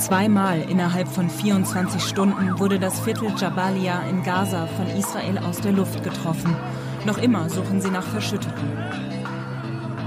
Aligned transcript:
Zweimal 0.00 0.62
innerhalb 0.62 1.08
von 1.08 1.28
24 1.28 2.02
Stunden 2.02 2.58
wurde 2.58 2.78
das 2.78 2.98
Viertel 3.00 3.34
Jabalia 3.36 4.00
in 4.08 4.22
Gaza 4.22 4.66
von 4.66 4.86
Israel 4.98 5.36
aus 5.36 5.58
der 5.58 5.72
Luft 5.72 6.02
getroffen. 6.02 6.56
Noch 7.04 7.18
immer 7.18 7.50
suchen 7.50 7.82
sie 7.82 7.90
nach 7.90 8.02
Verschütteten. 8.02 8.78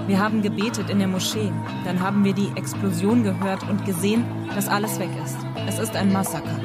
Wir 0.07 0.19
haben 0.19 0.41
gebetet 0.41 0.89
in 0.89 0.97
der 0.97 1.07
Moschee. 1.07 1.51
Dann 1.85 1.99
haben 1.99 2.23
wir 2.25 2.33
die 2.33 2.51
Explosion 2.55 3.23
gehört 3.23 3.69
und 3.69 3.85
gesehen, 3.85 4.25
dass 4.55 4.67
alles 4.67 4.97
weg 4.99 5.11
ist. 5.23 5.37
Es 5.67 5.77
ist 5.77 5.95
ein 5.95 6.11
Massaker. 6.11 6.59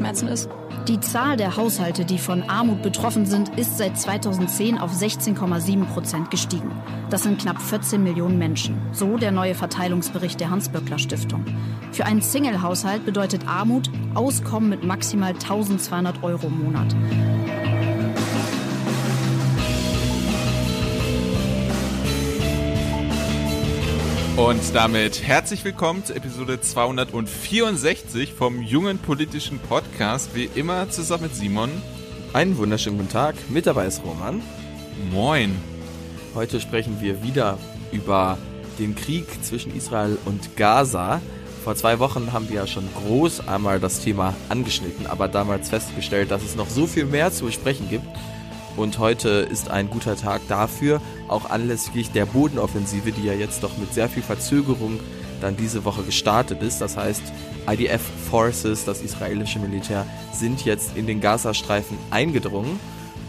Merzen 0.00 0.28
ist 0.28 0.48
die 0.88 1.00
Zahl 1.00 1.36
der 1.36 1.56
Haushalte, 1.56 2.04
die 2.04 2.18
von 2.18 2.48
Armut 2.48 2.82
betroffen 2.82 3.26
sind, 3.26 3.58
ist 3.58 3.76
seit 3.76 3.98
2010 3.98 4.78
auf 4.78 4.92
16,7 4.92 5.84
Prozent 5.86 6.30
gestiegen. 6.30 6.70
Das 7.10 7.24
sind 7.24 7.40
knapp 7.40 7.60
14 7.60 8.02
Millionen 8.02 8.38
Menschen. 8.38 8.78
So 8.92 9.16
der 9.16 9.32
neue 9.32 9.54
Verteilungsbericht 9.54 10.38
der 10.38 10.50
Hans-Böckler 10.50 10.98
Stiftung. 10.98 11.44
Für 11.90 12.06
einen 12.06 12.22
Single-Haushalt 12.22 13.04
bedeutet 13.04 13.48
Armut 13.48 13.90
Auskommen 14.14 14.68
mit 14.68 14.84
maximal 14.84 15.32
1200 15.32 16.22
Euro 16.22 16.46
im 16.46 16.64
Monat. 16.64 16.94
Und 24.36 24.74
damit 24.74 25.22
herzlich 25.22 25.64
willkommen 25.64 26.04
zu 26.04 26.14
Episode 26.14 26.60
264 26.60 28.34
vom 28.34 28.60
jungen 28.60 28.98
politischen 28.98 29.58
Podcast. 29.58 30.34
Wie 30.34 30.44
immer 30.54 30.90
zusammen 30.90 31.22
mit 31.22 31.34
Simon. 31.34 31.70
Einen 32.34 32.58
wunderschönen 32.58 32.98
guten 32.98 33.08
Tag. 33.08 33.34
Mit 33.48 33.66
dabei 33.66 33.86
ist 33.86 34.02
Roman. 34.04 34.42
Moin. 35.10 35.56
Heute 36.34 36.60
sprechen 36.60 37.00
wir 37.00 37.22
wieder 37.22 37.56
über 37.92 38.36
den 38.78 38.94
Krieg 38.94 39.24
zwischen 39.42 39.74
Israel 39.74 40.18
und 40.26 40.54
Gaza. 40.54 41.22
Vor 41.64 41.74
zwei 41.74 41.98
Wochen 41.98 42.34
haben 42.34 42.50
wir 42.50 42.56
ja 42.56 42.66
schon 42.66 42.86
groß 42.94 43.48
einmal 43.48 43.80
das 43.80 44.00
Thema 44.00 44.34
angeschnitten, 44.50 45.06
aber 45.06 45.28
damals 45.28 45.70
festgestellt, 45.70 46.30
dass 46.30 46.42
es 46.42 46.56
noch 46.56 46.68
so 46.68 46.86
viel 46.86 47.06
mehr 47.06 47.32
zu 47.32 47.46
besprechen 47.46 47.88
gibt. 47.88 48.06
Und 48.76 48.98
heute 48.98 49.28
ist 49.28 49.70
ein 49.70 49.88
guter 49.88 50.16
Tag 50.16 50.42
dafür, 50.48 51.00
auch 51.28 51.48
anlässlich 51.48 52.10
der 52.12 52.26
Bodenoffensive, 52.26 53.10
die 53.12 53.24
ja 53.24 53.32
jetzt 53.32 53.62
doch 53.62 53.76
mit 53.78 53.94
sehr 53.94 54.08
viel 54.08 54.22
Verzögerung 54.22 55.00
dann 55.40 55.56
diese 55.56 55.84
Woche 55.84 56.02
gestartet 56.02 56.62
ist. 56.62 56.80
Das 56.80 56.96
heißt, 56.96 57.22
IDF 57.68 58.02
Forces, 58.30 58.84
das 58.84 59.00
israelische 59.00 59.58
Militär, 59.58 60.06
sind 60.32 60.64
jetzt 60.64 60.96
in 60.96 61.06
den 61.06 61.20
Gazastreifen 61.20 61.96
eingedrungen. 62.10 62.78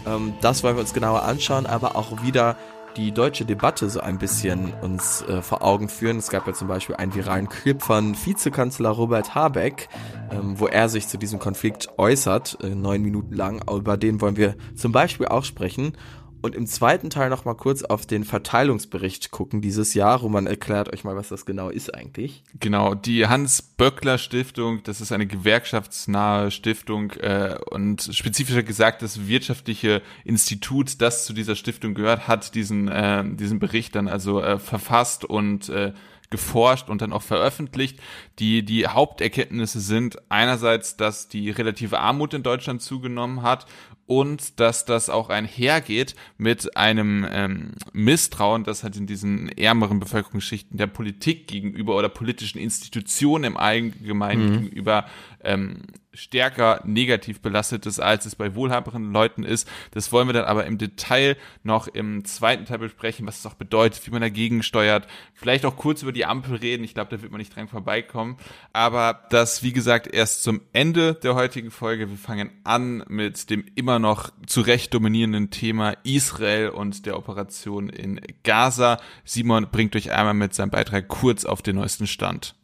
Ähm, 0.06 0.34
das 0.40 0.62
wollen 0.62 0.76
wir 0.76 0.80
uns 0.80 0.92
genauer 0.92 1.22
anschauen, 1.22 1.66
aber 1.66 1.96
auch 1.96 2.22
wieder 2.22 2.56
die 2.98 3.12
deutsche 3.12 3.44
Debatte 3.44 3.88
so 3.88 4.00
ein 4.00 4.18
bisschen 4.18 4.74
uns 4.82 5.22
äh, 5.22 5.40
vor 5.40 5.62
Augen 5.62 5.88
führen. 5.88 6.18
Es 6.18 6.30
gab 6.30 6.48
ja 6.48 6.52
zum 6.52 6.66
Beispiel 6.66 6.96
einen 6.96 7.14
viralen 7.14 7.48
Clip 7.48 7.80
von 7.80 8.14
Vizekanzler 8.14 8.90
Robert 8.90 9.36
Habeck, 9.36 9.88
ähm, 10.32 10.58
wo 10.58 10.66
er 10.66 10.88
sich 10.88 11.06
zu 11.06 11.16
diesem 11.16 11.38
Konflikt 11.38 11.88
äußert, 11.96 12.58
äh, 12.60 12.74
neun 12.74 13.02
Minuten 13.02 13.34
lang. 13.34 13.62
Über 13.70 13.96
den 13.96 14.20
wollen 14.20 14.36
wir 14.36 14.56
zum 14.74 14.90
Beispiel 14.90 15.28
auch 15.28 15.44
sprechen 15.44 15.92
und 16.40 16.54
im 16.54 16.66
zweiten 16.66 17.10
Teil 17.10 17.30
noch 17.30 17.44
mal 17.44 17.54
kurz 17.54 17.82
auf 17.82 18.06
den 18.06 18.24
Verteilungsbericht 18.24 19.30
gucken 19.30 19.60
dieses 19.60 19.94
Jahr. 19.94 20.18
Roman 20.18 20.46
erklärt 20.46 20.92
euch 20.92 21.04
mal, 21.04 21.16
was 21.16 21.28
das 21.28 21.46
genau 21.46 21.68
ist 21.68 21.94
eigentlich. 21.94 22.42
Genau, 22.60 22.94
die 22.94 23.26
Hans-Böckler-Stiftung, 23.26 24.82
das 24.84 25.00
ist 25.00 25.12
eine 25.12 25.26
gewerkschaftsnahe 25.26 26.50
Stiftung 26.50 27.12
äh, 27.12 27.56
und 27.70 28.08
spezifischer 28.12 28.62
gesagt, 28.62 29.02
das 29.02 29.26
wirtschaftliche 29.26 30.02
Institut, 30.24 31.00
das 31.00 31.24
zu 31.24 31.32
dieser 31.32 31.56
Stiftung 31.56 31.94
gehört, 31.94 32.28
hat 32.28 32.54
diesen, 32.54 32.88
äh, 32.88 33.24
diesen 33.24 33.58
Bericht 33.58 33.94
dann 33.94 34.08
also 34.08 34.40
äh, 34.40 34.58
verfasst 34.58 35.24
und 35.24 35.68
äh, 35.68 35.92
geforscht 36.30 36.88
und 36.88 37.02
dann 37.02 37.12
auch 37.12 37.22
veröffentlicht. 37.22 38.00
Die, 38.38 38.64
die 38.64 38.86
Haupterkenntnisse 38.86 39.80
sind 39.80 40.18
einerseits, 40.28 40.96
dass 40.96 41.28
die 41.28 41.50
relative 41.50 42.00
Armut 42.00 42.34
in 42.34 42.42
Deutschland 42.42 42.82
zugenommen 42.82 43.42
hat 43.42 43.66
und 44.06 44.58
dass 44.58 44.86
das 44.86 45.10
auch 45.10 45.28
einhergeht 45.28 46.16
mit 46.38 46.76
einem 46.76 47.26
ähm, 47.30 47.72
Misstrauen, 47.92 48.64
das 48.64 48.82
halt 48.82 48.96
in 48.96 49.06
diesen 49.06 49.50
ärmeren 49.50 50.00
Bevölkerungsschichten 50.00 50.78
der 50.78 50.86
Politik 50.86 51.46
gegenüber 51.46 51.94
oder 51.96 52.08
politischen 52.08 52.58
Institutionen 52.58 53.44
im 53.44 53.56
Allgemeinen 53.58 54.46
mhm. 54.46 54.60
gegenüber 54.62 55.04
ähm, 55.44 55.82
stärker 56.18 56.80
negativ 56.84 57.40
belastet 57.40 57.86
ist, 57.86 58.00
als 58.00 58.26
es 58.26 58.34
bei 58.34 58.54
wohlhaberen 58.54 59.12
Leuten 59.12 59.44
ist. 59.44 59.68
Das 59.92 60.10
wollen 60.12 60.28
wir 60.28 60.32
dann 60.32 60.44
aber 60.44 60.66
im 60.66 60.76
Detail 60.76 61.36
noch 61.62 61.86
im 61.86 62.24
zweiten 62.24 62.64
Teil 62.64 62.78
besprechen, 62.78 63.26
was 63.26 63.38
es 63.38 63.46
auch 63.46 63.54
bedeutet, 63.54 64.06
wie 64.06 64.10
man 64.10 64.20
dagegen 64.20 64.62
steuert. 64.62 65.06
Vielleicht 65.34 65.64
auch 65.64 65.76
kurz 65.76 66.02
über 66.02 66.12
die 66.12 66.26
Ampel 66.26 66.56
reden. 66.56 66.82
Ich 66.82 66.94
glaube, 66.94 67.14
da 67.14 67.22
wird 67.22 67.30
man 67.30 67.38
nicht 67.38 67.54
dran 67.54 67.68
vorbeikommen. 67.68 68.36
Aber 68.72 69.26
das, 69.30 69.62
wie 69.62 69.72
gesagt, 69.72 70.12
erst 70.12 70.42
zum 70.42 70.60
Ende 70.72 71.14
der 71.14 71.34
heutigen 71.34 71.70
Folge. 71.70 72.10
Wir 72.10 72.16
fangen 72.16 72.50
an 72.64 73.04
mit 73.08 73.48
dem 73.50 73.64
immer 73.76 73.98
noch 73.98 74.30
zu 74.46 74.60
Recht 74.60 74.92
dominierenden 74.94 75.50
Thema 75.50 75.94
Israel 76.02 76.70
und 76.70 77.06
der 77.06 77.16
Operation 77.16 77.88
in 77.88 78.20
Gaza. 78.42 78.98
Simon 79.24 79.68
bringt 79.70 79.94
euch 79.94 80.10
einmal 80.10 80.34
mit 80.34 80.54
seinem 80.54 80.70
Beitrag 80.70 81.06
kurz 81.06 81.44
auf 81.44 81.62
den 81.62 81.76
neuesten 81.76 82.06
Stand. 82.06 82.57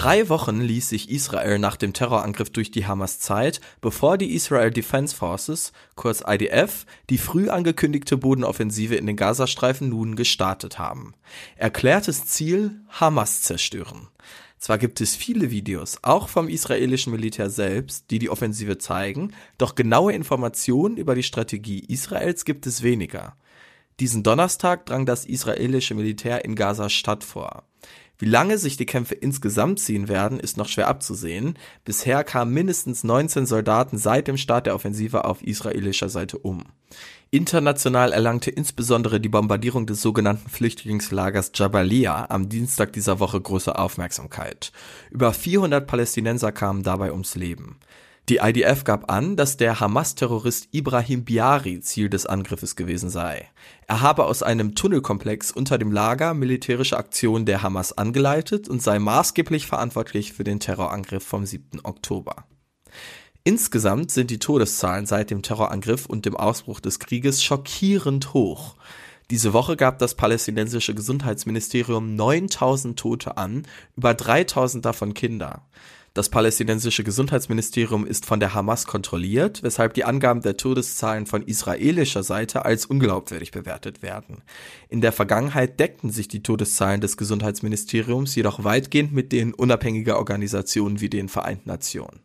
Drei 0.00 0.30
Wochen 0.30 0.62
ließ 0.62 0.88
sich 0.88 1.10
Israel 1.10 1.58
nach 1.58 1.76
dem 1.76 1.92
Terrorangriff 1.92 2.48
durch 2.48 2.70
die 2.70 2.86
Hamas 2.86 3.18
Zeit, 3.20 3.60
bevor 3.82 4.16
die 4.16 4.32
Israel 4.34 4.70
Defense 4.70 5.14
Forces, 5.14 5.74
kurz 5.94 6.24
IDF, 6.26 6.86
die 7.10 7.18
früh 7.18 7.50
angekündigte 7.50 8.16
Bodenoffensive 8.16 8.94
in 8.94 9.04
den 9.04 9.16
Gazastreifen 9.16 9.90
nun 9.90 10.16
gestartet 10.16 10.78
haben. 10.78 11.12
Erklärtes 11.56 12.24
Ziel 12.24 12.80
Hamas 12.88 13.42
zerstören. 13.42 14.08
Zwar 14.56 14.78
gibt 14.78 15.02
es 15.02 15.16
viele 15.16 15.50
Videos, 15.50 15.98
auch 16.00 16.30
vom 16.30 16.48
israelischen 16.48 17.12
Militär 17.12 17.50
selbst, 17.50 18.10
die 18.10 18.18
die 18.18 18.30
Offensive 18.30 18.78
zeigen, 18.78 19.34
doch 19.58 19.74
genaue 19.74 20.14
Informationen 20.14 20.96
über 20.96 21.14
die 21.14 21.22
Strategie 21.22 21.80
Israels 21.80 22.46
gibt 22.46 22.66
es 22.66 22.82
weniger. 22.82 23.36
Diesen 24.00 24.22
Donnerstag 24.22 24.86
drang 24.86 25.04
das 25.04 25.26
israelische 25.26 25.94
Militär 25.94 26.42
in 26.46 26.54
Gaza-Stadt 26.54 27.22
vor. 27.22 27.64
Wie 28.20 28.26
lange 28.26 28.58
sich 28.58 28.76
die 28.76 28.84
Kämpfe 28.84 29.14
insgesamt 29.14 29.80
ziehen 29.80 30.06
werden, 30.06 30.40
ist 30.40 30.58
noch 30.58 30.68
schwer 30.68 30.88
abzusehen. 30.88 31.54
Bisher 31.86 32.22
kamen 32.22 32.52
mindestens 32.52 33.02
19 33.02 33.46
Soldaten 33.46 33.96
seit 33.96 34.28
dem 34.28 34.36
Start 34.36 34.66
der 34.66 34.74
Offensive 34.74 35.24
auf 35.24 35.42
israelischer 35.42 36.10
Seite 36.10 36.36
um. 36.36 36.64
International 37.30 38.12
erlangte 38.12 38.50
insbesondere 38.50 39.20
die 39.20 39.30
Bombardierung 39.30 39.86
des 39.86 40.02
sogenannten 40.02 40.50
Flüchtlingslagers 40.50 41.52
Jabalia 41.54 42.26
am 42.28 42.50
Dienstag 42.50 42.92
dieser 42.92 43.20
Woche 43.20 43.40
große 43.40 43.78
Aufmerksamkeit. 43.78 44.70
Über 45.10 45.32
400 45.32 45.86
Palästinenser 45.86 46.52
kamen 46.52 46.82
dabei 46.82 47.12
ums 47.12 47.36
Leben. 47.36 47.78
Die 48.30 48.36
IDF 48.36 48.84
gab 48.84 49.10
an, 49.10 49.34
dass 49.34 49.56
der 49.56 49.80
Hamas-Terrorist 49.80 50.68
Ibrahim 50.70 51.24
Biari 51.24 51.80
Ziel 51.80 52.08
des 52.08 52.26
Angriffes 52.26 52.76
gewesen 52.76 53.10
sei. 53.10 53.48
Er 53.88 54.02
habe 54.02 54.24
aus 54.26 54.44
einem 54.44 54.76
Tunnelkomplex 54.76 55.50
unter 55.50 55.78
dem 55.78 55.90
Lager 55.90 56.32
militärische 56.32 56.96
Aktionen 56.96 57.44
der 57.44 57.64
Hamas 57.64 57.98
angeleitet 57.98 58.68
und 58.68 58.84
sei 58.84 59.00
maßgeblich 59.00 59.66
verantwortlich 59.66 60.32
für 60.32 60.44
den 60.44 60.60
Terrorangriff 60.60 61.24
vom 61.24 61.44
7. 61.44 61.80
Oktober. 61.82 62.44
Insgesamt 63.42 64.12
sind 64.12 64.30
die 64.30 64.38
Todeszahlen 64.38 65.06
seit 65.06 65.30
dem 65.30 65.42
Terrorangriff 65.42 66.06
und 66.06 66.24
dem 66.24 66.36
Ausbruch 66.36 66.78
des 66.78 67.00
Krieges 67.00 67.42
schockierend 67.42 68.32
hoch. 68.32 68.76
Diese 69.30 69.52
Woche 69.52 69.76
gab 69.76 69.98
das 69.98 70.14
palästinensische 70.14 70.94
Gesundheitsministerium 70.94 72.14
9000 72.14 72.96
Tote 72.96 73.36
an, 73.36 73.66
über 73.96 74.14
3000 74.14 74.84
davon 74.84 75.14
Kinder. 75.14 75.62
Das 76.12 76.28
palästinensische 76.28 77.04
Gesundheitsministerium 77.04 78.04
ist 78.04 78.26
von 78.26 78.40
der 78.40 78.52
Hamas 78.52 78.86
kontrolliert, 78.86 79.62
weshalb 79.62 79.94
die 79.94 80.04
Angaben 80.04 80.42
der 80.42 80.56
Todeszahlen 80.56 81.26
von 81.26 81.42
israelischer 81.42 82.24
Seite 82.24 82.64
als 82.64 82.84
unglaubwürdig 82.84 83.52
bewertet 83.52 84.02
werden. 84.02 84.42
In 84.88 85.00
der 85.00 85.12
Vergangenheit 85.12 85.78
deckten 85.78 86.10
sich 86.10 86.26
die 86.26 86.42
Todeszahlen 86.42 87.00
des 87.00 87.16
Gesundheitsministeriums 87.16 88.34
jedoch 88.34 88.64
weitgehend 88.64 89.12
mit 89.12 89.30
denen 89.30 89.54
unabhängiger 89.54 90.18
Organisationen 90.18 91.00
wie 91.00 91.10
den 91.10 91.28
Vereinten 91.28 91.68
Nationen. 91.68 92.20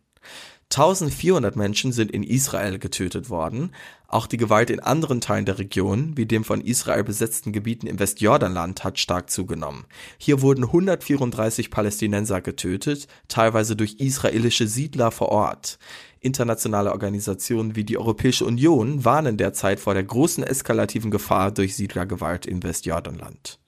1400 0.72 1.54
Menschen 1.54 1.92
sind 1.92 2.10
in 2.10 2.24
Israel 2.24 2.78
getötet 2.78 3.30
worden. 3.30 3.72
Auch 4.08 4.26
die 4.26 4.36
Gewalt 4.36 4.68
in 4.68 4.80
anderen 4.80 5.20
Teilen 5.20 5.44
der 5.44 5.58
Region, 5.58 6.16
wie 6.16 6.26
dem 6.26 6.44
von 6.44 6.60
Israel 6.60 7.04
besetzten 7.04 7.52
Gebieten 7.52 7.86
im 7.86 7.98
Westjordanland, 7.98 8.82
hat 8.82 8.98
stark 8.98 9.30
zugenommen. 9.30 9.84
Hier 10.18 10.42
wurden 10.42 10.64
134 10.64 11.70
Palästinenser 11.70 12.40
getötet, 12.40 13.06
teilweise 13.28 13.76
durch 13.76 13.96
israelische 14.00 14.66
Siedler 14.66 15.12
vor 15.12 15.28
Ort. 15.28 15.78
Internationale 16.20 16.90
Organisationen 16.90 17.76
wie 17.76 17.84
die 17.84 17.98
Europäische 17.98 18.44
Union 18.44 19.04
warnen 19.04 19.36
derzeit 19.36 19.78
vor 19.78 19.94
der 19.94 20.04
großen 20.04 20.42
eskalativen 20.42 21.12
Gefahr 21.12 21.52
durch 21.52 21.76
Siedlergewalt 21.76 22.44
im 22.44 22.62
Westjordanland. 22.64 23.60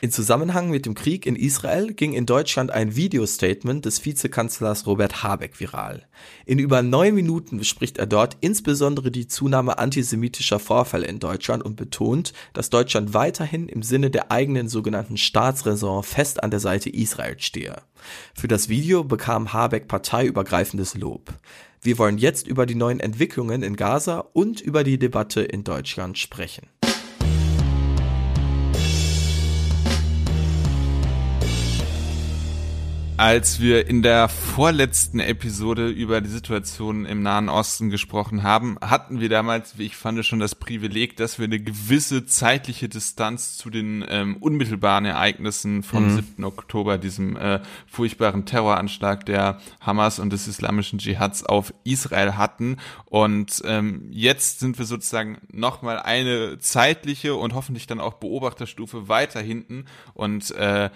In 0.00 0.10
Zusammenhang 0.10 0.70
mit 0.70 0.86
dem 0.86 0.94
Krieg 0.94 1.24
in 1.24 1.36
Israel 1.36 1.94
ging 1.94 2.12
in 2.12 2.26
Deutschland 2.26 2.70
ein 2.70 2.96
Videostatement 2.96 3.84
des 3.84 4.04
Vizekanzlers 4.04 4.86
Robert 4.86 5.22
Habeck 5.22 5.58
viral. 5.58 6.06
In 6.44 6.58
über 6.58 6.82
neun 6.82 7.14
Minuten 7.14 7.58
bespricht 7.58 7.98
er 7.98 8.06
dort 8.06 8.36
insbesondere 8.40 9.10
die 9.10 9.28
Zunahme 9.28 9.78
antisemitischer 9.78 10.58
Vorfälle 10.58 11.06
in 11.06 11.20
Deutschland 11.20 11.64
und 11.64 11.76
betont, 11.76 12.32
dass 12.52 12.70
Deutschland 12.70 13.14
weiterhin 13.14 13.68
im 13.68 13.82
Sinne 13.82 14.10
der 14.10 14.30
eigenen 14.30 14.68
sogenannten 14.68 15.16
Staatsräson 15.16 16.02
fest 16.02 16.42
an 16.42 16.50
der 16.50 16.60
Seite 16.60 16.90
Israels 16.90 17.44
stehe. 17.44 17.76
Für 18.34 18.48
das 18.48 18.68
Video 18.68 19.04
bekam 19.04 19.52
Habeck 19.52 19.88
parteiübergreifendes 19.88 20.94
Lob. 20.96 21.32
Wir 21.80 21.98
wollen 21.98 22.18
jetzt 22.18 22.48
über 22.48 22.66
die 22.66 22.74
neuen 22.74 22.98
Entwicklungen 22.98 23.62
in 23.62 23.76
Gaza 23.76 24.24
und 24.32 24.60
über 24.60 24.84
die 24.84 24.98
Debatte 24.98 25.42
in 25.42 25.64
Deutschland 25.64 26.18
sprechen. 26.18 26.66
Als 33.16 33.60
wir 33.60 33.86
in 33.86 34.02
der 34.02 34.28
vorletzten 34.28 35.20
Episode 35.20 35.88
über 35.88 36.20
die 36.20 36.28
Situation 36.28 37.06
im 37.06 37.22
Nahen 37.22 37.48
Osten 37.48 37.88
gesprochen 37.88 38.42
haben, 38.42 38.76
hatten 38.80 39.20
wir 39.20 39.28
damals, 39.28 39.78
wie 39.78 39.84
ich 39.84 39.96
fand, 39.96 40.26
schon 40.26 40.40
das 40.40 40.56
Privileg, 40.56 41.16
dass 41.16 41.38
wir 41.38 41.44
eine 41.44 41.60
gewisse 41.60 42.26
zeitliche 42.26 42.88
Distanz 42.88 43.56
zu 43.56 43.70
den 43.70 44.04
ähm, 44.08 44.36
unmittelbaren 44.38 45.04
Ereignissen 45.04 45.84
vom 45.84 46.08
mhm. 46.08 46.16
7. 46.16 46.44
Oktober, 46.44 46.98
diesem 46.98 47.36
äh, 47.36 47.60
furchtbaren 47.86 48.46
Terroranschlag 48.46 49.24
der 49.26 49.60
Hamas 49.80 50.18
und 50.18 50.32
des 50.32 50.48
islamischen 50.48 50.98
Dschihads 50.98 51.46
auf 51.46 51.72
Israel 51.84 52.32
hatten. 52.32 52.78
Und 53.06 53.62
ähm, 53.64 54.08
jetzt 54.10 54.58
sind 54.58 54.76
wir 54.76 54.86
sozusagen 54.86 55.38
nochmal 55.52 56.00
eine 56.00 56.58
zeitliche 56.58 57.36
und 57.36 57.54
hoffentlich 57.54 57.86
dann 57.86 58.00
auch 58.00 58.14
Beobachterstufe 58.14 59.08
weiter 59.08 59.40
hinten 59.40 59.84
und 60.14 60.50
äh, 60.56 60.90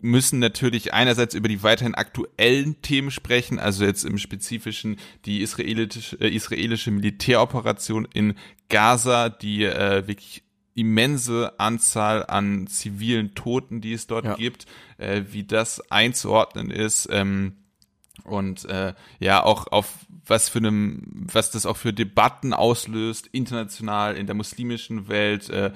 müssen 0.00 0.38
natürlich 0.38 0.92
einerseits 0.92 1.34
über 1.34 1.48
die 1.48 1.62
weiterhin 1.62 1.94
aktuellen 1.94 2.80
Themen 2.82 3.10
sprechen, 3.10 3.58
also 3.58 3.84
jetzt 3.84 4.04
im 4.04 4.18
Spezifischen 4.18 4.96
die 5.24 5.40
israelische, 5.40 6.16
äh, 6.20 6.28
israelische 6.28 6.90
Militäroperation 6.90 8.06
in 8.12 8.34
Gaza, 8.68 9.28
die 9.28 9.64
äh, 9.64 10.06
wirklich 10.06 10.42
immense 10.74 11.58
Anzahl 11.58 12.24
an 12.26 12.66
zivilen 12.68 13.34
Toten, 13.34 13.80
die 13.80 13.92
es 13.92 14.06
dort 14.06 14.24
ja. 14.24 14.34
gibt, 14.34 14.66
äh, 14.98 15.22
wie 15.30 15.44
das 15.44 15.80
einzuordnen 15.90 16.70
ist 16.70 17.08
ähm, 17.10 17.56
und 18.24 18.64
äh, 18.66 18.94
ja 19.18 19.42
auch 19.42 19.66
auf 19.68 20.06
was 20.28 20.48
für 20.48 20.58
einem, 20.58 21.02
was 21.32 21.50
das 21.50 21.66
auch 21.66 21.76
für 21.76 21.92
Debatten 21.92 22.52
auslöst, 22.52 23.28
international 23.28 24.16
in 24.16 24.26
der 24.26 24.34
muslimischen 24.34 25.08
Welt, 25.08 25.50
äh, 25.50 25.72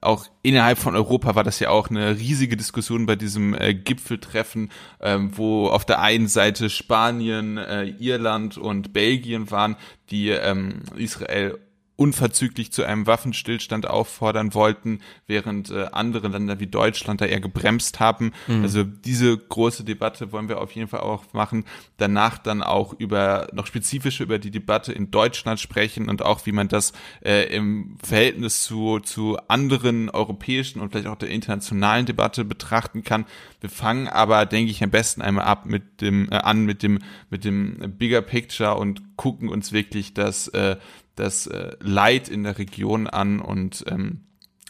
auch 0.00 0.26
innerhalb 0.42 0.78
von 0.78 0.94
Europa 0.94 1.34
war 1.34 1.44
das 1.44 1.60
ja 1.60 1.70
auch 1.70 1.88
eine 1.88 2.18
riesige 2.18 2.56
Diskussion 2.56 3.06
bei 3.06 3.16
diesem 3.16 3.54
äh, 3.54 3.74
Gipfeltreffen, 3.74 4.70
ähm, 5.00 5.36
wo 5.36 5.68
auf 5.68 5.84
der 5.84 6.00
einen 6.00 6.28
Seite 6.28 6.68
Spanien, 6.68 7.56
äh, 7.56 7.84
Irland 7.84 8.58
und 8.58 8.92
Belgien 8.92 9.50
waren, 9.50 9.76
die 10.10 10.28
ähm, 10.28 10.82
Israel 10.96 11.58
unverzüglich 11.96 12.72
zu 12.72 12.82
einem 12.82 13.06
Waffenstillstand 13.06 13.86
auffordern 13.86 14.52
wollten, 14.52 15.00
während 15.26 15.70
äh, 15.70 15.86
andere 15.92 16.26
Länder 16.26 16.58
wie 16.58 16.66
Deutschland 16.66 17.20
da 17.20 17.26
eher 17.26 17.40
gebremst 17.40 18.00
haben. 18.00 18.32
Mhm. 18.48 18.62
Also 18.62 18.82
diese 18.82 19.38
große 19.38 19.84
Debatte 19.84 20.32
wollen 20.32 20.48
wir 20.48 20.60
auf 20.60 20.72
jeden 20.72 20.88
Fall 20.88 21.00
auch 21.00 21.32
machen. 21.32 21.64
Danach 21.96 22.38
dann 22.38 22.62
auch 22.62 22.94
über 22.98 23.46
noch 23.52 23.66
spezifischer 23.66 24.24
über 24.24 24.40
die 24.40 24.50
Debatte 24.50 24.92
in 24.92 25.12
Deutschland 25.12 25.60
sprechen 25.60 26.08
und 26.08 26.22
auch 26.22 26.46
wie 26.46 26.52
man 26.52 26.66
das 26.66 26.92
äh, 27.24 27.54
im 27.54 27.96
Verhältnis 28.02 28.64
zu 28.64 28.98
zu 28.98 29.38
anderen 29.46 30.10
europäischen 30.10 30.80
und 30.80 30.90
vielleicht 30.90 31.06
auch 31.06 31.16
der 31.16 31.30
internationalen 31.30 32.06
Debatte 32.06 32.44
betrachten 32.44 33.04
kann. 33.04 33.24
Wir 33.60 33.70
fangen 33.70 34.08
aber, 34.08 34.46
denke 34.46 34.72
ich, 34.72 34.82
am 34.82 34.90
besten 34.90 35.22
einmal 35.22 35.44
ab 35.44 35.64
mit 35.64 36.00
dem 36.00 36.28
äh, 36.32 36.36
an 36.36 36.64
mit 36.64 36.82
dem 36.82 36.98
mit 37.30 37.44
dem 37.44 37.94
Bigger 37.96 38.22
Picture 38.22 38.74
und 38.76 39.16
gucken 39.16 39.48
uns 39.48 39.70
wirklich 39.70 40.12
das 40.12 40.48
äh, 40.48 40.76
das 41.16 41.46
äh, 41.46 41.76
Leid 41.80 42.28
in 42.28 42.42
der 42.44 42.58
Region 42.58 43.06
an 43.06 43.40
und 43.40 43.84
ähm, 43.88 44.20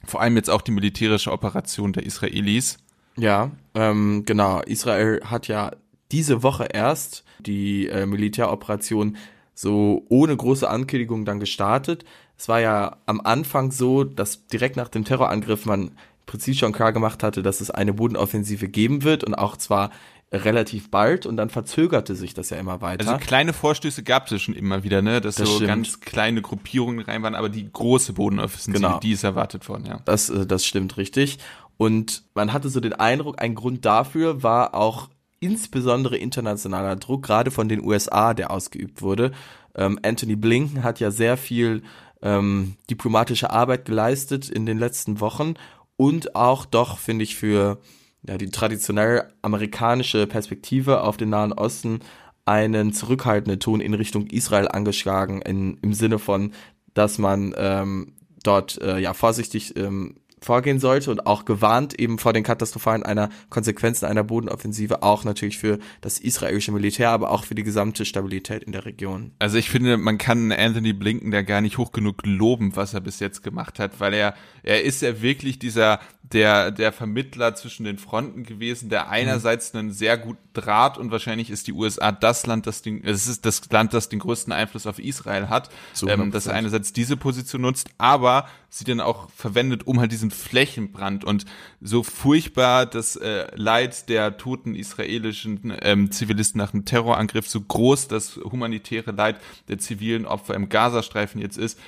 vor 0.05 0.21
allem 0.21 0.37
jetzt 0.37 0.51
auch 0.51 0.63
die 0.63 0.73
militärische 0.73 1.33
Operation 1.33 1.93
der 1.93 2.05
Israelis. 2.05 2.79
Ja, 3.17 3.51
ähm, 3.75 4.25
genau. 4.27 4.61
Israel 4.61 5.21
hat 5.25 5.49
ja 5.49 5.73
diese 6.13 6.43
Woche 6.43 6.69
erst 6.73 7.25
die 7.41 7.89
äh, 7.89 8.07
Militäroperation 8.07 9.17
so 9.55 10.05
ohne 10.09 10.37
große 10.37 10.69
Ankündigung 10.69 11.25
dann 11.25 11.41
gestartet. 11.41 12.05
Es 12.37 12.49
war 12.49 12.61
ja 12.61 12.97
am 13.07 13.21
Anfang 13.21 13.71
so, 13.71 14.05
dass 14.05 14.47
direkt 14.49 14.77
nach 14.77 14.89
dem 14.89 15.05
Terrorangriff 15.05 15.65
man 15.65 15.93
präzise 16.27 16.59
schon 16.59 16.73
klar 16.73 16.93
gemacht 16.93 17.23
hatte, 17.23 17.43
dass 17.43 17.61
es 17.61 17.71
eine 17.71 17.95
Bodenoffensive 17.95 18.69
geben 18.69 19.05
wird 19.05 19.25
und 19.25 19.35
auch 19.35 19.57
zwar 19.57 19.91
relativ 20.35 20.91
bald 20.91 21.27
und 21.27 21.37
dann 21.37 21.51
verzögerte 21.51 22.15
sich 22.15 22.35
das 22.35 22.51
ja 22.51 22.57
immer 22.57 22.81
weiter. 22.81 23.09
Also 23.09 23.25
kleine 23.25 23.53
Vorstöße 23.53 24.03
gab 24.03 24.27
es 24.27 24.33
ja 24.33 24.39
schon 24.39 24.55
immer 24.55 24.83
wieder, 24.83 25.03
ne, 25.03 25.21
dass 25.21 25.37
das 25.37 25.49
so 25.49 25.57
stimmt. 25.57 25.69
ganz 25.69 26.01
kleine 26.01 26.43
Gruppierungen 26.43 27.01
rein 27.01 27.23
waren, 27.23 27.35
aber 27.35 27.49
die 27.49 27.71
große 27.71 28.13
Bodenoffensive, 28.13 28.77
genau. 28.77 28.99
die 28.99 29.13
ist 29.13 29.25
erwartet 29.25 29.69
worden, 29.69 29.85
ja. 29.87 30.01
Das, 30.05 30.31
äh, 30.31 30.47
das 30.47 30.67
stimmt 30.67 30.97
richtig. 30.97 31.39
Und 31.77 32.25
man 32.35 32.53
hatte 32.53 32.69
so 32.69 32.81
den 32.81 32.93
Eindruck, 32.93 33.41
ein 33.41 33.55
Grund 33.55 33.85
dafür 33.85 34.43
war 34.43 34.75
auch 34.75 35.09
insbesondere 35.41 36.17
internationaler 36.17 36.97
Druck, 36.97 37.25
gerade 37.25 37.51
von 37.51 37.69
den 37.69 37.85
USA, 37.85 38.35
der 38.35 38.51
ausgeübt 38.51 39.03
wurde. 39.03 39.33
Ähm, 39.75 39.99
Anthony 40.03 40.37
Blinken 40.37 40.83
hat 40.83 41.01
ja 41.01 41.11
sehr 41.11 41.37
viel 41.37 41.83
ähm, 42.23 42.77
diplomatische 42.89 43.51
Arbeit 43.51 43.85
geleistet 43.85 44.49
in 44.49 44.67
den 44.67 44.79
letzten 44.79 45.21
Wochen 45.21 45.55
und 45.97 46.35
auch 46.35 46.65
doch, 46.65 46.99
finde 46.99 47.25
ich, 47.25 47.37
für 47.37 47.79
ja, 48.27 48.39
die 48.39 48.51
traditionell 48.51 49.29
amerikanische 49.43 50.27
Perspektive 50.27 51.03
auf 51.03 51.17
den 51.17 51.31
Nahen 51.31 51.53
Osten 51.53 52.01
einen 52.47 52.93
zurückhaltenden 52.93 53.61
Ton 53.61 53.81
in 53.81 53.95
Richtung 53.95 54.27
Israel 54.27 54.69
angeschlagen, 54.69 55.43
in, 55.43 55.79
im 55.83 55.95
Sinne 55.95 56.19
von, 56.19 56.53
dass 56.93 57.19
man 57.19 57.55
ähm, 57.57 58.13
dort 58.43 58.81
äh, 58.83 58.99
ja 58.99 59.15
vorsichtig 59.15 59.77
ähm, 59.77 60.17
vorgehen 60.45 60.79
sollte 60.79 61.11
und 61.11 61.27
auch 61.27 61.45
gewarnt 61.45 61.99
eben 61.99 62.19
vor 62.19 62.33
den 62.33 62.45
katastrophalen 62.45 63.03
einer 63.03 63.31
Konsequenzen 63.49 64.05
einer 64.07 64.23
Bodenoffensive, 64.23 65.03
auch 65.03 65.25
natürlich 65.25 65.59
für 65.59 65.79
das 66.03 66.19
israelische 66.19 66.71
Militär, 66.71 67.11
aber 67.11 67.31
auch 67.31 67.45
für 67.45 67.55
die 67.55 67.63
gesamte 67.63 68.05
Stabilität 68.05 68.63
in 68.63 68.73
der 68.73 68.85
Region. 68.85 69.33
Also 69.39 69.57
ich 69.57 69.71
finde, 69.71 69.97
man 69.97 70.19
kann 70.19 70.53
Anthony 70.53 70.93
Blinken 70.93 71.31
da 71.31 71.43
gar 71.43 71.63
nicht 71.63 71.79
hoch 71.79 71.93
genug 71.93 72.25
loben, 72.25 72.77
was 72.77 72.95
er 72.95 73.01
bis 73.01 73.21
jetzt 73.21 73.43
gemacht 73.43 73.79
hat, 73.79 74.01
weil 74.01 74.13
er, 74.13 74.35
er 74.63 74.83
ist 74.83 75.03
ja 75.03 75.23
wirklich 75.23 75.59
dieser, 75.59 75.99
der, 76.35 76.73
der 76.73 76.93
Vermittler 76.93 77.55
zwischen 77.55 77.85
den 77.85 77.97
Fronten 77.97 78.43
gewesen, 78.43 78.89
der 78.91 79.09
einerseits 79.09 79.73
einen 79.75 79.93
sehr 79.93 80.19
guten 80.19 80.43
Draht 80.53 80.99
und 80.99 81.13
wahrscheinlich 81.13 81.49
ist 81.49 81.69
die 81.69 81.73
USA 81.73 82.11
das 82.11 82.45
Land, 82.47 82.67
das 82.67 82.83
den, 82.83 83.05
es 83.05 83.29
ist 83.29 83.47
das 83.47 83.63
Land, 83.71 83.95
das 83.95 84.09
den 84.09 84.19
größten 84.19 84.53
Einfluss 84.53 84.87
auf 84.87 84.99
Israel 84.99 85.49
hat, 85.49 85.71
so 85.93 86.09
ähm, 86.09 86.33
dass 86.33 86.47
er 86.47 86.55
einerseits 86.55 86.93
diese 86.93 87.17
Position 87.17 87.63
nutzt, 87.63 87.89
aber 87.99 88.49
sie 88.69 88.85
dann 88.85 89.01
auch 89.01 89.31
verwendet, 89.31 89.87
um 89.87 90.01
halt 90.01 90.11
diesen 90.11 90.33
Flächenbrand 90.33 91.25
und 91.25 91.45
so 91.81 92.03
furchtbar 92.03 92.85
das 92.87 93.15
äh, 93.15 93.47
Leid 93.55 94.09
der 94.09 94.37
toten 94.37 94.75
israelischen 94.75 95.73
ähm, 95.83 96.11
Zivilisten 96.11 96.59
nach 96.59 96.73
dem 96.73 96.85
Terrorangriff, 96.85 97.49
so 97.49 97.61
groß 97.61 98.09
das 98.09 98.37
humanitäre 98.37 99.13
Leid 99.13 99.41
der 99.69 99.79
zivilen 99.79 100.27
Opfer 100.27 100.55
im 100.55 100.69
Gazastreifen 100.69 101.41
jetzt 101.41 101.59
ist, 101.59 101.79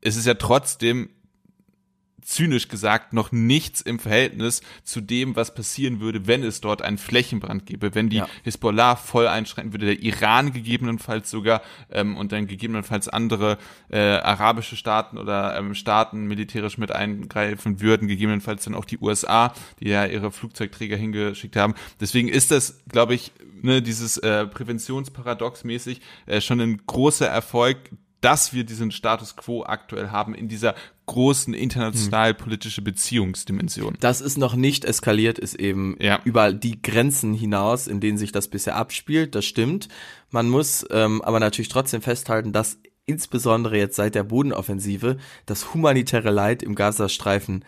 es 0.00 0.16
ist 0.16 0.26
ja 0.26 0.34
trotzdem 0.34 1.08
zynisch 2.22 2.68
gesagt 2.68 3.12
noch 3.12 3.32
nichts 3.32 3.80
im 3.80 3.98
Verhältnis 3.98 4.62
zu 4.84 5.00
dem, 5.00 5.36
was 5.36 5.54
passieren 5.54 6.00
würde, 6.00 6.26
wenn 6.26 6.42
es 6.42 6.60
dort 6.60 6.82
einen 6.82 6.98
Flächenbrand 6.98 7.66
gäbe, 7.66 7.94
wenn 7.94 8.08
die 8.08 8.16
ja. 8.16 8.28
Hisbollah 8.44 8.96
voll 8.96 9.26
einschreiten 9.26 9.72
würde, 9.72 9.86
der 9.86 10.02
Iran 10.02 10.52
gegebenenfalls 10.52 11.30
sogar 11.30 11.62
ähm, 11.90 12.16
und 12.16 12.32
dann 12.32 12.46
gegebenenfalls 12.46 13.08
andere 13.08 13.58
äh, 13.90 13.98
arabische 13.98 14.76
Staaten 14.76 15.18
oder 15.18 15.56
ähm, 15.56 15.74
Staaten 15.74 16.26
militärisch 16.26 16.78
mit 16.78 16.92
eingreifen 16.92 17.80
würden, 17.80 18.08
gegebenenfalls 18.08 18.64
dann 18.64 18.74
auch 18.74 18.84
die 18.84 18.98
USA, 18.98 19.52
die 19.80 19.88
ja 19.88 20.06
ihre 20.06 20.30
Flugzeugträger 20.30 20.96
hingeschickt 20.96 21.56
haben. 21.56 21.74
Deswegen 22.00 22.28
ist 22.28 22.50
das, 22.50 22.82
glaube 22.88 23.14
ich, 23.14 23.32
ne, 23.62 23.82
dieses 23.82 24.18
äh, 24.18 24.46
Präventionsparadox 24.46 25.64
mäßig 25.64 26.00
äh, 26.26 26.40
schon 26.40 26.60
ein 26.60 26.80
großer 26.86 27.26
Erfolg, 27.26 27.90
dass 28.22 28.54
wir 28.54 28.64
diesen 28.64 28.90
Status 28.90 29.36
quo 29.36 29.64
aktuell 29.64 30.10
haben 30.10 30.34
in 30.34 30.48
dieser 30.48 30.74
großen 31.06 31.52
international 31.52 32.32
politische 32.32 32.80
Beziehungsdimension. 32.80 33.96
Das 34.00 34.20
ist 34.22 34.38
noch 34.38 34.54
nicht 34.54 34.84
eskaliert, 34.84 35.38
ist 35.38 35.54
eben 35.54 35.96
ja. 36.00 36.20
über 36.24 36.52
die 36.52 36.80
Grenzen 36.80 37.34
hinaus, 37.34 37.86
in 37.86 38.00
denen 38.00 38.16
sich 38.16 38.32
das 38.32 38.48
bisher 38.48 38.76
abspielt. 38.76 39.34
Das 39.34 39.44
stimmt. 39.44 39.88
Man 40.30 40.48
muss 40.48 40.86
ähm, 40.90 41.20
aber 41.20 41.40
natürlich 41.40 41.68
trotzdem 41.68 42.00
festhalten, 42.00 42.52
dass 42.52 42.78
insbesondere 43.04 43.76
jetzt 43.76 43.96
seit 43.96 44.14
der 44.14 44.24
Bodenoffensive 44.24 45.18
das 45.44 45.74
humanitäre 45.74 46.30
Leid 46.30 46.62
im 46.62 46.74
Gazastreifen 46.74 47.64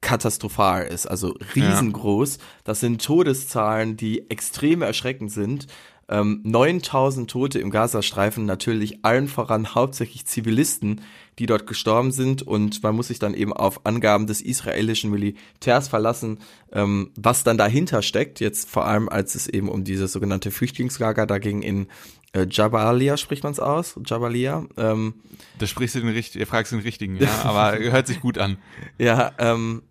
katastrophal 0.00 0.86
ist, 0.86 1.06
also 1.06 1.36
riesengroß. 1.54 2.36
Ja. 2.36 2.42
Das 2.64 2.80
sind 2.80 3.04
Todeszahlen, 3.04 3.96
die 3.96 4.30
extrem 4.30 4.82
erschreckend 4.82 5.30
sind. 5.30 5.66
Ähm, 6.10 6.40
9000 6.42 7.30
Tote 7.30 7.60
im 7.60 7.70
Gazastreifen, 7.70 8.44
natürlich 8.44 9.04
allen 9.04 9.28
voran 9.28 9.74
hauptsächlich 9.74 10.26
Zivilisten, 10.26 11.02
die 11.38 11.46
dort 11.46 11.66
gestorben 11.66 12.10
sind 12.10 12.42
und 12.42 12.82
man 12.82 12.96
muss 12.96 13.08
sich 13.08 13.20
dann 13.20 13.32
eben 13.32 13.52
auf 13.52 13.86
Angaben 13.86 14.26
des 14.26 14.42
israelischen 14.42 15.10
Militärs 15.10 15.88
verlassen, 15.88 16.40
ähm, 16.72 17.12
was 17.16 17.44
dann 17.44 17.56
dahinter 17.56 18.02
steckt, 18.02 18.40
jetzt 18.40 18.68
vor 18.68 18.86
allem 18.86 19.08
als 19.08 19.36
es 19.36 19.46
eben 19.46 19.68
um 19.68 19.84
dieses 19.84 20.12
sogenannte 20.12 20.50
Flüchtlingslager 20.50 21.26
da 21.26 21.38
ging 21.38 21.62
in 21.62 21.86
äh, 22.32 22.46
Jabalia 22.48 23.16
spricht 23.16 23.42
man 23.42 23.52
es 23.52 23.60
aus, 23.60 23.98
Jabalia. 24.04 24.64
Ähm, 24.76 25.14
da 25.58 25.66
sprichst 25.66 25.96
du 25.96 26.00
den 26.00 26.10
richtigen, 26.10 26.46
fragst 26.46 26.72
den 26.72 26.80
richtigen, 26.80 27.16
ja, 27.16 27.42
aber 27.44 27.78
hört 27.78 28.06
sich 28.06 28.20
gut 28.20 28.38
an. 28.38 28.58
Ja, 28.98 29.32
ähm, 29.38 29.82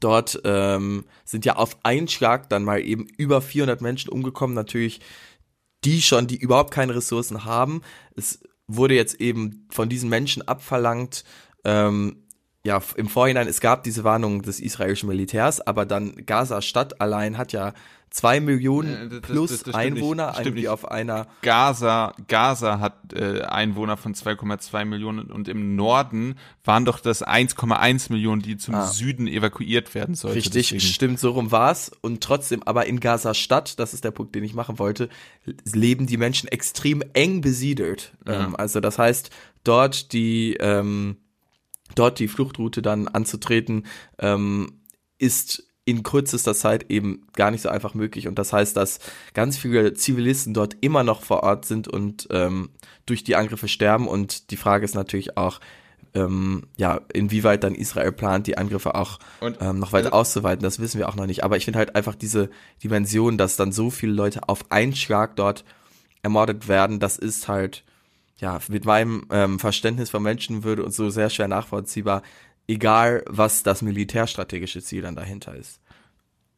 dort 0.00 0.40
ähm, 0.44 1.04
sind 1.24 1.44
ja 1.44 1.56
auf 1.56 1.78
einen 1.82 2.08
Schlag 2.08 2.48
dann 2.48 2.64
mal 2.64 2.80
eben 2.80 3.06
über 3.16 3.40
400 3.40 3.80
Menschen 3.80 4.10
umgekommen, 4.10 4.54
natürlich 4.54 5.00
die 5.84 6.02
schon, 6.02 6.26
die 6.26 6.36
überhaupt 6.36 6.72
keine 6.72 6.94
Ressourcen 6.94 7.44
haben. 7.44 7.82
Es 8.16 8.40
wurde 8.66 8.94
jetzt 8.94 9.20
eben 9.20 9.66
von 9.70 9.88
diesen 9.88 10.08
Menschen 10.08 10.46
abverlangt, 10.46 11.24
ähm, 11.64 12.24
ja, 12.64 12.82
im 12.96 13.08
Vorhinein, 13.08 13.46
es 13.46 13.60
gab 13.60 13.84
diese 13.84 14.02
Warnung 14.02 14.42
des 14.42 14.58
israelischen 14.58 15.08
Militärs, 15.08 15.60
aber 15.60 15.86
dann 15.86 16.16
Gaza-Stadt 16.26 17.00
allein 17.00 17.38
hat 17.38 17.52
ja 17.52 17.74
zwei 18.16 18.40
Millionen 18.40 18.94
äh, 18.94 19.08
das, 19.08 19.20
plus 19.20 19.50
das, 19.50 19.62
das, 19.64 19.74
Einwohner 19.74 20.30
nicht, 20.30 20.40
irgendwie 20.40 20.68
auf 20.68 20.90
einer. 20.90 21.26
Gaza, 21.42 22.14
Gaza 22.28 22.80
hat 22.80 23.12
äh, 23.12 23.42
Einwohner 23.42 23.96
von 23.96 24.14
2,2 24.14 24.84
Millionen 24.86 25.30
und 25.30 25.48
im 25.48 25.76
Norden 25.76 26.36
waren 26.64 26.84
doch 26.84 27.00
das 27.00 27.24
1,1 27.24 28.10
Millionen, 28.10 28.40
die 28.40 28.56
zum 28.56 28.74
ah. 28.74 28.86
Süden 28.86 29.26
evakuiert 29.26 29.94
werden 29.94 30.14
sollten. 30.14 30.36
Richtig, 30.36 30.70
deswegen. 30.70 30.80
stimmt, 30.80 31.20
so 31.20 31.30
rum 31.32 31.52
war's. 31.52 31.92
Und 32.00 32.22
trotzdem, 32.22 32.62
aber 32.62 32.86
in 32.86 33.00
Gaza-Stadt, 33.00 33.78
das 33.78 33.92
ist 33.92 34.04
der 34.04 34.12
Punkt, 34.12 34.34
den 34.34 34.44
ich 34.44 34.54
machen 34.54 34.78
wollte, 34.78 35.10
leben 35.70 36.06
die 36.06 36.16
Menschen 36.16 36.48
extrem 36.48 37.02
eng 37.12 37.42
besiedelt. 37.42 38.12
Ja. 38.26 38.46
Ähm, 38.46 38.56
also 38.56 38.80
das 38.80 38.98
heißt, 38.98 39.30
dort 39.62 40.12
die 40.12 40.54
ähm, 40.58 41.18
dort 41.94 42.18
die 42.18 42.28
Fluchtroute 42.28 42.82
dann 42.82 43.08
anzutreten, 43.08 43.86
ähm, 44.18 44.80
ist 45.18 45.65
in 45.86 46.02
kürzester 46.02 46.54
Zeit 46.54 46.90
eben 46.90 47.26
gar 47.36 47.50
nicht 47.50 47.62
so 47.62 47.68
einfach 47.68 47.94
möglich. 47.94 48.26
Und 48.26 48.38
das 48.38 48.52
heißt, 48.52 48.76
dass 48.76 48.98
ganz 49.34 49.56
viele 49.56 49.94
Zivilisten 49.94 50.52
dort 50.52 50.76
immer 50.80 51.04
noch 51.04 51.22
vor 51.22 51.44
Ort 51.44 51.64
sind 51.64 51.86
und 51.88 52.26
ähm, 52.32 52.70
durch 53.06 53.22
die 53.22 53.36
Angriffe 53.36 53.68
sterben. 53.68 54.08
Und 54.08 54.50
die 54.50 54.56
Frage 54.56 54.84
ist 54.84 54.96
natürlich 54.96 55.38
auch, 55.38 55.60
ähm, 56.12 56.64
ja, 56.76 57.00
inwieweit 57.12 57.62
dann 57.62 57.76
Israel 57.76 58.10
plant, 58.10 58.48
die 58.48 58.58
Angriffe 58.58 58.96
auch 58.96 59.20
und, 59.40 59.58
ähm, 59.60 59.78
noch 59.78 59.92
weiter 59.92 60.08
äh, 60.08 60.12
auszuweiten, 60.12 60.64
das 60.64 60.80
wissen 60.80 60.98
wir 60.98 61.08
auch 61.08 61.14
noch 61.14 61.26
nicht. 61.26 61.44
Aber 61.44 61.56
ich 61.56 61.64
finde 61.64 61.78
halt 61.78 61.94
einfach 61.94 62.16
diese 62.16 62.50
Dimension, 62.82 63.38
dass 63.38 63.56
dann 63.56 63.70
so 63.70 63.90
viele 63.90 64.12
Leute 64.12 64.48
auf 64.48 64.70
einen 64.72 64.96
Schlag 64.96 65.36
dort 65.36 65.64
ermordet 66.22 66.66
werden, 66.66 66.98
das 66.98 67.16
ist 67.16 67.46
halt, 67.46 67.84
ja, 68.38 68.58
mit 68.68 68.84
meinem 68.84 69.26
ähm, 69.30 69.60
Verständnis 69.60 70.10
von 70.10 70.22
Menschen 70.22 70.64
würde 70.64 70.84
uns 70.84 70.96
so 70.96 71.10
sehr 71.10 71.30
schwer 71.30 71.48
nachvollziehbar, 71.48 72.22
egal 72.68 73.24
was 73.26 73.62
das 73.62 73.82
militärstrategische 73.82 74.82
Ziel 74.82 75.02
dann 75.02 75.16
dahinter 75.16 75.54
ist. 75.54 75.80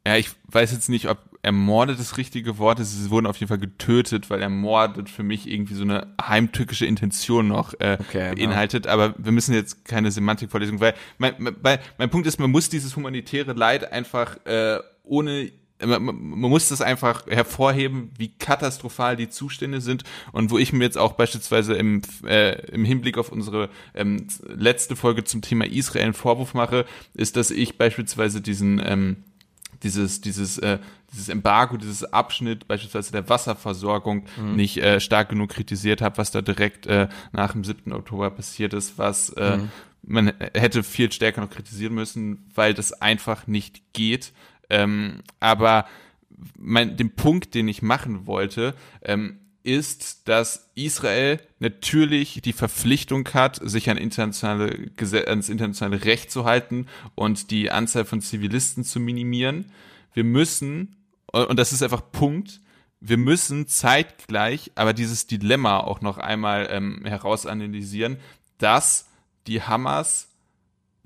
Ja, 0.07 0.15
ich 0.15 0.29
weiß 0.47 0.71
jetzt 0.71 0.89
nicht, 0.89 1.07
ob 1.09 1.19
ermordet 1.41 1.99
das 1.99 2.17
richtige 2.17 2.57
Wort 2.57 2.79
ist. 2.79 2.91
Sie 2.91 3.09
wurden 3.09 3.25
auf 3.25 3.37
jeden 3.37 3.47
Fall 3.47 3.59
getötet, 3.59 4.29
weil 4.29 4.41
ermordet 4.41 5.09
für 5.09 5.23
mich 5.23 5.49
irgendwie 5.49 5.73
so 5.73 5.83
eine 5.83 6.13
heimtückische 6.21 6.85
Intention 6.85 7.47
noch 7.47 7.73
äh, 7.79 7.97
okay, 7.99 8.35
beinhaltet. 8.35 8.85
Ja. 8.85 8.93
Aber 8.93 9.13
wir 9.17 9.31
müssen 9.31 9.53
jetzt 9.53 9.85
keine 9.85 10.11
Semantikvorlesung, 10.11 10.79
weil 10.79 10.95
mein, 11.17 11.33
mein, 11.37 11.79
mein 11.97 12.09
Punkt 12.09 12.27
ist, 12.27 12.39
man 12.39 12.51
muss 12.51 12.69
dieses 12.69 12.95
humanitäre 12.95 13.53
Leid 13.53 13.91
einfach 13.91 14.37
äh, 14.45 14.79
ohne 15.03 15.51
man, 15.85 16.03
man 16.03 16.49
muss 16.49 16.69
das 16.69 16.81
einfach 16.81 17.25
hervorheben, 17.27 18.11
wie 18.17 18.29
katastrophal 18.29 19.15
die 19.15 19.29
Zustände 19.29 19.81
sind 19.81 20.03
und 20.31 20.51
wo 20.51 20.57
ich 20.57 20.73
mir 20.73 20.83
jetzt 20.83 20.97
auch 20.97 21.13
beispielsweise 21.13 21.73
im, 21.73 22.01
äh, 22.25 22.59
im 22.71 22.85
Hinblick 22.85 23.17
auf 23.17 23.31
unsere 23.31 23.69
ähm, 23.93 24.27
letzte 24.47 24.95
Folge 24.95 25.23
zum 25.23 25.41
Thema 25.41 25.65
Israel 25.65 26.05
einen 26.05 26.13
Vorwurf 26.13 26.53
mache, 26.53 26.85
ist, 27.13 27.35
dass 27.35 27.51
ich 27.51 27.77
beispielsweise 27.77 28.41
diesen 28.41 28.81
ähm, 28.83 29.17
dieses 29.83 30.19
dieses 30.21 30.57
äh, 30.57 30.79
dieses 31.11 31.29
Embargo, 31.29 31.77
dieses 31.77 32.03
Abschnitt 32.03 32.67
beispielsweise 32.67 33.11
der 33.11 33.29
Wasserversorgung 33.29 34.25
mhm. 34.37 34.55
nicht 34.55 34.77
äh, 34.77 34.99
stark 34.99 35.29
genug 35.29 35.49
kritisiert 35.49 36.01
habe, 36.01 36.17
was 36.17 36.31
da 36.31 36.41
direkt 36.41 36.85
äh, 36.85 37.07
nach 37.31 37.53
dem 37.53 37.63
7. 37.63 37.91
Oktober 37.93 38.29
passiert 38.29 38.73
ist, 38.73 38.97
was 38.97 39.29
äh, 39.29 39.57
mhm. 39.57 39.69
man 40.03 40.33
hätte 40.53 40.83
viel 40.83 41.11
stärker 41.11 41.41
noch 41.41 41.49
kritisieren 41.49 41.95
müssen, 41.95 42.49
weil 42.53 42.73
das 42.73 42.93
einfach 42.93 43.47
nicht 43.47 43.93
geht. 43.93 44.33
Ähm, 44.69 45.21
aber 45.39 45.85
mein, 46.57 46.97
den 46.97 47.15
Punkt, 47.15 47.53
den 47.55 47.67
ich 47.67 47.81
machen 47.81 48.27
wollte, 48.27 48.75
ähm, 49.01 49.39
ist, 49.63 50.27
dass 50.27 50.71
Israel 50.75 51.39
natürlich 51.59 52.41
die 52.43 52.53
Verpflichtung 52.53 53.27
hat, 53.33 53.59
sich 53.61 53.89
an 53.89 53.97
internationale, 53.97 54.91
ans 55.27 55.49
internationale 55.49 56.05
Recht 56.05 56.31
zu 56.31 56.45
halten 56.45 56.87
und 57.15 57.51
die 57.51 57.69
Anzahl 57.69 58.05
von 58.05 58.21
Zivilisten 58.21 58.83
zu 58.83 58.99
minimieren. 58.99 59.71
Wir 60.13 60.23
müssen, 60.23 60.95
und 61.31 61.59
das 61.59 61.73
ist 61.73 61.83
einfach 61.83 62.11
Punkt, 62.11 62.61
wir 63.01 63.17
müssen 63.17 63.67
zeitgleich 63.67 64.71
aber 64.75 64.93
dieses 64.93 65.27
Dilemma 65.27 65.79
auch 65.79 66.01
noch 66.01 66.17
einmal 66.17 66.67
ähm, 66.69 67.05
herausanalysieren, 67.05 68.17
dass 68.57 69.07
die 69.47 69.61
Hamas 69.61 70.29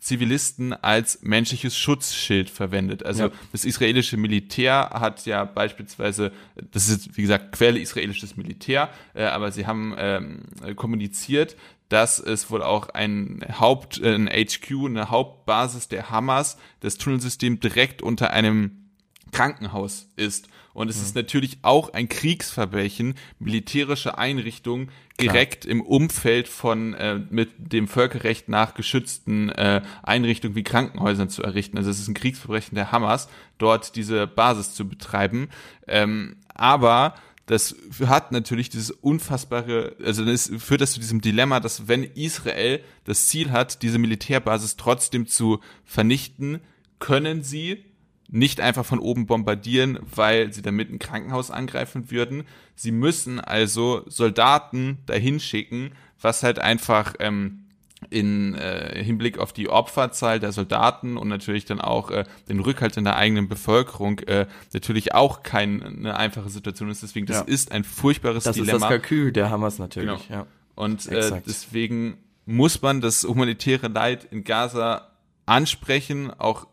Zivilisten 0.03 0.73
als 0.73 1.19
menschliches 1.21 1.77
Schutzschild 1.77 2.49
verwendet. 2.49 3.05
Also 3.05 3.23
ja. 3.23 3.31
das 3.53 3.63
israelische 3.63 4.17
Militär 4.17 4.89
hat 4.93 5.25
ja 5.25 5.45
beispielsweise, 5.45 6.33
das 6.71 6.89
ist 6.89 7.15
wie 7.15 7.21
gesagt 7.21 7.53
Quelle 7.53 7.79
israelisches 7.79 8.35
Militär, 8.35 8.89
äh, 9.13 9.23
aber 9.23 9.51
sie 9.53 9.65
haben 9.65 9.95
ähm, 9.97 10.43
kommuniziert, 10.75 11.55
dass 11.87 12.19
es 12.19 12.51
wohl 12.51 12.63
auch 12.63 12.89
ein 12.89 13.45
Haupt, 13.59 14.01
äh, 14.01 14.13
ein 14.13 14.27
HQ, 14.27 14.87
eine 14.87 15.09
Hauptbasis 15.09 15.87
der 15.87 16.09
Hamas, 16.09 16.57
das 16.81 16.97
Tunnelsystem 16.97 17.61
direkt 17.61 18.01
unter 18.01 18.31
einem 18.31 18.89
Krankenhaus 19.31 20.09
ist. 20.15 20.47
Und 20.73 20.89
es 20.89 20.97
mhm. 20.97 21.03
ist 21.03 21.15
natürlich 21.15 21.59
auch 21.61 21.93
ein 21.93 22.09
Kriegsverbrechen, 22.09 23.15
militärische 23.39 24.17
Einrichtungen 24.17 24.89
direkt 25.19 25.61
Klar. 25.61 25.71
im 25.71 25.81
Umfeld 25.81 26.47
von 26.47 26.93
äh, 26.93 27.19
mit 27.29 27.51
dem 27.57 27.87
Völkerrecht 27.87 28.49
nach 28.49 28.73
geschützten 28.73 29.49
äh, 29.49 29.81
Einrichtungen 30.01 30.55
wie 30.55 30.63
Krankenhäusern 30.63 31.29
zu 31.29 31.43
errichten. 31.43 31.77
Also 31.77 31.89
es 31.89 31.99
ist 31.99 32.07
ein 32.07 32.15
Kriegsverbrechen 32.15 32.75
der 32.75 32.91
Hamas, 32.91 33.29
dort 33.57 33.95
diese 33.95 34.27
Basis 34.27 34.73
zu 34.73 34.87
betreiben. 34.87 35.49
Ähm, 35.87 36.37
aber 36.55 37.15
das 37.45 37.75
hat 38.05 38.31
natürlich 38.31 38.69
dieses 38.69 38.89
unfassbare, 38.89 39.95
also 40.03 40.23
das 40.23 40.51
führt 40.57 40.81
das 40.81 40.93
zu 40.93 40.99
diesem 40.99 41.21
Dilemma, 41.21 41.59
dass 41.59 41.87
wenn 41.87 42.03
Israel 42.03 42.81
das 43.03 43.27
Ziel 43.27 43.51
hat, 43.51 43.81
diese 43.81 43.99
Militärbasis 43.99 44.77
trotzdem 44.77 45.27
zu 45.27 45.59
vernichten, 45.83 46.61
können 46.99 47.43
sie 47.43 47.83
nicht 48.33 48.59
einfach 48.61 48.83
von 48.83 48.97
oben 48.97 49.27
bombardieren, 49.27 49.99
weil 50.03 50.51
sie 50.51 50.63
damit 50.63 50.91
ein 50.91 50.97
Krankenhaus 50.97 51.51
angreifen 51.51 52.09
würden. 52.09 52.45
Sie 52.73 52.91
müssen 52.91 53.39
also 53.39 54.01
Soldaten 54.07 54.97
dahin 55.05 55.39
schicken, 55.39 55.91
was 56.19 56.41
halt 56.41 56.57
einfach 56.57 57.13
ähm, 57.19 57.65
in 58.09 58.55
äh, 58.55 59.03
Hinblick 59.03 59.37
auf 59.37 59.53
die 59.53 59.69
Opferzahl 59.69 60.39
der 60.39 60.51
Soldaten 60.51 61.15
und 61.15 61.27
natürlich 61.27 61.65
dann 61.65 61.79
auch 61.79 62.09
äh, 62.09 62.25
den 62.49 62.59
Rückhalt 62.59 62.97
in 62.97 63.03
der 63.03 63.17
eigenen 63.17 63.47
Bevölkerung 63.47 64.17
äh, 64.21 64.47
natürlich 64.73 65.13
auch 65.13 65.43
keine 65.43 66.17
einfache 66.17 66.49
Situation 66.49 66.89
ist. 66.89 67.03
Deswegen, 67.03 67.27
das 67.27 67.37
ja. 67.37 67.43
ist 67.43 67.71
ein 67.71 67.83
furchtbares 67.83 68.45
das 68.45 68.55
Dilemma. 68.55 68.71
Das 68.71 68.77
ist 68.77 68.81
das 68.81 68.89
Kalkül 68.89 69.31
der 69.31 69.51
Hamas 69.51 69.77
natürlich. 69.77 70.27
Genau. 70.27 70.39
Ja. 70.39 70.47
Und 70.73 71.05
äh, 71.07 71.39
deswegen 71.45 72.17
muss 72.47 72.81
man 72.81 72.99
das 72.99 73.25
humanitäre 73.25 73.89
Leid 73.89 74.27
in 74.31 74.43
Gaza 74.43 75.11
ansprechen, 75.45 76.31
auch 76.31 76.65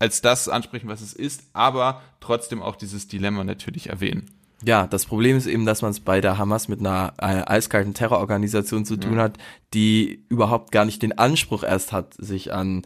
als 0.00 0.20
das 0.22 0.48
ansprechen, 0.48 0.88
was 0.88 1.02
es 1.02 1.12
ist, 1.12 1.44
aber 1.52 2.02
trotzdem 2.18 2.62
auch 2.62 2.74
dieses 2.74 3.06
Dilemma 3.06 3.44
natürlich 3.44 3.88
erwähnen. 3.90 4.30
Ja, 4.64 4.86
das 4.86 5.06
Problem 5.06 5.36
ist 5.36 5.46
eben, 5.46 5.64
dass 5.64 5.82
man 5.82 5.90
es 5.90 6.00
bei 6.00 6.20
der 6.20 6.36
Hamas 6.36 6.68
mit 6.68 6.80
einer, 6.80 7.14
einer 7.18 7.48
eiskalten 7.50 7.94
Terrororganisation 7.94 8.84
zu 8.84 8.96
tun 8.96 9.16
ja. 9.16 9.22
hat, 9.22 9.38
die 9.72 10.24
überhaupt 10.28 10.72
gar 10.72 10.84
nicht 10.84 11.02
den 11.02 11.16
Anspruch 11.16 11.62
erst 11.62 11.92
hat, 11.92 12.14
sich 12.14 12.52
an 12.52 12.82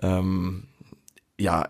ähm, 0.00 0.64
ja 1.38 1.68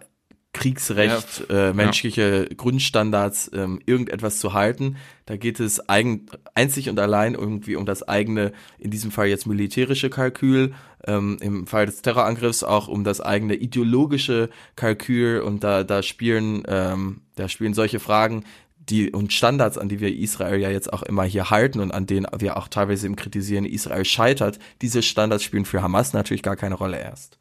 Kriegsrecht, 0.58 1.44
ja. 1.48 1.70
äh, 1.70 1.72
menschliche 1.72 2.46
ja. 2.48 2.54
Grundstandards, 2.56 3.50
ähm, 3.54 3.80
irgendetwas 3.86 4.38
zu 4.38 4.52
halten. 4.52 4.96
Da 5.26 5.36
geht 5.36 5.60
es 5.60 5.88
eigen, 5.88 6.26
einzig 6.54 6.88
und 6.88 6.98
allein 6.98 7.34
irgendwie 7.34 7.76
um 7.76 7.86
das 7.86 8.06
eigene, 8.06 8.52
in 8.78 8.90
diesem 8.90 9.10
Fall 9.10 9.28
jetzt 9.28 9.46
militärische 9.46 10.10
Kalkül, 10.10 10.74
ähm, 11.06 11.36
im 11.40 11.66
Fall 11.66 11.86
des 11.86 12.02
Terrorangriffs 12.02 12.62
auch 12.64 12.88
um 12.88 13.04
das 13.04 13.20
eigene 13.20 13.54
ideologische 13.54 14.50
Kalkül 14.76 15.40
und 15.40 15.62
da, 15.62 15.84
da 15.84 16.02
spielen, 16.02 16.62
ähm, 16.66 17.22
da 17.36 17.48
spielen 17.48 17.74
solche 17.74 18.00
Fragen 18.00 18.44
die 18.90 19.10
und 19.10 19.32
Standards, 19.32 19.78
an 19.78 19.88
die 19.88 20.00
wir 20.00 20.14
Israel 20.14 20.58
ja 20.58 20.70
jetzt 20.70 20.92
auch 20.92 21.02
immer 21.02 21.24
hier 21.24 21.50
halten 21.50 21.80
und 21.80 21.92
an 21.92 22.06
denen 22.06 22.26
wir 22.38 22.56
auch 22.56 22.68
teilweise 22.68 23.06
im 23.06 23.16
Kritisieren 23.16 23.64
Israel 23.64 24.04
scheitert, 24.04 24.58
diese 24.80 25.02
Standards 25.02 25.44
spielen 25.44 25.64
für 25.64 25.82
Hamas 25.82 26.12
natürlich 26.12 26.42
gar 26.42 26.56
keine 26.56 26.74
Rolle 26.74 26.98
erst. 26.98 27.38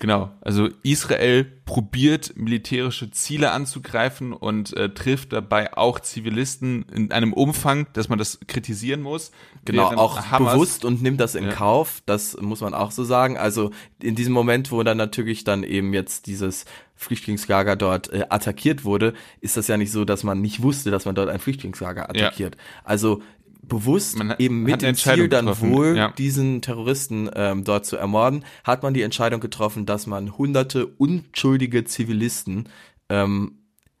Genau, 0.00 0.30
also 0.40 0.70
Israel 0.82 1.44
probiert 1.44 2.32
militärische 2.34 3.10
Ziele 3.10 3.52
anzugreifen 3.52 4.32
und 4.32 4.74
äh, 4.74 4.88
trifft 4.94 5.34
dabei 5.34 5.76
auch 5.76 6.00
Zivilisten 6.00 6.86
in 6.88 7.12
einem 7.12 7.34
Umfang, 7.34 7.86
dass 7.92 8.08
man 8.08 8.18
das 8.18 8.40
kritisieren 8.46 9.02
muss. 9.02 9.30
Genau, 9.66 9.88
auch 9.88 10.30
Hamas, 10.30 10.54
bewusst 10.54 10.84
und 10.86 11.02
nimmt 11.02 11.20
das 11.20 11.34
in 11.34 11.44
ja. 11.44 11.52
Kauf, 11.52 12.02
das 12.06 12.34
muss 12.40 12.62
man 12.62 12.72
auch 12.72 12.92
so 12.92 13.04
sagen. 13.04 13.36
Also 13.36 13.72
in 14.02 14.14
diesem 14.14 14.32
Moment, 14.32 14.72
wo 14.72 14.82
dann 14.82 14.96
natürlich 14.96 15.44
dann 15.44 15.64
eben 15.64 15.92
jetzt 15.92 16.26
dieses 16.26 16.64
Flüchtlingslager 16.96 17.76
dort 17.76 18.10
äh, 18.10 18.24
attackiert 18.30 18.84
wurde, 18.84 19.12
ist 19.42 19.58
das 19.58 19.68
ja 19.68 19.76
nicht 19.76 19.92
so, 19.92 20.06
dass 20.06 20.24
man 20.24 20.40
nicht 20.40 20.62
wusste, 20.62 20.90
dass 20.90 21.04
man 21.04 21.14
dort 21.14 21.28
ein 21.28 21.40
Flüchtlingslager 21.40 22.08
attackiert. 22.08 22.56
Ja. 22.56 22.62
Also 22.84 23.22
bewusst 23.62 24.18
man 24.18 24.34
eben 24.38 24.62
mit 24.62 24.82
dem 24.82 24.94
Ziel 24.94 25.28
dann 25.28 25.46
getroffen. 25.46 25.72
wohl 25.72 25.96
ja. 25.96 26.10
diesen 26.12 26.62
Terroristen 26.62 27.30
ähm, 27.34 27.64
dort 27.64 27.86
zu 27.86 27.96
ermorden, 27.96 28.44
hat 28.64 28.82
man 28.82 28.94
die 28.94 29.02
Entscheidung 29.02 29.40
getroffen, 29.40 29.86
dass 29.86 30.06
man 30.06 30.36
hunderte 30.38 30.86
unschuldige 30.86 31.84
Zivilisten 31.84 32.68
ähm, 33.08 33.58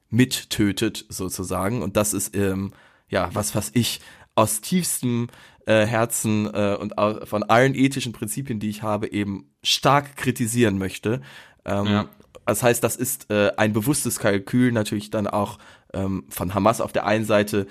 mittötet 0.08 1.04
sozusagen 1.08 1.82
und 1.82 1.96
das 1.96 2.14
ist 2.14 2.34
ähm, 2.36 2.72
ja 3.08 3.30
was 3.32 3.54
was 3.54 3.70
ich 3.74 4.00
aus 4.34 4.60
tiefstem 4.60 5.28
äh, 5.66 5.86
Herzen 5.86 6.46
äh, 6.52 6.76
und 6.80 6.94
von 7.24 7.42
allen 7.44 7.74
ethischen 7.74 8.12
Prinzipien, 8.12 8.58
die 8.60 8.70
ich 8.70 8.82
habe, 8.82 9.12
eben 9.12 9.50
stark 9.62 10.16
kritisieren 10.16 10.78
möchte. 10.78 11.20
Ähm, 11.64 11.86
ja. 11.86 12.08
Das 12.46 12.62
heißt, 12.62 12.82
das 12.82 12.96
ist 12.96 13.30
äh, 13.30 13.52
ein 13.56 13.72
bewusstes 13.72 14.18
Kalkül 14.18 14.72
natürlich 14.72 15.10
dann 15.10 15.26
auch 15.26 15.58
ähm, 15.92 16.24
von 16.28 16.54
Hamas 16.54 16.80
auf 16.80 16.92
der 16.92 17.06
einen 17.06 17.24
Seite 17.24 17.66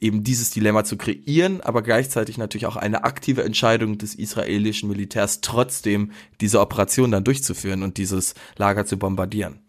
eben 0.00 0.24
dieses 0.24 0.50
Dilemma 0.50 0.84
zu 0.84 0.96
kreieren, 0.96 1.60
aber 1.60 1.82
gleichzeitig 1.82 2.38
natürlich 2.38 2.66
auch 2.66 2.76
eine 2.76 3.04
aktive 3.04 3.44
Entscheidung 3.44 3.98
des 3.98 4.14
israelischen 4.14 4.88
Militärs 4.88 5.40
trotzdem 5.40 6.12
diese 6.40 6.60
Operation 6.60 7.10
dann 7.10 7.24
durchzuführen 7.24 7.82
und 7.82 7.98
dieses 7.98 8.34
Lager 8.56 8.86
zu 8.86 8.98
bombardieren. 8.98 9.60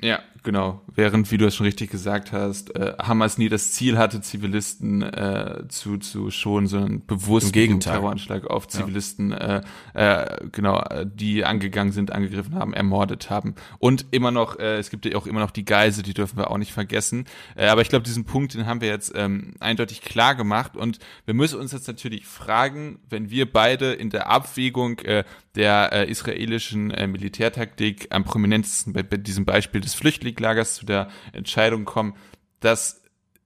Ja, 0.00 0.20
genau. 0.46 0.80
Während, 0.94 1.30
wie 1.30 1.36
du 1.36 1.44
es 1.44 1.54
schon 1.54 1.66
richtig 1.66 1.90
gesagt 1.90 2.32
hast, 2.32 2.74
äh, 2.74 2.94
Hamas 3.02 3.36
nie 3.36 3.50
das 3.50 3.72
Ziel 3.72 3.98
hatte, 3.98 4.22
Zivilisten 4.22 5.02
äh, 5.02 5.64
zu, 5.68 5.98
zu 5.98 6.30
schonen, 6.30 6.68
sondern 6.68 7.04
bewusst 7.04 7.54
den 7.54 7.80
Terroranschlag 7.80 8.46
auf 8.46 8.66
Zivilisten, 8.66 9.32
ja. 9.32 9.62
äh, 9.92 10.22
äh, 10.22 10.48
genau, 10.50 10.82
die 11.04 11.44
angegangen 11.44 11.92
sind, 11.92 12.12
angegriffen 12.12 12.54
haben, 12.54 12.72
ermordet 12.72 13.28
haben. 13.28 13.56
Und 13.78 14.06
immer 14.12 14.30
noch, 14.30 14.58
äh, 14.58 14.78
es 14.78 14.88
gibt 14.88 15.04
ja 15.04 15.16
auch 15.16 15.26
immer 15.26 15.40
noch 15.40 15.50
die 15.50 15.66
Geise, 15.66 16.02
die 16.02 16.14
dürfen 16.14 16.38
wir 16.38 16.50
auch 16.50 16.58
nicht 16.58 16.72
vergessen. 16.72 17.26
Äh, 17.56 17.66
aber 17.66 17.82
ich 17.82 17.88
glaube, 17.88 18.04
diesen 18.04 18.24
Punkt, 18.24 18.54
den 18.54 18.64
haben 18.64 18.80
wir 18.80 18.88
jetzt 18.88 19.12
ähm, 19.14 19.54
eindeutig 19.60 20.00
klar 20.00 20.34
gemacht. 20.34 20.76
Und 20.76 20.98
wir 21.26 21.34
müssen 21.34 21.60
uns 21.60 21.72
jetzt 21.72 21.88
natürlich 21.88 22.24
fragen, 22.24 23.00
wenn 23.10 23.28
wir 23.28 23.52
beide 23.52 23.92
in 23.92 24.08
der 24.08 24.30
Abwägung 24.30 25.00
äh, 25.00 25.24
der 25.56 25.90
äh, 25.92 26.10
israelischen 26.10 26.90
äh, 26.90 27.06
Militärtaktik 27.06 28.08
am 28.10 28.24
prominentesten 28.24 28.92
bei, 28.92 29.02
bei 29.02 29.16
diesem 29.16 29.44
Beispiel 29.44 29.80
des 29.80 29.94
Flüchtlingslagers 30.36 30.74
zu 30.74 30.86
der 30.86 31.08
Entscheidung 31.32 31.84
kommen, 31.84 32.14
dass 32.60 33.02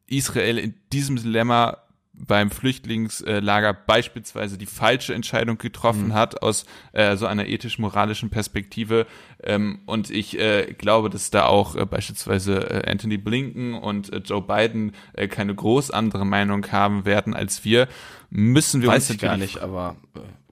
Israel 0.06 0.58
in 0.58 0.74
diesem 0.92 1.16
Dilemma 1.16 1.78
beim 2.12 2.50
Flüchtlingslager 2.50 3.72
beispielsweise 3.72 4.58
die 4.58 4.66
falsche 4.66 5.14
Entscheidung 5.14 5.56
getroffen 5.56 6.08
mhm. 6.08 6.14
hat 6.14 6.42
aus 6.42 6.66
äh, 6.92 7.16
so 7.16 7.24
einer 7.24 7.46
ethisch-moralischen 7.46 8.28
Perspektive. 8.28 9.06
Ähm, 9.42 9.80
und 9.86 10.10
ich 10.10 10.38
äh, 10.38 10.74
glaube, 10.76 11.08
dass 11.08 11.30
da 11.30 11.46
auch 11.46 11.76
äh, 11.76 11.86
beispielsweise 11.86 12.84
äh, 12.84 12.90
Anthony 12.90 13.16
Blinken 13.16 13.72
und 13.72 14.12
äh, 14.12 14.18
Joe 14.18 14.42
Biden 14.42 14.92
äh, 15.14 15.28
keine 15.28 15.54
groß 15.54 15.92
andere 15.92 16.26
Meinung 16.26 16.70
haben 16.70 17.06
werden 17.06 17.32
als 17.32 17.64
wir. 17.64 17.88
Müssen 18.28 18.82
wir 18.82 18.90
Weiß 18.90 19.08
uns 19.08 19.10
ich 19.14 19.18
gar 19.18 19.38
nicht, 19.38 19.60
aber 19.60 19.96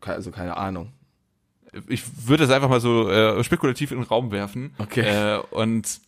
also 0.00 0.30
keine 0.30 0.57
Ahnung 0.57 0.92
ich 1.87 2.02
würde 2.26 2.45
es 2.45 2.50
einfach 2.50 2.71
mal 2.71 2.80
so 2.80 3.42
spekulativ 3.42 3.92
in 3.92 3.99
den 3.99 4.07
Raum 4.07 4.33
werfen. 4.33 4.75
Okay. 4.78 5.38
Und 5.50 6.00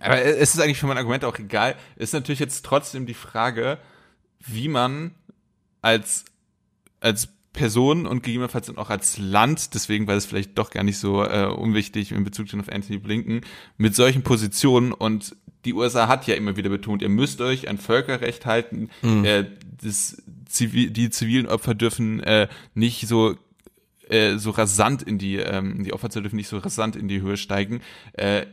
aber 0.00 0.22
es 0.22 0.54
ist 0.54 0.60
eigentlich 0.60 0.78
für 0.78 0.86
mein 0.86 0.98
Argument 0.98 1.24
auch 1.24 1.38
egal. 1.38 1.76
Ist 1.96 2.14
natürlich 2.14 2.40
jetzt 2.40 2.64
trotzdem 2.64 3.06
die 3.06 3.14
Frage, 3.14 3.78
wie 4.40 4.68
man 4.68 5.14
als 5.82 6.24
als 7.00 7.28
Person 7.52 8.06
und 8.06 8.22
gegebenenfalls 8.22 8.76
auch 8.76 8.90
als 8.90 9.18
Land, 9.18 9.74
deswegen 9.74 10.06
war 10.06 10.14
es 10.14 10.26
vielleicht 10.26 10.56
doch 10.56 10.70
gar 10.70 10.84
nicht 10.84 10.98
so 10.98 11.24
äh, 11.24 11.46
unwichtig 11.46 12.12
in 12.12 12.22
Bezug 12.22 12.46
auf 12.54 12.68
Anthony 12.70 12.98
Blinken, 12.98 13.40
mit 13.76 13.96
solchen 13.96 14.22
Positionen 14.22 14.92
und 14.92 15.36
die 15.64 15.74
USA 15.74 16.08
hat 16.08 16.26
ja 16.26 16.36
immer 16.36 16.56
wieder 16.56 16.70
betont, 16.70 17.02
ihr 17.02 17.08
müsst 17.08 17.40
euch 17.40 17.68
an 17.68 17.76
Völkerrecht 17.76 18.46
halten, 18.46 18.88
mhm. 19.02 19.24
äh, 19.24 19.44
das 19.82 20.22
Zivil, 20.46 20.90
die 20.90 21.10
zivilen 21.10 21.46
Opfer 21.46 21.74
dürfen 21.74 22.20
äh, 22.20 22.48
nicht 22.74 23.06
so 23.08 23.36
äh, 24.08 24.38
so 24.38 24.50
rasant 24.50 25.02
in 25.02 25.18
die, 25.18 25.36
ähm, 25.36 25.84
die 25.84 25.92
Opferzahl 25.92 26.22
dürfen 26.22 26.36
nicht 26.36 26.48
so 26.48 26.58
rasant 26.58 26.96
in 26.96 27.08
die 27.08 27.20
Höhe 27.20 27.36
steigen, 27.36 27.80
äh, 28.12 28.46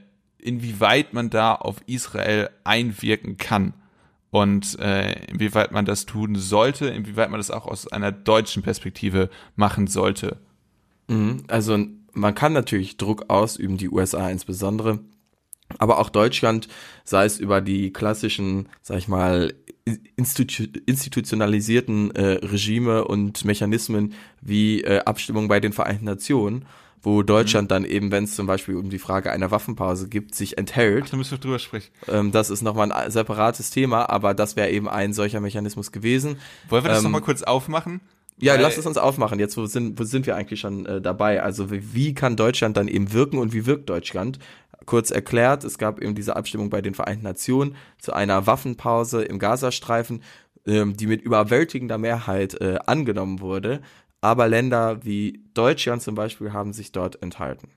inwieweit 0.47 1.13
man 1.13 1.29
da 1.29 1.53
auf 1.53 1.77
Israel 1.85 2.49
einwirken 2.63 3.37
kann 3.37 3.73
und 4.31 4.79
äh, 4.79 5.25
inwieweit 5.25 5.71
man 5.71 5.85
das 5.85 6.05
tun 6.05 6.35
sollte, 6.35 6.87
inwieweit 6.87 7.29
man 7.29 7.39
das 7.39 7.51
auch 7.51 7.65
aus 7.67 7.87
einer 7.87 8.11
deutschen 8.11 8.63
Perspektive 8.63 9.29
machen 9.55 9.87
sollte. 9.87 10.37
Mhm. 11.07 11.43
Also 11.47 11.77
man 12.13 12.33
kann 12.33 12.53
natürlich 12.53 12.97
Druck 12.97 13.29
ausüben, 13.29 13.77
die 13.77 13.89
USA 13.89 14.29
insbesondere, 14.29 14.99
aber 15.79 15.99
auch 15.99 16.09
Deutschland, 16.09 16.69
sei 17.03 17.25
es 17.25 17.39
über 17.39 17.61
die 17.61 17.91
klassischen, 17.91 18.69
sag 18.81 18.97
ich 18.97 19.07
mal, 19.07 19.53
institu 20.15 20.63
institutionalisierten 20.85 22.11
äh, 22.11 22.45
Regime 22.45 23.05
und 23.05 23.45
Mechanismen 23.45 24.13
wie 24.41 24.81
äh, 24.81 24.99
Abstimmung 24.99 25.47
bei 25.47 25.59
den 25.59 25.73
Vereinten 25.73 26.05
Nationen, 26.05 26.65
wo 27.01 27.23
Deutschland 27.23 27.65
mhm. 27.65 27.69
dann 27.69 27.85
eben, 27.85 28.11
wenn 28.11 28.23
es 28.23 28.35
zum 28.35 28.47
Beispiel 28.47 28.75
um 28.75 28.89
die 28.89 28.99
Frage 28.99 29.31
einer 29.31 29.51
Waffenpause 29.51 30.09
gibt, 30.09 30.35
sich 30.35 30.57
enthält. 30.57 31.03
Ach, 31.05 31.09
da 31.11 31.17
müssen 31.17 31.31
wir 31.31 31.37
drüber 31.37 31.59
sprechen. 31.59 31.91
Ähm, 32.07 32.31
das 32.31 32.49
ist 32.49 32.61
nochmal 32.61 32.91
ein 32.91 33.11
separates 33.11 33.69
Thema, 33.69 34.09
aber 34.09 34.33
das 34.33 34.55
wäre 34.55 34.69
eben 34.71 34.89
ein 34.89 35.13
solcher 35.13 35.39
Mechanismus 35.39 35.91
gewesen. 35.91 36.37
Wollen 36.69 36.83
wir 36.83 36.89
das 36.89 36.99
ähm, 36.99 37.05
nochmal 37.05 37.21
kurz 37.21 37.43
aufmachen? 37.43 38.01
Ja, 38.39 38.53
Weil, 38.53 38.61
lass 38.61 38.77
es 38.77 38.85
uns 38.85 38.97
aufmachen. 38.97 39.39
Jetzt 39.39 39.57
wo 39.57 39.65
sind, 39.65 39.99
wo 39.99 40.03
sind 40.03 40.27
wir 40.27 40.35
eigentlich 40.35 40.59
schon 40.59 40.85
äh, 40.85 41.01
dabei? 41.01 41.41
Also 41.41 41.71
wie, 41.71 41.93
wie 41.93 42.13
kann 42.13 42.35
Deutschland 42.35 42.77
dann 42.77 42.87
eben 42.87 43.11
wirken 43.11 43.39
und 43.39 43.53
wie 43.53 43.65
wirkt 43.65 43.89
Deutschland? 43.89 44.37
Kurz 44.85 45.09
erklärt, 45.09 45.63
es 45.63 45.77
gab 45.77 45.99
eben 46.01 46.13
diese 46.13 46.35
Abstimmung 46.35 46.69
bei 46.69 46.81
den 46.81 46.93
Vereinten 46.93 47.23
Nationen 47.23 47.75
zu 47.99 48.13
einer 48.13 48.45
Waffenpause 48.45 49.23
im 49.23 49.39
Gazastreifen, 49.39 50.21
ähm, 50.67 50.95
die 50.95 51.07
mit 51.07 51.21
überwältigender 51.21 51.97
Mehrheit 51.97 52.61
äh, 52.61 52.77
angenommen 52.85 53.41
wurde. 53.41 53.81
Aber 54.21 54.47
Länder 54.47 55.03
wie 55.03 55.43
Deutschland 55.53 56.01
zum 56.01 56.15
Beispiel 56.15 56.53
haben 56.53 56.73
sich 56.73 56.91
dort 56.91 57.21
enthalten. 57.21 57.69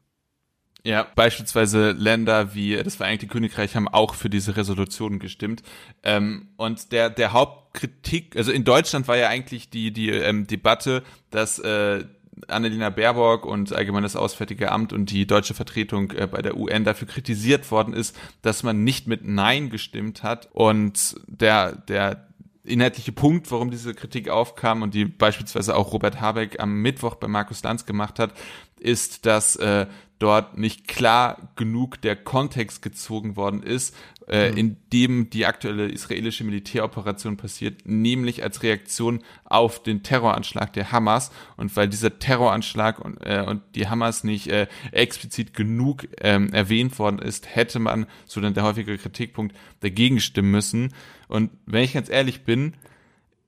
Ja, 0.82 1.06
beispielsweise 1.14 1.90
Länder 1.90 2.54
wie 2.54 2.76
das 2.76 2.96
Vereinigte 2.96 3.26
Königreich 3.26 3.76
haben 3.76 3.88
auch 3.88 4.14
für 4.14 4.30
diese 4.30 4.56
Resolution 4.56 5.18
gestimmt. 5.18 5.62
Ähm, 6.02 6.48
und 6.56 6.92
der, 6.92 7.10
der 7.10 7.32
Hauptkritik, 7.32 8.34
also 8.36 8.50
in 8.50 8.64
Deutschland 8.64 9.06
war 9.06 9.18
ja 9.18 9.28
eigentlich 9.28 9.68
die, 9.68 9.92
die 9.92 10.08
ähm, 10.08 10.46
Debatte, 10.46 11.02
dass 11.30 11.58
äh, 11.58 12.04
Annalena 12.48 12.88
Baerbock 12.88 13.44
und 13.44 13.74
Allgemeines 13.74 14.16
Auswärtige 14.16 14.72
Amt 14.72 14.94
und 14.94 15.10
die 15.10 15.26
deutsche 15.26 15.52
Vertretung 15.52 16.12
äh, 16.12 16.26
bei 16.26 16.40
der 16.40 16.56
UN 16.56 16.84
dafür 16.84 17.08
kritisiert 17.08 17.70
worden 17.70 17.92
ist, 17.92 18.18
dass 18.40 18.62
man 18.62 18.82
nicht 18.82 19.06
mit 19.06 19.22
Nein 19.22 19.68
gestimmt 19.68 20.22
hat 20.22 20.48
und 20.52 21.16
der, 21.26 21.72
der 21.72 22.29
inhaltliche 22.70 23.12
Punkt, 23.12 23.50
warum 23.50 23.70
diese 23.70 23.94
Kritik 23.94 24.28
aufkam 24.28 24.82
und 24.82 24.94
die 24.94 25.04
beispielsweise 25.04 25.76
auch 25.76 25.92
Robert 25.92 26.20
Habeck 26.20 26.60
am 26.60 26.80
Mittwoch 26.82 27.16
bei 27.16 27.28
Markus 27.28 27.62
Lanz 27.62 27.84
gemacht 27.84 28.18
hat, 28.18 28.32
ist, 28.78 29.26
dass 29.26 29.56
äh, 29.56 29.86
dort 30.20 30.58
nicht 30.58 30.86
klar 30.86 31.50
genug 31.56 32.00
der 32.02 32.14
Kontext 32.14 32.82
gezogen 32.82 33.36
worden 33.36 33.62
ist, 33.62 33.96
äh, 34.28 34.50
mhm. 34.50 34.56
in 34.56 34.76
dem 34.92 35.30
die 35.30 35.46
aktuelle 35.46 35.88
israelische 35.88 36.44
Militäroperation 36.44 37.36
passiert, 37.36 37.82
nämlich 37.84 38.42
als 38.44 38.62
Reaktion 38.62 39.24
auf 39.44 39.82
den 39.82 40.02
Terroranschlag 40.02 40.72
der 40.74 40.92
Hamas. 40.92 41.32
Und 41.56 41.74
weil 41.74 41.88
dieser 41.88 42.18
Terroranschlag 42.18 43.00
und, 43.00 43.16
äh, 43.24 43.44
und 43.46 43.62
die 43.74 43.88
Hamas 43.88 44.22
nicht 44.22 44.48
äh, 44.48 44.68
explizit 44.92 45.54
genug 45.54 46.06
ähm, 46.20 46.52
erwähnt 46.52 46.98
worden 46.98 47.18
ist, 47.18 47.54
hätte 47.56 47.78
man, 47.78 48.06
so 48.26 48.40
dann 48.40 48.54
der 48.54 48.62
häufige 48.62 48.98
Kritikpunkt, 48.98 49.56
dagegen 49.80 50.20
stimmen 50.20 50.50
müssen. 50.50 50.94
Und 51.28 51.50
wenn 51.64 51.82
ich 51.82 51.94
ganz 51.94 52.10
ehrlich 52.10 52.44
bin, 52.44 52.74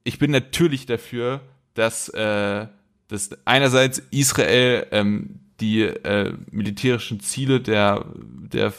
ich 0.05 0.19
bin 0.19 0.31
natürlich 0.31 0.87
dafür, 0.87 1.43
dass, 1.75 2.09
äh, 2.09 2.67
dass 3.09 3.31
einerseits 3.45 4.03
Israel 4.11 4.87
ähm, 4.91 5.42
die 5.63 5.83
äh, 5.83 6.35
militärischen 6.51 7.21
Ziele 7.21 7.61
der, 7.61 8.05
der 8.17 8.75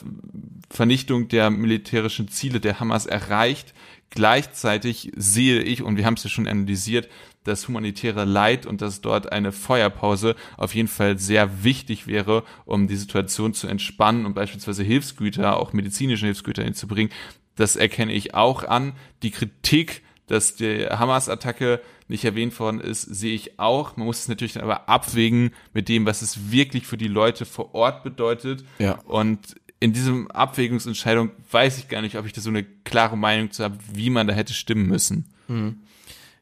Vernichtung 0.70 1.30
der 1.30 1.50
militärischen 1.50 2.28
Ziele 2.28 2.60
der 2.60 2.80
Hamas 2.80 3.06
erreicht. 3.06 3.74
Gleichzeitig 4.10 5.12
sehe 5.16 5.62
ich, 5.62 5.82
und 5.82 5.98
wir 5.98 6.06
haben 6.06 6.16
es 6.16 6.24
ja 6.24 6.30
schon 6.30 6.48
analysiert, 6.48 7.10
das 7.46 7.68
humanitäre 7.68 8.26
Leid 8.26 8.66
und 8.66 8.82
dass 8.82 9.02
dort 9.02 9.32
eine 9.32 9.52
Feuerpause 9.52 10.36
auf 10.58 10.76
jeden 10.76 10.88
Fall 10.88 11.18
sehr 11.18 11.64
wichtig 11.64 12.06
wäre, 12.06 12.44
um 12.66 12.88
die 12.88 12.96
Situation 12.96 13.54
zu 13.54 13.68
entspannen 13.68 14.26
und 14.26 14.34
beispielsweise 14.34 14.84
Hilfsgüter, 14.84 15.58
auch 15.58 15.74
medizinische 15.74 16.26
Hilfsgüter 16.26 16.64
hinzubringen. 16.64 17.12
Das 17.56 17.76
erkenne 17.76 18.14
ich 18.14 18.34
auch 18.34 18.64
an. 18.64 18.94
Die 19.24 19.32
Kritik, 19.32 20.04
dass 20.28 20.56
die 20.56 20.86
Hamas-Attacke 20.86 21.82
nicht 22.14 22.24
erwähnt 22.24 22.58
worden 22.60 22.80
ist, 22.80 23.02
sehe 23.02 23.36
ich 23.36 23.60
auch. 23.60 23.98
Man 23.98 24.06
muss 24.06 24.20
es 24.20 24.28
natürlich 24.30 24.54
dann 24.54 24.64
aber 24.64 24.88
abwägen 24.88 25.52
mit 25.74 25.90
dem, 25.90 26.06
was 26.06 26.22
es 26.22 26.52
wirklich 26.52 26.88
für 26.88 26.96
die 26.96 27.10
Leute 27.10 27.44
vor 27.46 27.76
Ort 27.76 28.04
bedeutet. 28.04 28.64
Ja. 28.80 29.00
Und 29.06 29.56
in 29.80 29.92
diesem 29.92 30.32
Abwägungsentscheidung 30.32 31.32
weiß 31.52 31.80
ich 31.80 31.90
gar 31.90 32.02
nicht, 32.02 32.16
ob 32.18 32.26
ich 32.26 32.32
da 32.32 32.40
so 32.40 32.50
eine 32.50 32.64
klare 32.64 33.18
Meinung 33.18 33.52
zu 33.52 33.64
habe, 33.64 33.78
wie 33.92 34.10
man 34.10 34.28
da 34.28 34.34
hätte 34.34 34.54
stimmen 34.54 34.88
müssen. 34.88 35.34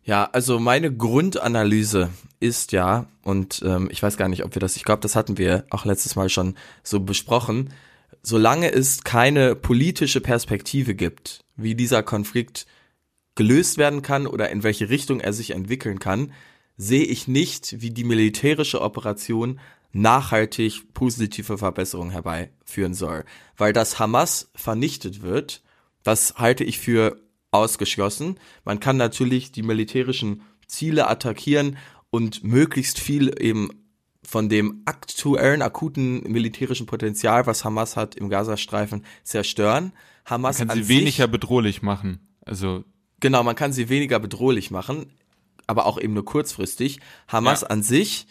Ja, 0.04 0.30
also 0.32 0.60
meine 0.60 0.94
Grundanalyse 0.96 2.10
ist 2.40 2.72
ja, 2.72 3.08
und 3.24 3.64
ähm, 3.66 3.88
ich 3.92 4.04
weiß 4.04 4.18
gar 4.18 4.28
nicht, 4.28 4.44
ob 4.44 4.54
wir 4.56 4.60
das, 4.60 4.76
ich 4.76 4.84
glaube, 4.84 5.02
das 5.02 5.16
hatten 5.16 5.38
wir 5.38 5.66
auch 5.70 5.86
letztes 5.86 6.16
Mal 6.16 6.30
schon 6.30 6.56
so 6.84 7.00
besprochen, 7.00 7.70
solange 8.22 8.72
es 8.72 9.04
keine 9.04 9.56
politische 9.56 10.22
Perspektive 10.22 10.96
gibt, 10.96 11.40
wie 11.56 11.76
dieser 11.76 12.04
Konflikt 12.04 12.68
gelöst 13.36 13.78
werden 13.78 14.02
kann 14.02 14.28
oder 14.28 14.50
in 14.50 14.63
welche 14.63 14.89
Richtung 14.89 15.20
er 15.20 15.34
sich 15.34 15.52
entwickeln 15.52 16.00
kann, 16.00 16.34
sehe 16.78 17.04
ich 17.06 17.28
nicht, 17.28 17.82
wie 17.82 17.91
die 17.91 18.04
militärische 18.04 18.82
Operation 18.82 19.60
nachhaltig 19.94 20.94
positive 20.94 21.58
Verbesserungen 21.58 22.12
herbeiführen 22.12 22.94
soll. 22.94 23.26
Weil 23.58 23.74
das 23.74 24.00
Hamas 24.00 24.52
vernichtet 24.56 25.22
wird, 25.22 25.62
das 26.04 26.36
halte 26.38 26.63
ich 26.63 26.80
für 26.80 27.22
ausgeschlossen. 27.52 28.39
Man 28.63 28.80
kann 28.80 28.98
natürlich 28.98 29.52
die 29.52 29.63
militärischen 29.63 30.41
Ziele 30.67 31.08
attackieren 31.10 31.78
und 32.10 32.44
möglichst 32.44 33.00
viel 33.00 33.36
eben 33.41 33.70
von 34.24 34.50
dem 34.50 34.84
aktuellen, 34.86 35.62
akuten 35.62 36.22
militärischen 36.32 36.86
Potenzial, 36.86 37.46
was 37.48 37.65
Hamas 37.65 37.98
hat 37.98 38.15
im 38.15 38.30
Gazastreifen, 38.30 39.04
zerstören. 39.24 39.94
Hamas 40.26 40.60
Man 40.60 40.70
kann 40.70 40.78
an 40.78 40.84
sie 40.84 40.89
weniger 40.89 41.24
sich, 41.24 41.32
bedrohlich 41.32 41.82
machen. 41.82 42.20
Also 42.46 42.86
Genau, 43.22 43.44
man 43.44 43.56
kann 43.56 43.72
sie 43.72 43.88
weniger 43.88 44.20
bedrohlich 44.20 44.72
machen, 44.72 45.12
aber 45.68 45.86
auch 45.86 46.00
eben 46.00 46.14
nur 46.14 46.26
kurzfristig. 46.26 47.00
Hamas 47.30 47.62
Ja. 47.62 47.68
an 47.68 47.84
sich 47.84 48.28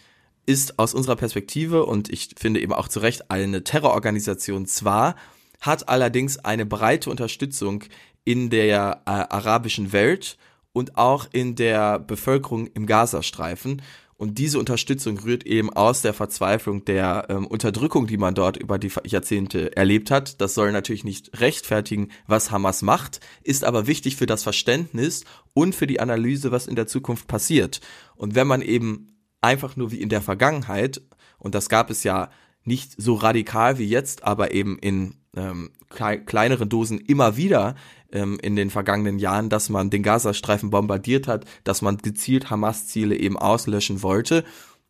ist 0.46 0.78
aus 0.78 0.94
unserer 0.94 1.16
Perspektive 1.16 1.86
und 1.86 2.10
ich 2.10 2.34
finde 2.36 2.60
eben 2.60 2.72
auch 2.72 2.88
zu 2.88 3.00
Recht 3.00 3.30
eine 3.30 3.64
Terrororganisation 3.64 4.66
zwar, 4.66 5.14
hat 5.60 5.88
allerdings 5.88 6.38
eine 6.38 6.66
breite 6.66 7.08
Unterstützung 7.10 7.84
in 8.24 8.50
der 8.50 9.02
äh, 9.06 9.10
arabischen 9.10 9.92
Welt 9.92 10.36
und 10.72 10.98
auch 10.98 11.26
in 11.32 11.54
der 11.54 11.98
Bevölkerung 11.98 12.66
im 12.68 12.86
Gazastreifen. 12.86 13.82
Und 14.20 14.36
diese 14.36 14.58
Unterstützung 14.58 15.18
rührt 15.20 15.46
eben 15.46 15.72
aus 15.72 16.02
der 16.02 16.12
Verzweiflung 16.12 16.84
der 16.84 17.28
ähm, 17.30 17.46
Unterdrückung, 17.46 18.06
die 18.06 18.18
man 18.18 18.34
dort 18.34 18.58
über 18.58 18.78
die 18.78 18.92
Jahrzehnte 19.06 19.74
erlebt 19.74 20.10
hat. 20.10 20.42
Das 20.42 20.52
soll 20.52 20.72
natürlich 20.72 21.04
nicht 21.04 21.40
rechtfertigen, 21.40 22.10
was 22.26 22.50
Hamas 22.50 22.82
macht, 22.82 23.20
ist 23.44 23.64
aber 23.64 23.86
wichtig 23.86 24.16
für 24.16 24.26
das 24.26 24.42
Verständnis 24.42 25.24
und 25.54 25.74
für 25.74 25.86
die 25.86 26.00
Analyse, 26.00 26.52
was 26.52 26.66
in 26.66 26.76
der 26.76 26.86
Zukunft 26.86 27.28
passiert. 27.28 27.80
Und 28.14 28.34
wenn 28.34 28.46
man 28.46 28.60
eben 28.60 29.16
einfach 29.40 29.76
nur 29.76 29.90
wie 29.90 30.02
in 30.02 30.10
der 30.10 30.20
Vergangenheit, 30.20 31.00
und 31.38 31.54
das 31.54 31.70
gab 31.70 31.88
es 31.88 32.04
ja 32.04 32.28
nicht 32.62 32.92
so 32.98 33.14
radikal 33.14 33.78
wie 33.78 33.88
jetzt, 33.88 34.22
aber 34.24 34.52
eben 34.52 34.78
in 34.80 35.14
ähm, 35.36 35.70
klei 35.88 36.16
kleineren 36.16 36.68
Dosen 36.68 36.98
immer 36.98 37.36
wieder 37.36 37.76
ähm, 38.12 38.38
in 38.42 38.56
den 38.56 38.70
vergangenen 38.70 39.18
Jahren, 39.18 39.48
dass 39.48 39.68
man 39.68 39.90
den 39.90 40.02
Gazastreifen 40.02 40.70
bombardiert 40.70 41.28
hat, 41.28 41.44
dass 41.64 41.82
man 41.82 41.98
gezielt 41.98 42.50
Hamas-Ziele 42.50 43.16
eben 43.16 43.36
auslöschen 43.36 44.02
wollte. 44.02 44.44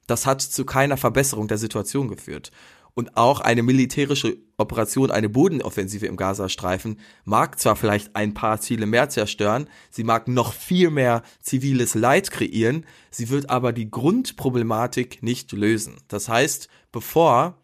Das 0.06 0.26
hat 0.26 0.42
zu 0.42 0.64
keiner 0.64 0.96
Verbesserung 0.96 1.48
der 1.48 1.58
Situation 1.58 2.08
geführt. 2.08 2.50
Und 2.94 3.16
auch 3.16 3.40
eine 3.40 3.62
militärische 3.62 4.36
Operation, 4.56 5.10
eine 5.10 5.28
Bodenoffensive 5.28 6.06
im 6.06 6.16
Gazastreifen 6.16 6.98
mag 7.24 7.58
zwar 7.60 7.76
vielleicht 7.76 8.16
ein 8.16 8.34
paar 8.34 8.60
Ziele 8.60 8.86
mehr 8.86 9.08
zerstören, 9.08 9.68
sie 9.90 10.04
mag 10.04 10.26
noch 10.26 10.52
viel 10.52 10.90
mehr 10.90 11.22
ziviles 11.40 11.94
Leid 11.94 12.30
kreieren, 12.30 12.84
sie 13.10 13.30
wird 13.30 13.48
aber 13.48 13.72
die 13.72 13.90
Grundproblematik 13.90 15.22
nicht 15.22 15.52
lösen. 15.52 15.98
Das 16.08 16.28
heißt, 16.28 16.68
bevor 16.90 17.58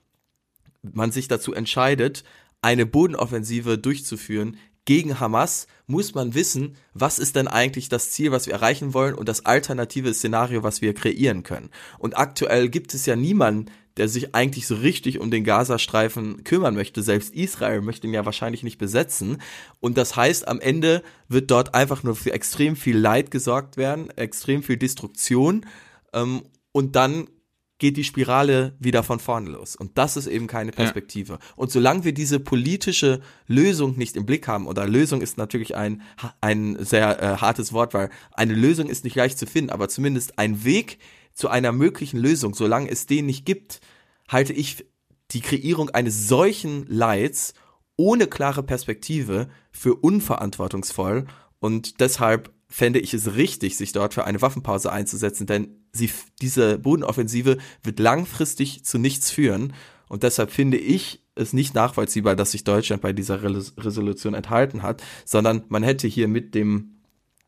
man 0.83 1.11
sich 1.11 1.27
dazu 1.27 1.53
entscheidet, 1.53 2.23
eine 2.67 2.85
Bodenoffensive 2.85 3.79
durchzuführen 3.79 4.57
gegen 4.87 5.21
Hamas, 5.21 5.69
muss 5.87 6.15
man 6.15 6.35
wissen, 6.35 6.75
was 6.95 7.21
ist 7.21 7.37
denn 7.37 7.47
eigentlich 7.47 7.89
das 7.89 8.11
Ziel, 8.11 8.33
was 8.33 8.47
wir 8.47 8.55
erreichen 8.55 8.93
wollen 8.93 9.15
und 9.15 9.29
das 9.29 9.47
alternative 9.47 10.13
Szenario, 10.13 10.65
was 10.65 10.83
wir 10.83 10.93
kreieren 10.93 11.45
können. 11.45 11.71
Und 12.01 12.19
aktuell 12.19 12.69
gibt 12.69 12.93
es 12.93 13.07
ja 13.07 13.15
niemanden, 13.15 13.71
der 13.99 14.09
sich 14.09 14.35
eigentlich 14.35 14.67
so 14.67 14.75
richtig 14.75 15.21
um 15.21 15.31
den 15.31 15.45
Gazastreifen 15.45 16.43
kümmern 16.43 16.75
möchte. 16.75 17.03
Selbst 17.03 17.35
Israel 17.35 17.83
möchte 17.83 18.09
ihn 18.09 18.15
ja 18.15 18.27
wahrscheinlich 18.27 18.65
nicht 18.65 18.79
besetzen. 18.79 19.41
Und 19.79 19.97
das 19.97 20.17
heißt, 20.17 20.49
am 20.49 20.59
Ende 20.59 21.05
wird 21.29 21.53
dort 21.53 21.73
einfach 21.73 22.03
nur 22.03 22.17
für 22.17 22.33
extrem 22.33 22.75
viel 22.75 22.99
Leid 22.99 23.31
gesorgt 23.31 23.77
werden, 23.77 24.11
extrem 24.11 24.65
viel 24.65 24.77
Destruktion. 24.77 25.65
Ähm, 26.13 26.43
und 26.73 26.97
dann 26.97 27.29
geht 27.79 27.97
die 27.97 28.05
Spirale 28.05 28.75
wieder 28.79 29.03
von 29.03 29.21
vorne 29.21 29.51
los. 29.51 29.77
Und 29.77 29.99
das 29.99 30.17
ist 30.17 30.27
eben 30.27 30.47
keine 30.47 30.73
Perspektive. 30.73 31.39
Und 31.57 31.71
solange 31.71 32.05
wir 32.05 32.15
diese 32.15 32.41
politische 32.41 33.21
Lösung 33.47 33.97
nicht 33.97 34.17
im 34.17 34.25
Blick 34.25 34.49
haben, 34.49 34.67
oder 34.67 34.87
Lösung 34.87 35.21
ist 35.21 35.37
natürlich 35.37 35.77
ein, 35.77 36.03
ein 36.41 36.83
sehr 36.83 37.23
äh, 37.23 37.37
hartes 37.37 37.73
Wort, 37.73 37.93
weil 37.93 38.11
eine 38.33 38.55
Lösung 38.55 38.89
ist 38.89 39.05
nicht 39.05 39.17
leicht 39.17 39.39
zu 39.39 39.47
finden, 39.47 39.71
aber 39.71 39.89
zumindest 39.89 40.39
ein 40.39 40.65
Weg 40.65 40.99
zu 41.35 41.49
einer 41.49 41.73
möglichen 41.73 42.19
Lösung, 42.19 42.55
solange 42.55 42.91
es 42.91 43.07
den 43.07 43.27
nicht 43.27 43.45
gibt, 43.45 43.81
halte 44.29 44.55
ich 44.55 44.87
die 45.33 45.43
Kreierung 45.43 45.91
eines 45.91 46.29
solchen 46.29 46.87
Leids 46.89 47.53
ohne 47.97 48.27
klare 48.27 48.63
Perspektive 48.63 49.49
für 49.71 49.95
unverantwortungsvoll 49.95 51.27
und 51.59 52.01
deshalb 52.01 52.53
fände 52.69 52.99
ich 52.99 53.15
es 53.15 53.35
richtig, 53.35 53.77
sich 53.77 53.93
dort 53.93 54.15
für 54.15 54.25
eine 54.25 54.43
Waffenpause 54.43 54.93
einzusetzen, 54.93 55.47
denn 55.47 55.86
sie, 55.97 56.11
diese 56.41 56.79
Bodenoffensive 56.79 57.59
wird 57.83 57.99
langfristig 57.99 58.85
zu 58.85 58.99
nichts 58.99 59.31
führen. 59.31 59.73
Und 60.09 60.23
deshalb 60.23 60.51
finde 60.51 60.77
ich 60.77 61.25
es 61.35 61.53
nicht 61.53 61.75
nachvollziehbar, 61.75 62.37
dass 62.37 62.53
sich 62.53 62.65
Deutschland 62.65 63.03
bei 63.03 63.13
dieser 63.13 63.43
Resolution 63.43 64.35
enthalten 64.35 64.83
hat, 64.83 65.03
sondern 65.25 65.65
man 65.69 65.83
hätte 65.83 66.07
hier 66.07 66.29
mit 66.29 66.55
dem, 66.55 67.03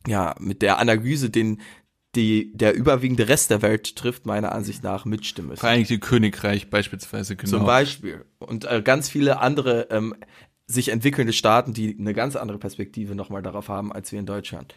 ja, 0.07 0.35
mit 0.39 0.63
der 0.63 0.79
Analyse 0.79 1.31
den, 1.31 1.61
die, 2.15 2.53
der 2.55 2.75
überwiegende 2.75 3.29
Rest 3.29 3.51
der 3.51 3.63
Welt 3.63 3.97
trifft, 3.97 4.27
meiner 4.27 4.53
Ansicht 4.53 4.83
nach, 4.83 5.05
mitstimmen 5.05 5.51
müssen. 5.51 5.61
Vereinigte 5.61 5.99
Königreich 5.99 6.71
beispielsweise, 6.71 7.37
genau. 7.37 7.51
Zum 7.51 7.67
Beispiel. 7.67 8.25
Und 8.39 8.65
äh, 8.65 8.83
ganz 8.83 9.09
viele 9.09 9.41
andere 9.41 9.89
ähm, 9.91 10.15
sich 10.67 10.89
entwickelnde 10.89 11.33
Staaten, 11.33 11.73
die 11.73 11.97
eine 11.99 12.15
ganz 12.15 12.37
andere 12.37 12.59
Perspektive 12.59 13.15
nochmal 13.15 13.43
darauf 13.43 13.69
haben, 13.69 13.93
als 13.93 14.13
wir 14.13 14.19
in 14.19 14.27
Deutschland. 14.27 14.75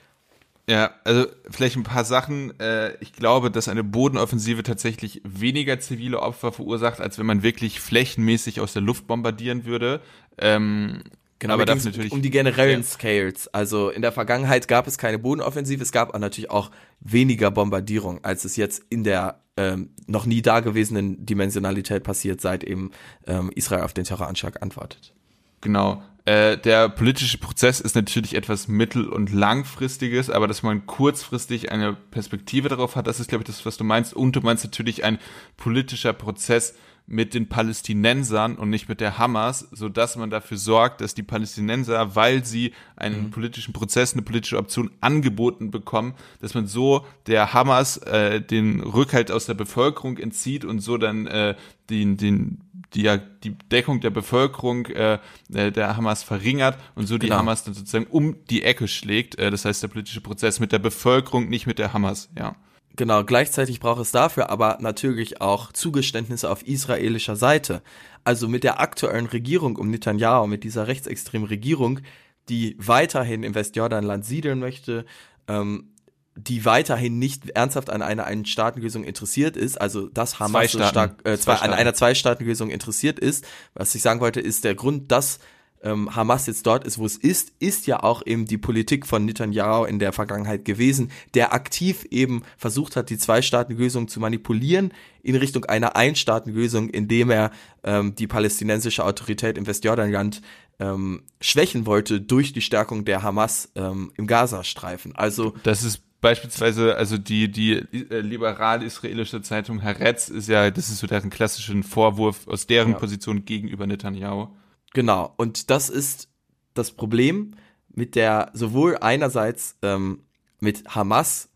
Ja, 0.69 0.91
also 1.03 1.25
vielleicht 1.49 1.75
ein 1.75 1.83
paar 1.83 2.05
Sachen. 2.05 2.57
Äh, 2.59 2.95
ich 3.01 3.13
glaube, 3.13 3.51
dass 3.51 3.67
eine 3.67 3.83
Bodenoffensive 3.83 4.63
tatsächlich 4.63 5.21
weniger 5.23 5.79
zivile 5.79 6.19
Opfer 6.21 6.51
verursacht, 6.51 7.01
als 7.01 7.17
wenn 7.17 7.25
man 7.25 7.43
wirklich 7.43 7.79
flächenmäßig 7.79 8.59
aus 8.59 8.73
der 8.73 8.81
Luft 8.81 9.07
bombardieren 9.07 9.65
würde. 9.65 10.01
Ähm, 10.37 11.03
Genau, 11.41 11.55
aber 11.55 11.65
das 11.65 11.83
natürlich 11.83 12.11
um 12.11 12.21
die 12.21 12.29
generellen 12.29 12.81
ja. 12.81 12.85
Scales. 12.85 13.47
Also 13.47 13.89
in 13.89 14.03
der 14.03 14.11
Vergangenheit 14.11 14.67
gab 14.67 14.85
es 14.85 14.99
keine 14.99 15.17
Bodenoffensive, 15.17 15.81
es 15.81 15.91
gab 15.91 16.09
aber 16.09 16.19
natürlich 16.19 16.51
auch 16.51 16.69
weniger 16.99 17.49
Bombardierung, 17.49 18.23
als 18.23 18.45
es 18.45 18.57
jetzt 18.57 18.83
in 18.89 19.03
der 19.03 19.41
ähm, 19.57 19.89
noch 20.05 20.27
nie 20.27 20.43
dagewesenen 20.43 21.25
Dimensionalität 21.25 22.03
passiert, 22.03 22.41
seit 22.41 22.63
eben 22.63 22.91
ähm, 23.25 23.51
Israel 23.55 23.81
auf 23.81 23.93
den 23.93 24.03
Terroranschlag 24.03 24.61
antwortet. 24.61 25.15
Genau. 25.61 26.03
Äh, 26.25 26.57
der 26.57 26.89
politische 26.89 27.39
Prozess 27.39 27.79
ist 27.79 27.95
natürlich 27.95 28.35
etwas 28.35 28.67
mittel- 28.67 29.09
und 29.09 29.31
langfristiges, 29.31 30.29
aber 30.29 30.47
dass 30.47 30.61
man 30.61 30.85
kurzfristig 30.85 31.71
eine 31.71 31.93
Perspektive 31.93 32.69
darauf 32.69 32.95
hat, 32.95 33.07
das 33.07 33.19
ist, 33.19 33.27
glaube 33.27 33.43
ich, 33.43 33.47
das, 33.47 33.65
was 33.65 33.77
du 33.77 33.83
meinst. 33.83 34.13
Und 34.13 34.35
du 34.35 34.41
meinst 34.41 34.63
natürlich 34.63 35.03
ein 35.03 35.17
politischer 35.57 36.13
Prozess 36.13 36.75
mit 37.07 37.33
den 37.33 37.49
Palästinensern 37.49 38.55
und 38.55 38.69
nicht 38.69 38.87
mit 38.87 39.01
der 39.01 39.17
Hamas, 39.17 39.67
so 39.71 39.89
dass 39.89 40.15
man 40.15 40.29
dafür 40.29 40.57
sorgt, 40.57 41.01
dass 41.01 41.13
die 41.13 41.23
Palästinenser, 41.23 42.15
weil 42.15 42.45
sie 42.45 42.73
einen 42.95 43.23
mhm. 43.23 43.31
politischen 43.31 43.73
Prozess, 43.73 44.13
eine 44.13 44.21
politische 44.21 44.57
Option 44.57 44.91
angeboten 45.01 45.71
bekommen, 45.71 46.13
dass 46.39 46.53
man 46.53 46.67
so 46.67 47.05
der 47.27 47.53
Hamas 47.53 47.97
äh, 47.97 48.41
den 48.41 48.79
Rückhalt 48.81 49.31
aus 49.31 49.45
der 49.45 49.55
Bevölkerung 49.55 50.17
entzieht 50.17 50.63
und 50.63 50.79
so 50.79 50.97
dann 50.97 51.27
äh, 51.27 51.55
den, 51.89 52.15
den 52.15 52.61
die 52.93 53.03
ja 53.03 53.17
die 53.17 53.57
Deckung 53.71 54.01
der 54.01 54.09
Bevölkerung 54.09 54.85
äh, 54.87 55.19
der 55.49 55.97
Hamas 55.97 56.23
verringert 56.23 56.77
und 56.95 57.07
so 57.07 57.17
die 57.17 57.27
Genau. 57.27 57.39
Hamas 57.39 57.63
dann 57.63 57.73
sozusagen 57.73 58.07
um 58.07 58.35
die 58.49 58.63
Ecke 58.63 58.87
schlägt. 58.87 59.39
Äh, 59.39 59.51
das 59.51 59.65
heißt 59.65 59.81
der 59.83 59.87
politische 59.87 60.21
Prozess 60.21 60.59
mit 60.59 60.71
der 60.71 60.79
Bevölkerung, 60.79 61.49
nicht 61.49 61.67
mit 61.67 61.79
der 61.79 61.93
Hamas. 61.93 62.29
Ja. 62.37 62.55
Genau, 62.97 63.23
gleichzeitig 63.23 63.79
braucht 63.79 64.01
es 64.01 64.11
dafür 64.11 64.49
aber 64.49 64.77
natürlich 64.81 65.39
auch 65.39 65.71
Zugeständnisse 65.71 66.49
auf 66.49 66.67
israelischer 66.67 67.37
Seite. 67.37 67.81
Also 68.25 68.49
mit 68.49 68.63
der 68.63 68.81
aktuellen 68.81 69.27
Regierung 69.27 69.77
um 69.77 69.89
Netanyahu, 69.89 70.45
mit 70.45 70.63
dieser 70.63 70.87
rechtsextremen 70.87 71.47
Regierung, 71.47 72.01
die 72.49 72.75
weiterhin 72.77 73.43
im 73.43 73.55
Westjordanland 73.55 74.25
siedeln 74.25 74.59
möchte, 74.59 75.05
ähm, 75.47 75.90
die 76.35 76.65
weiterhin 76.65 77.19
nicht 77.19 77.49
ernsthaft 77.49 77.89
an 77.89 78.01
einer 78.01 78.25
Ein-Staaten-Lösung 78.25 79.03
interessiert 79.03 79.57
ist, 79.57 79.79
also 79.79 80.07
dass 80.07 80.39
Hamas 80.39 80.71
so 80.71 80.77
Staaten. 80.77 80.91
stark 80.91 81.19
äh, 81.25 81.37
Zwei 81.37 81.55
zwei, 81.55 81.65
an 81.65 81.73
einer 81.73 81.93
Zwei-Staaten-Lösung 81.93 82.69
interessiert 82.69 83.19
ist. 83.19 83.45
Was 83.73 83.93
ich 83.95 84.01
sagen 84.01 84.21
wollte, 84.21 84.39
ist 84.39 84.63
der 84.63 84.75
Grund, 84.75 85.11
dass 85.11 85.39
ähm, 85.83 86.15
Hamas 86.15 86.45
jetzt 86.47 86.65
dort 86.67 86.85
ist, 86.85 86.99
wo 86.99 87.05
es 87.05 87.17
ist, 87.17 87.53
ist 87.59 87.87
ja 87.87 88.03
auch 88.03 88.25
eben 88.25 88.45
die 88.45 88.57
Politik 88.57 89.07
von 89.07 89.25
Netanyahu 89.25 89.85
in 89.85 89.99
der 89.99 90.13
Vergangenheit 90.13 90.63
gewesen, 90.63 91.11
der 91.33 91.53
aktiv 91.53 92.05
eben 92.11 92.43
versucht 92.57 92.95
hat, 92.95 93.09
die 93.09 93.17
Zwei-Staaten-Lösung 93.17 94.07
zu 94.07 94.19
manipulieren 94.19 94.93
in 95.23 95.35
Richtung 95.35 95.65
einer 95.65 95.95
Ein-Staaten-Lösung, 95.95 96.89
indem 96.89 97.29
er 97.31 97.51
ähm, 97.83 98.15
die 98.15 98.27
palästinensische 98.27 99.03
Autorität 99.03 99.57
im 99.57 99.67
Westjordanland 99.67 100.41
ähm, 100.79 101.23
schwächen 101.39 101.85
wollte 101.85 102.21
durch 102.21 102.53
die 102.53 102.61
Stärkung 102.61 103.03
der 103.05 103.23
Hamas 103.23 103.71
ähm, 103.75 104.11
im 104.17 104.27
Gazastreifen. 104.27 105.15
Also 105.15 105.55
das 105.63 105.83
ist 105.83 106.01
beispielsweise, 106.21 106.95
also 106.95 107.17
die, 107.17 107.51
die 107.51 107.73
äh, 107.73 108.19
liberal-israelische 108.21 109.41
Zeitung 109.41 109.83
Haaretz 109.83 110.29
ist 110.29 110.47
ja, 110.47 110.71
das 110.71 110.89
ist 110.89 110.99
so 110.99 111.07
deren 111.07 111.29
klassischen 111.29 111.83
Vorwurf 111.83 112.47
aus 112.47 112.67
deren 112.67 112.93
ja. 112.93 112.99
Position 112.99 113.43
gegenüber 113.43 113.87
Netanyahu. 113.87 114.47
Genau, 114.93 115.33
und 115.37 115.69
das 115.69 115.89
ist 115.89 116.29
das 116.73 116.91
Problem 116.91 117.55
mit 117.93 118.15
der, 118.15 118.51
sowohl 118.53 118.97
einerseits 118.97 119.77
ähm, 119.81 120.23
mit 120.59 120.95
Hamas 120.95 121.49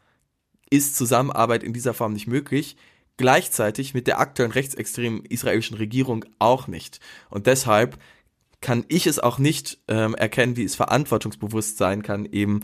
ist 0.70 0.96
Zusammenarbeit 0.96 1.64
in 1.64 1.74
dieser 1.74 1.94
Form 1.94 2.14
nicht 2.14 2.28
möglich, 2.28 2.76
gleichzeitig 3.18 3.94
mit 3.94 4.08
der 4.08 4.20
aktuellen 4.20 4.52
rechtsextremen 4.52 5.24
israelischen 5.26 5.78
Regierung 5.78 6.26
auch 6.40 6.68
nicht. 6.68 7.00
Und 7.30 7.48
deshalb 7.48 7.98
kann 8.62 8.84
ich 8.88 9.06
es 9.06 9.20
auch 9.20 9.38
nicht 9.38 9.78
ähm, 9.88 10.16
erkennen, 10.16 10.58
wie 10.58 10.64
es 10.64 10.76
verantwortungsbewusst 10.76 11.78
sein 11.78 12.02
kann, 12.02 12.26
eben 12.26 12.62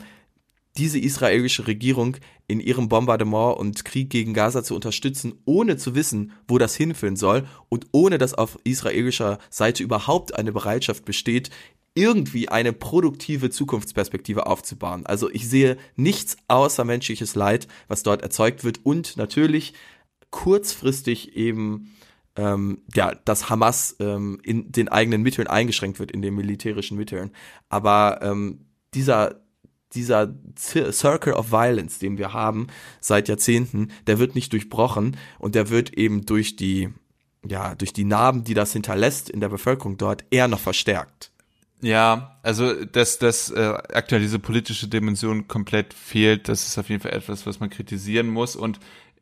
diese 0.77 0.99
israelische 0.99 1.67
Regierung 1.67 2.17
in 2.47 2.59
ihrem 2.59 2.89
Bombardement 2.89 3.57
und 3.57 3.83
Krieg 3.85 4.09
gegen 4.09 4.33
Gaza 4.33 4.63
zu 4.63 4.75
unterstützen, 4.75 5.33
ohne 5.45 5.77
zu 5.77 5.95
wissen, 5.95 6.33
wo 6.47 6.57
das 6.57 6.75
hinführen 6.75 7.15
soll 7.15 7.47
und 7.69 7.87
ohne 7.91 8.17
dass 8.17 8.33
auf 8.33 8.57
israelischer 8.63 9.39
Seite 9.49 9.83
überhaupt 9.83 10.35
eine 10.35 10.51
Bereitschaft 10.51 11.05
besteht, 11.05 11.49
irgendwie 11.93 12.47
eine 12.47 12.71
produktive 12.71 13.49
Zukunftsperspektive 13.49 14.47
aufzubauen. 14.47 15.05
Also 15.05 15.29
ich 15.29 15.49
sehe 15.49 15.77
nichts 15.95 16.37
außer 16.47 16.85
menschliches 16.85 17.35
Leid, 17.35 17.67
was 17.87 18.03
dort 18.03 18.21
erzeugt 18.21 18.63
wird 18.63 18.85
und 18.85 19.17
natürlich 19.17 19.73
kurzfristig 20.29 21.35
eben 21.35 21.91
ähm, 22.37 22.81
ja, 22.95 23.13
dass 23.25 23.49
Hamas 23.49 23.97
ähm, 23.99 24.39
in 24.43 24.71
den 24.71 24.87
eigenen 24.87 25.21
Mitteln 25.21 25.47
eingeschränkt 25.47 25.99
wird, 25.99 26.11
in 26.11 26.21
den 26.21 26.33
militärischen 26.33 26.97
Mitteln. 26.97 27.31
Aber 27.67 28.19
ähm, 28.21 28.65
dieser 28.93 29.41
dieser 29.93 30.33
Circle 30.57 31.33
of 31.33 31.51
Violence, 31.51 31.99
den 31.99 32.17
wir 32.17 32.33
haben 32.33 32.67
seit 32.99 33.27
Jahrzehnten, 33.27 33.89
der 34.07 34.19
wird 34.19 34.35
nicht 34.35 34.53
durchbrochen 34.53 35.17
und 35.39 35.55
der 35.55 35.69
wird 35.69 35.93
eben 35.93 36.25
durch 36.25 36.55
die, 36.55 36.89
ja, 37.45 37.75
durch 37.75 37.93
die 37.93 38.05
Narben, 38.05 38.43
die 38.43 38.53
das 38.53 38.73
hinterlässt 38.73 39.29
in 39.29 39.39
der 39.39 39.49
Bevölkerung 39.49 39.97
dort, 39.97 40.25
eher 40.29 40.47
noch 40.47 40.59
verstärkt. 40.59 41.31
Ja, 41.81 42.39
also 42.43 42.85
dass 42.85 43.17
das 43.17 43.49
äh, 43.49 43.73
aktuell 43.93 44.21
diese 44.21 44.39
politische 44.39 44.87
Dimension 44.87 45.47
komplett 45.47 45.93
fehlt, 45.93 46.47
das 46.47 46.67
ist 46.67 46.77
auf 46.77 46.89
jeden 46.89 47.01
Fall 47.01 47.13
etwas, 47.13 47.45
was 47.47 47.59
man 47.59 47.71
kritisieren 47.71 48.27
muss. 48.27 48.55
Und 48.55 48.79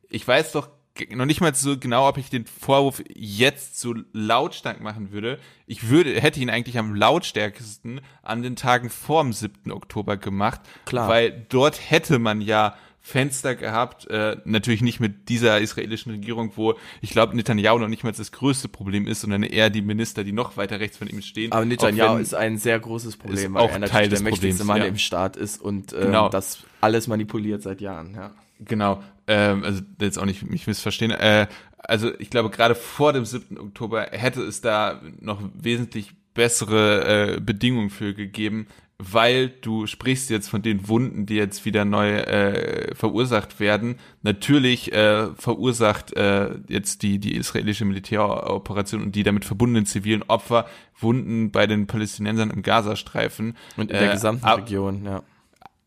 ich 0.09 0.27
weiß 0.27 0.51
doch 0.51 0.69
noch 1.15 1.25
nicht 1.25 1.41
mal 1.41 1.53
so 1.55 1.77
genau, 1.77 2.07
ob 2.07 2.17
ich 2.17 2.29
den 2.29 2.45
Vorwurf 2.45 3.03
jetzt 3.13 3.79
so 3.79 3.95
lautstark 4.13 4.81
machen 4.81 5.11
würde. 5.11 5.39
Ich 5.65 5.89
würde, 5.89 6.19
hätte 6.19 6.39
ihn 6.39 6.49
eigentlich 6.49 6.77
am 6.77 6.95
lautstärksten 6.95 8.01
an 8.21 8.41
den 8.41 8.55
Tagen 8.55 8.89
vor 8.89 9.23
dem 9.23 9.33
7. 9.33 9.71
Oktober 9.71 10.17
gemacht. 10.17 10.61
Klar. 10.85 11.07
Weil 11.07 11.45
dort 11.49 11.79
hätte 11.89 12.19
man 12.19 12.41
ja 12.41 12.75
Fenster 13.01 13.55
gehabt, 13.55 14.07
äh, 14.07 14.37
natürlich 14.45 14.81
nicht 14.81 14.99
mit 14.99 15.29
dieser 15.29 15.59
israelischen 15.59 16.11
Regierung, 16.11 16.51
wo 16.55 16.75
ich 17.01 17.09
glaube 17.09 17.35
Netanyahu 17.35 17.79
noch 17.79 17.87
nicht 17.87 18.03
mal 18.03 18.11
das 18.11 18.31
größte 18.31 18.67
Problem 18.67 19.07
ist, 19.07 19.21
sondern 19.21 19.43
eher 19.43 19.69
die 19.69 19.81
Minister, 19.81 20.23
die 20.23 20.31
noch 20.31 20.57
weiter 20.57 20.79
rechts 20.79 20.97
von 20.97 21.07
ihm 21.07 21.21
stehen. 21.21 21.51
Aber 21.51 21.65
Netanyahu 21.65 22.17
ist 22.17 22.35
ein 22.35 22.57
sehr 22.57 22.79
großes 22.79 23.17
Problem, 23.17 23.55
weil 23.55 23.63
auch 23.63 23.71
er 23.71 23.79
natürlich 23.79 23.91
Teil 23.91 24.09
der 24.09 24.21
mächtigste 24.21 24.63
Mann 24.63 24.77
ja. 24.77 24.85
im 24.85 24.97
Staat 24.97 25.37
ist 25.37 25.61
und 25.61 25.93
äh, 25.93 26.01
genau. 26.01 26.29
das 26.29 26.59
alles 26.81 27.07
manipuliert 27.07 27.63
seit 27.63 27.81
Jahren. 27.81 28.13
Ja. 28.13 28.31
Genau, 28.59 29.01
ähm, 29.29 29.63
also 29.63 29.81
jetzt 30.01 30.17
auch 30.17 30.25
nicht 30.25 30.43
mich 30.49 30.65
missverstehen. 30.67 31.11
Äh, 31.11 31.47
also 31.77 32.11
ich 32.19 32.29
glaube, 32.29 32.49
gerade 32.49 32.75
vor 32.75 33.13
dem 33.13 33.25
7. 33.25 33.59
Oktober 33.59 34.07
hätte 34.11 34.41
es 34.41 34.59
da 34.61 35.01
noch 35.21 35.41
wesentlich 35.53 36.11
bessere 36.33 37.35
äh, 37.35 37.39
Bedingungen 37.39 37.91
für 37.91 38.13
gegeben, 38.13 38.67
weil 38.97 39.49
du 39.49 39.85
sprichst 39.85 40.29
jetzt 40.29 40.49
von 40.49 40.61
den 40.61 40.87
Wunden, 40.87 41.25
die 41.25 41.35
jetzt 41.35 41.63
wieder 41.63 41.85
neu 41.85 42.17
äh, 42.17 42.95
verursacht 42.95 43.59
werden. 43.59 43.97
Natürlich 44.23 44.91
äh, 44.93 45.27
verursacht 45.35 46.13
äh, 46.13 46.55
jetzt 46.67 47.03
die 47.03 47.19
die 47.19 47.35
israelische 47.35 47.85
Militäroperation 47.85 49.03
und 49.03 49.15
die 49.15 49.23
damit 49.23 49.45
verbundenen 49.45 49.85
zivilen 49.85 50.23
Opfer 50.23 50.65
Wunden 50.99 51.51
bei 51.51 51.67
den 51.67 51.85
Palästinensern 51.87 52.49
im 52.49 52.63
Gazastreifen 52.63 53.55
und 53.77 53.91
in 53.91 53.97
der 53.97 54.09
äh, 54.09 54.13
gesamten 54.13 54.45
Region. 54.45 55.05
Ja. 55.05 55.23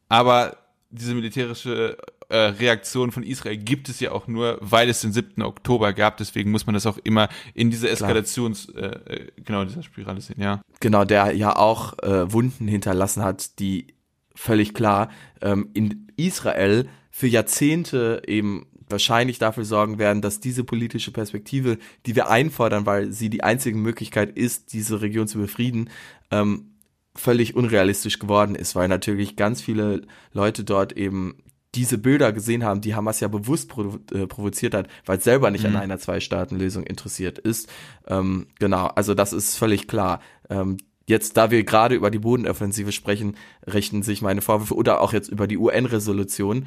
Aber 0.09 0.57
diese 0.91 1.15
militärische 1.15 1.97
äh, 2.33 2.49
Reaktion 2.49 3.13
von 3.13 3.23
Israel 3.23 3.59
gibt 3.59 3.91
es 3.91 4.01
ja 4.01 4.11
auch 4.13 4.27
nur, 4.27 4.57
weil 4.63 4.89
es 4.89 5.03
den 5.03 5.13
7. 5.13 5.43
Oktober 5.43 5.93
gab. 5.93 6.17
Deswegen 6.17 6.51
muss 6.51 6.65
man 6.65 6.73
das 6.75 6.87
auch 6.87 6.97
immer 7.05 7.29
in 7.53 7.71
dieser 7.71 7.91
Eskalations, 7.91 8.71
äh, 8.71 8.87
äh, 8.87 9.27
genau, 9.45 9.65
dieser 9.65 9.83
Spirale 9.83 10.21
sehen, 10.23 10.41
ja. 10.41 10.63
Genau, 10.81 11.05
der 11.05 11.33
ja 11.37 11.55
auch 11.55 11.99
äh, 11.99 12.33
Wunden 12.33 12.67
hinterlassen 12.69 13.23
hat, 13.23 13.59
die 13.59 13.89
völlig 14.35 14.73
klar 14.73 15.11
ähm, 15.43 15.69
in 15.75 16.09
Israel 16.17 16.89
für 17.11 17.27
Jahrzehnte 17.27 18.23
eben 18.27 18.67
wahrscheinlich 18.89 19.39
dafür 19.39 19.67
sorgen 19.67 19.99
werden, 19.99 20.23
dass 20.23 20.41
diese 20.41 20.65
politische 20.65 21.13
Perspektive, 21.13 21.77
die 22.07 22.17
wir 22.17 22.31
einfordern, 22.31 22.87
weil 22.87 23.13
sie 23.13 23.29
die 23.29 23.43
einzige 23.43 23.77
Möglichkeit 23.77 24.37
ist, 24.39 24.73
diese 24.73 25.03
Region 25.03 25.29
zu 25.29 25.39
befrieden, 25.39 25.91
ähm, 26.31 26.77
völlig 27.15 27.55
unrealistisch 27.55 28.19
geworden 28.19 28.55
ist, 28.55 28.75
weil 28.75 28.89
natürlich 28.89 29.37
ganz 29.37 29.61
viele 29.61 30.07
Leute 30.33 30.65
dort 30.65 30.95
eben 30.95 31.37
diese 31.75 31.99
Bilder 31.99 32.33
gesehen 32.33 32.65
haben, 32.65 32.81
die 32.81 32.95
Hamas 32.95 33.21
ja 33.21 33.29
bewusst 33.29 33.69
provo 33.69 33.99
äh, 34.13 34.27
provoziert 34.27 34.75
hat, 34.75 34.89
weil 35.07 35.19
es 35.19 35.25
selber 35.25 35.51
nicht 35.51 35.65
mhm. 35.65 35.77
an 35.77 35.83
einer 35.83 35.99
Zwei-Staaten-Lösung 35.99 36.85
interessiert 36.85 37.39
ist. 37.39 37.69
Ähm, 38.07 38.47
genau, 38.59 38.87
also 38.89 39.15
das 39.15 39.33
ist 39.33 39.57
völlig 39.57 39.89
klar. 39.89 40.21
Ähm, 40.51 40.77
jetzt, 41.07 41.37
da 41.37 41.51
wir 41.51 41.65
gerade 41.65 41.95
über 41.95 42.11
die 42.11 42.19
Bodenoffensive 42.19 42.93
sprechen, 42.93 43.37
richten 43.67 44.03
sich 44.03 44.21
meine 44.21 44.43
Vorwürfe 44.43 44.75
oder 44.75 45.01
auch 45.01 45.13
jetzt 45.13 45.29
über 45.29 45.47
die 45.47 45.57
UN-Resolution, 45.57 46.67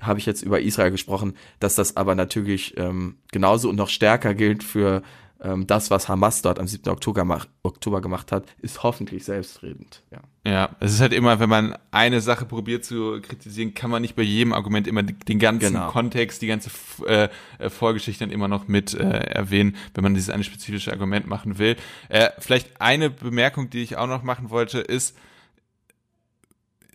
habe 0.00 0.18
ich 0.18 0.26
jetzt 0.26 0.42
über 0.42 0.60
Israel 0.60 0.90
gesprochen, 0.90 1.34
dass 1.60 1.74
das 1.74 1.96
aber 1.96 2.14
natürlich 2.14 2.76
ähm, 2.76 3.16
genauso 3.32 3.68
und 3.68 3.76
noch 3.76 3.88
stärker 3.88 4.34
gilt 4.34 4.62
für 4.62 5.02
ähm, 5.46 5.66
das, 5.66 5.90
was 5.90 6.08
Hamas 6.08 6.42
dort 6.42 6.58
am 6.58 6.66
7. 6.66 6.88
Oktober, 6.90 7.24
mach, 7.24 7.46
Oktober 7.62 8.00
gemacht 8.00 8.32
hat, 8.32 8.44
ist 8.60 8.82
hoffentlich 8.82 9.24
selbstredend. 9.24 10.02
Ja. 10.10 10.20
ja, 10.50 10.76
es 10.80 10.94
ist 10.94 11.00
halt 11.00 11.12
immer, 11.12 11.38
wenn 11.38 11.48
man 11.48 11.78
eine 11.92 12.20
Sache 12.20 12.44
probiert 12.44 12.84
zu 12.84 13.20
kritisieren, 13.22 13.74
kann 13.74 13.90
man 13.90 14.02
nicht 14.02 14.16
bei 14.16 14.22
jedem 14.22 14.52
Argument 14.52 14.88
immer 14.88 15.02
den 15.02 15.38
ganzen 15.38 15.74
genau. 15.74 15.90
Kontext, 15.90 16.42
die 16.42 16.48
ganze 16.48 16.70
äh, 17.06 17.28
äh, 17.58 17.70
Vorgeschichte 17.70 18.24
dann 18.24 18.32
immer 18.32 18.48
noch 18.48 18.66
mit 18.66 18.94
äh, 18.94 19.04
erwähnen, 19.04 19.76
wenn 19.94 20.02
man 20.02 20.14
dieses 20.14 20.30
eine 20.30 20.42
spezifische 20.42 20.92
Argument 20.92 21.26
machen 21.26 21.58
will. 21.58 21.76
Äh, 22.08 22.30
vielleicht 22.38 22.80
eine 22.80 23.10
Bemerkung, 23.10 23.70
die 23.70 23.82
ich 23.82 23.96
auch 23.96 24.08
noch 24.08 24.22
machen 24.22 24.50
wollte, 24.50 24.80
ist, 24.80 25.16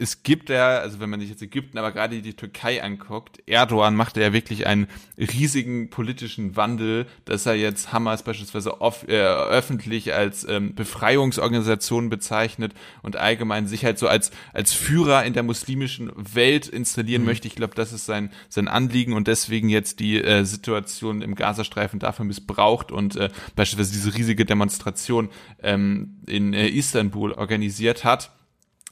es 0.01 0.23
gibt 0.23 0.49
ja, 0.49 0.79
also 0.79 0.99
wenn 0.99 1.11
man 1.11 1.19
sich 1.19 1.29
jetzt 1.29 1.43
Ägypten, 1.43 1.77
aber 1.77 1.91
gerade 1.91 2.23
die 2.23 2.33
Türkei 2.33 2.81
anguckt, 2.81 3.43
Erdogan 3.45 3.95
macht 3.95 4.17
ja 4.17 4.33
wirklich 4.33 4.65
einen 4.65 4.87
riesigen 5.15 5.91
politischen 5.91 6.55
Wandel, 6.55 7.05
dass 7.25 7.45
er 7.45 7.53
jetzt 7.53 7.93
Hamas 7.93 8.23
beispielsweise 8.23 8.81
off, 8.81 9.07
äh, 9.07 9.17
öffentlich 9.21 10.11
als 10.15 10.43
ähm, 10.49 10.73
Befreiungsorganisation 10.73 12.09
bezeichnet 12.09 12.73
und 13.03 13.15
allgemein 13.15 13.67
sich 13.67 13.85
halt 13.85 13.99
so 13.99 14.07
als, 14.07 14.31
als 14.53 14.73
Führer 14.73 15.23
in 15.23 15.33
der 15.33 15.43
muslimischen 15.43 16.11
Welt 16.15 16.67
installieren 16.67 17.21
mhm. 17.21 17.27
möchte. 17.27 17.47
Ich 17.47 17.55
glaube, 17.55 17.75
das 17.75 17.93
ist 17.93 18.07
sein, 18.07 18.31
sein 18.49 18.67
Anliegen 18.67 19.13
und 19.13 19.27
deswegen 19.27 19.69
jetzt 19.69 19.99
die 19.99 20.19
äh, 20.19 20.45
Situation 20.45 21.21
im 21.21 21.35
Gazastreifen 21.35 21.99
dafür 21.99 22.25
missbraucht 22.25 22.91
und 22.91 23.17
äh, 23.17 23.29
beispielsweise 23.55 23.93
diese 23.93 24.15
riesige 24.15 24.45
Demonstration 24.45 25.29
ähm, 25.61 26.21
in 26.25 26.53
äh, 26.53 26.69
Istanbul 26.69 27.33
organisiert 27.33 28.03
hat 28.03 28.31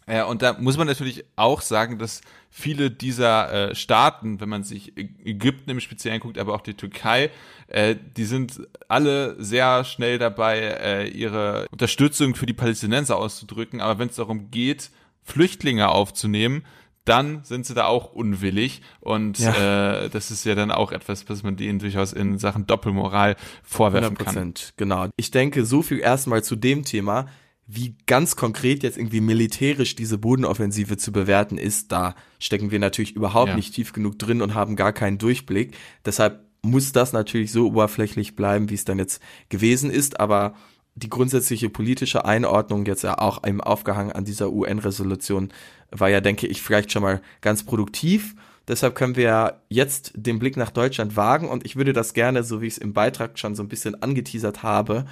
ja, 0.10 0.26
und 0.26 0.41
da 0.41 0.56
muss 0.60 0.78
man 0.78 0.88
natürlich 0.88 1.24
auch 1.36 1.62
sagen, 1.62 2.00
dass 2.00 2.22
viele 2.50 2.89
dieser 2.89 3.69
äh, 3.69 3.76
Staaten, 3.76 4.41
wenn 4.41 4.50
man 4.50 4.63
sich 4.63 4.98
Ägypten 4.98 5.69
im 5.69 5.80
Speziellen 5.80 6.19
guckt, 6.19 6.39
aber 6.39 6.56
auch 6.56 6.62
die 6.62 6.74
Türkei, 6.74 7.30
äh, 7.67 7.95
die 8.17 8.26
sind 8.26 8.62
alle 8.88 9.41
sehr 9.41 9.84
schnell 9.84 10.17
dabei, 10.17 10.60
äh, 10.60 11.08
ihre 11.08 11.67
Unterstützung 11.72 12.34
für 12.34 12.48
die 12.48 12.54
Palästinenser 12.54 13.17
auszudrücken. 13.17 13.82
Aber 13.82 14.00
wenn 14.00 14.10
es 14.10 14.15
darum 14.15 14.50
geht, 14.50 14.89
Flüchtlinge 15.22 15.89
aufzunehmen, 15.89 16.65
dann 17.06 17.43
sind 17.43 17.65
sie 17.65 17.74
da 17.74 17.86
auch 17.86 18.13
unwillig. 18.13 18.82
Und 19.02 19.38
ja. 19.38 20.06
äh, 20.06 20.10
das 20.10 20.32
ist 20.32 20.43
ja 20.43 20.56
dann 20.56 20.72
auch 20.72 20.91
etwas, 20.91 21.30
was 21.30 21.43
man 21.43 21.56
denen 21.56 21.80
durchaus 21.80 22.13
in 22.13 22.39
Sachen 22.39 22.65
Doppelmoral 22.65 23.36
vorwerfen 23.63 24.17
100%, 24.17 24.24
kann. 24.24 24.54
Genau. 24.78 25.08
Ich 25.17 25.30
denke, 25.32 25.65
so 25.65 25.82
viel 25.82 26.00
erstmal 26.00 26.43
zu 26.43 26.56
dem 26.56 26.84
Thema 26.84 27.28
wie 27.71 27.95
ganz 28.08 28.36
konkret 28.36 28.82
jetzt 28.82 28.97
irgendwie 28.97 29.21
militärisch 29.21 29.95
diese 29.95 30.17
Bodenoffensive 30.17 30.97
zu 30.97 31.12
bewerten 31.12 31.60
ist, 31.60 31.91
da 31.91 32.15
stecken 32.39 32.71
wir 32.71 32.79
natürlich 32.79 33.15
überhaupt 33.15 33.49
ja. 33.49 33.55
nicht 33.55 33.75
tief 33.75 33.93
genug 33.93 34.17
drin 34.17 34.41
und 34.41 34.55
haben 34.55 34.75
gar 34.75 34.91
keinen 34.91 35.19
Durchblick. 35.19 35.77
Deshalb 36.03 36.43
muss 36.63 36.93
das 36.93 37.13
natürlich 37.13 37.51
so 37.51 37.67
oberflächlich 37.67 38.36
bleiben, 38.36 38.71
wie 38.71 38.73
es 38.73 38.86
dann 38.86 38.97
jetzt 38.97 39.21
gewesen 39.49 39.91
ist. 39.91 40.19
Aber 40.19 40.55
die 40.95 41.12
grundsätzliche 41.12 41.69
politische 41.69 42.25
Einordnung 42.25 42.88
jetzt 42.88 43.03
ja 43.03 43.19
auch 43.19 43.43
im 43.43 43.62
Aufgehangen 43.62 44.13
an 44.13 44.25
dieser 44.25 44.51
UN-Resolution 44.51 45.49
war 45.91 46.10
ja, 46.10 46.21
denke 46.21 46.47
ich, 46.47 46.63
vielleicht 46.63 46.91
schon 46.91 47.03
mal 47.03 47.21
ganz 47.41 47.63
produktiv. 47.63 48.36
Deshalb 48.67 48.95
können 48.95 49.15
wir 49.15 49.62
jetzt 49.69 50.12
den 50.15 50.39
Blick 50.39 50.58
nach 50.58 50.71
Deutschland 50.71 51.15
wagen 51.15 51.47
und 51.47 51.65
ich 51.65 51.75
würde 51.75 51.93
das 51.93 52.13
gerne, 52.13 52.43
so 52.43 52.62
wie 52.62 52.67
ich 52.67 52.73
es 52.73 52.77
im 52.79 52.93
Beitrag 52.93 53.38
schon 53.38 53.53
so 53.53 53.62
ein 53.62 53.69
bisschen 53.69 54.01
angeteasert 54.01 54.63
habe, 54.63 55.05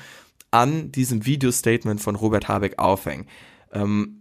an 0.51 0.91
diesem 0.91 1.25
Video-Statement 1.25 2.01
von 2.01 2.15
Robert 2.15 2.47
Habeck 2.47 2.79
aufhängen. 2.79 3.27
Ähm, 3.71 4.17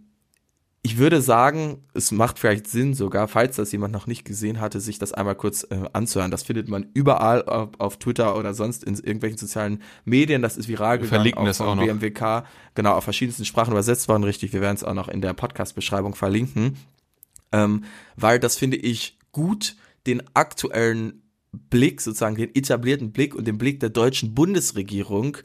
ich 0.87 0.97
würde 0.97 1.21
sagen, 1.21 1.83
es 1.93 2.11
macht 2.11 2.39
vielleicht 2.39 2.67
Sinn 2.67 2.93
sogar, 2.93 3.27
falls 3.27 3.57
das 3.57 3.73
jemand 3.73 3.91
noch 3.91 4.07
nicht 4.07 4.23
gesehen 4.23 4.61
hatte, 4.61 4.79
sich 4.79 4.97
das 4.97 5.11
einmal 5.11 5.35
kurz 5.35 5.63
äh, 5.63 5.83
anzuhören. 5.91 6.31
Das 6.31 6.43
findet 6.43 6.69
man 6.69 6.87
überall 6.93 7.43
auf, 7.43 7.71
auf, 7.77 7.97
Twitter 7.99 8.37
oder 8.37 8.53
sonst 8.53 8.85
in 8.85 8.93
irgendwelchen 8.95 9.37
sozialen 9.37 9.81
Medien. 10.05 10.41
Das 10.41 10.55
ist 10.55 10.69
viral 10.69 10.97
gegangen. 10.97 11.09
Verlinken 11.09 11.41
auch 11.41 11.45
das 11.45 11.59
auch 11.59 11.75
noch. 11.75 11.83
BMWK. 11.83 12.45
Genau, 12.73 12.93
auf 12.93 13.03
verschiedensten 13.03 13.43
Sprachen 13.43 13.71
übersetzt 13.71 14.07
worden, 14.07 14.23
richtig. 14.23 14.53
Wir 14.53 14.61
werden 14.61 14.77
es 14.77 14.83
auch 14.85 14.93
noch 14.93 15.09
in 15.09 15.19
der 15.19 15.33
Podcast-Beschreibung 15.33 16.15
verlinken. 16.15 16.77
Ähm, 17.51 17.83
weil 18.15 18.39
das 18.39 18.55
finde 18.55 18.77
ich 18.77 19.17
gut, 19.33 19.75
den 20.05 20.23
aktuellen 20.35 21.21
Blick, 21.51 21.99
sozusagen 21.99 22.35
den 22.35 22.55
etablierten 22.55 23.11
Blick 23.11 23.35
und 23.35 23.45
den 23.45 23.57
Blick 23.57 23.81
der 23.81 23.89
deutschen 23.89 24.33
Bundesregierung 24.33 25.37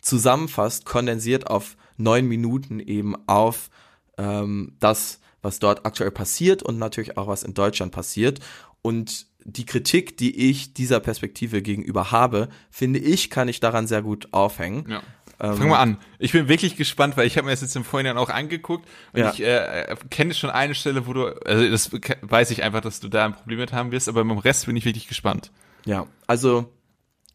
zusammenfasst, 0.00 0.84
kondensiert 0.84 1.48
auf 1.48 1.76
neun 1.96 2.26
Minuten 2.26 2.80
eben 2.80 3.16
auf 3.28 3.70
ähm, 4.18 4.76
das, 4.80 5.20
was 5.42 5.58
dort 5.58 5.86
aktuell 5.86 6.10
passiert 6.10 6.62
und 6.62 6.78
natürlich 6.78 7.16
auch 7.16 7.26
was 7.26 7.42
in 7.42 7.54
Deutschland 7.54 7.92
passiert. 7.92 8.40
Und 8.82 9.26
die 9.44 9.66
Kritik, 9.66 10.16
die 10.16 10.50
ich 10.50 10.74
dieser 10.74 11.00
Perspektive 11.00 11.62
gegenüber 11.62 12.10
habe, 12.10 12.48
finde 12.70 12.98
ich, 12.98 13.30
kann 13.30 13.48
ich 13.48 13.60
daran 13.60 13.86
sehr 13.86 14.02
gut 14.02 14.28
aufhängen. 14.32 14.86
Ja. 14.88 15.02
Ähm, 15.40 15.56
Fangen 15.56 15.70
wir 15.70 15.78
an. 15.78 15.96
Ich 16.18 16.32
bin 16.32 16.48
wirklich 16.48 16.76
gespannt, 16.76 17.16
weil 17.16 17.26
ich 17.26 17.38
habe 17.38 17.46
mir 17.46 17.52
das 17.52 17.62
jetzt 17.62 17.74
im 17.74 17.84
Vorhinein 17.84 18.18
auch 18.18 18.28
angeguckt 18.28 18.86
und 19.14 19.20
ja. 19.20 19.32
ich 19.32 19.42
äh, 19.42 19.96
kenne 20.10 20.34
schon 20.34 20.50
eine 20.50 20.74
Stelle, 20.74 21.06
wo 21.06 21.14
du, 21.14 21.28
also 21.46 21.68
das 21.68 21.90
weiß 22.20 22.50
ich 22.50 22.62
einfach, 22.62 22.82
dass 22.82 23.00
du 23.00 23.08
da 23.08 23.24
ein 23.24 23.32
Problem 23.34 23.58
mit 23.58 23.72
haben 23.72 23.90
wirst, 23.90 24.08
aber 24.08 24.22
beim 24.22 24.38
Rest 24.38 24.66
bin 24.66 24.76
ich 24.76 24.84
wirklich 24.84 25.08
gespannt. 25.08 25.50
Ja, 25.86 26.06
also 26.26 26.70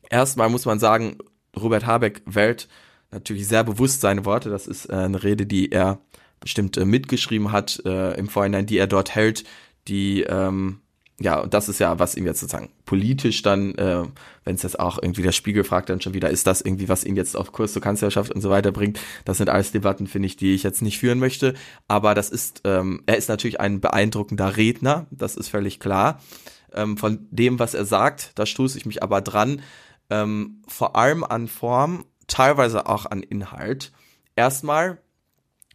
erstmal 0.10 0.50
muss 0.50 0.66
man 0.66 0.78
sagen, 0.78 1.18
Robert 1.60 1.86
Habeck 1.86 2.22
wählt 2.26 2.68
natürlich 3.12 3.48
sehr 3.48 3.64
bewusst 3.64 4.02
seine 4.02 4.26
Worte. 4.26 4.50
Das 4.50 4.68
ist 4.68 4.90
äh, 4.90 4.96
eine 4.96 5.24
Rede, 5.24 5.46
die 5.46 5.72
er 5.72 6.00
bestimmt 6.40 6.78
äh, 6.78 6.86
mitgeschrieben 6.86 7.52
hat 7.52 7.82
äh, 7.86 8.14
im 8.18 8.30
Vorhinein, 8.30 8.66
die 8.66 8.78
er 8.78 8.88
dort 8.88 9.16
hält, 9.16 9.44
die 9.88 10.22
ähm, 10.24 10.82
ja, 11.18 11.40
und 11.40 11.54
das 11.54 11.70
ist 11.70 11.80
ja, 11.80 11.98
was 11.98 12.16
ihm 12.16 12.26
jetzt 12.26 12.42
sozusagen 12.42 12.70
politisch 12.86 13.42
dann, 13.42 13.74
äh, 13.76 14.04
wenn 14.44 14.56
es 14.56 14.64
jetzt 14.64 14.80
auch 14.80 15.02
irgendwie 15.02 15.22
der 15.22 15.32
Spiegel 15.32 15.64
fragt, 15.64 15.90
dann 15.90 16.02
schon 16.02 16.14
wieder, 16.14 16.30
ist 16.30 16.46
das 16.46 16.60
irgendwie, 16.60 16.90
was 16.90 17.06
ihn 17.06 17.16
jetzt 17.16 17.38
auf 17.38 17.54
Kurs 17.54 17.72
zur 17.72 17.82
Kanzlerschaft 17.82 18.32
und 18.34 18.42
so 18.42 18.50
weiter 18.50 18.74
bringt. 18.74 19.00
Das 19.24 19.38
sind 19.38 19.50
alles 19.50 19.72
Debatten, 19.72 20.08
finde 20.08 20.26
ich, 20.26 20.36
die 20.36 20.54
ich 20.54 20.64
jetzt 20.64 20.82
nicht 20.82 21.00
führen 21.00 21.20
möchte. 21.20 21.54
Aber 21.88 22.16
das 22.16 22.30
ist, 22.30 22.62
ähm, 22.66 23.02
er 23.06 23.16
ist 23.16 23.30
natürlich 23.30 23.62
ein 23.62 23.80
beeindruckender 23.80 24.58
Redner, 24.58 25.08
das 25.10 25.38
ist 25.38 25.48
völlig 25.48 25.80
klar. 25.80 26.22
Ähm, 26.74 26.98
von 26.98 27.28
dem, 27.32 27.60
was 27.60 27.76
er 27.76 27.86
sagt, 27.86 28.34
da 28.36 28.46
stoße 28.46 28.78
ich 28.78 28.86
mich 28.86 29.02
aber 29.02 29.22
dran, 29.22 29.62
ähm, 30.10 30.62
vor 30.68 30.96
allem 30.96 31.24
an 31.24 31.48
Form, 31.48 32.06
teilweise 32.28 32.88
auch 32.88 33.06
an 33.06 33.24
Inhalt. 33.24 33.92
Erstmal 34.36 35.02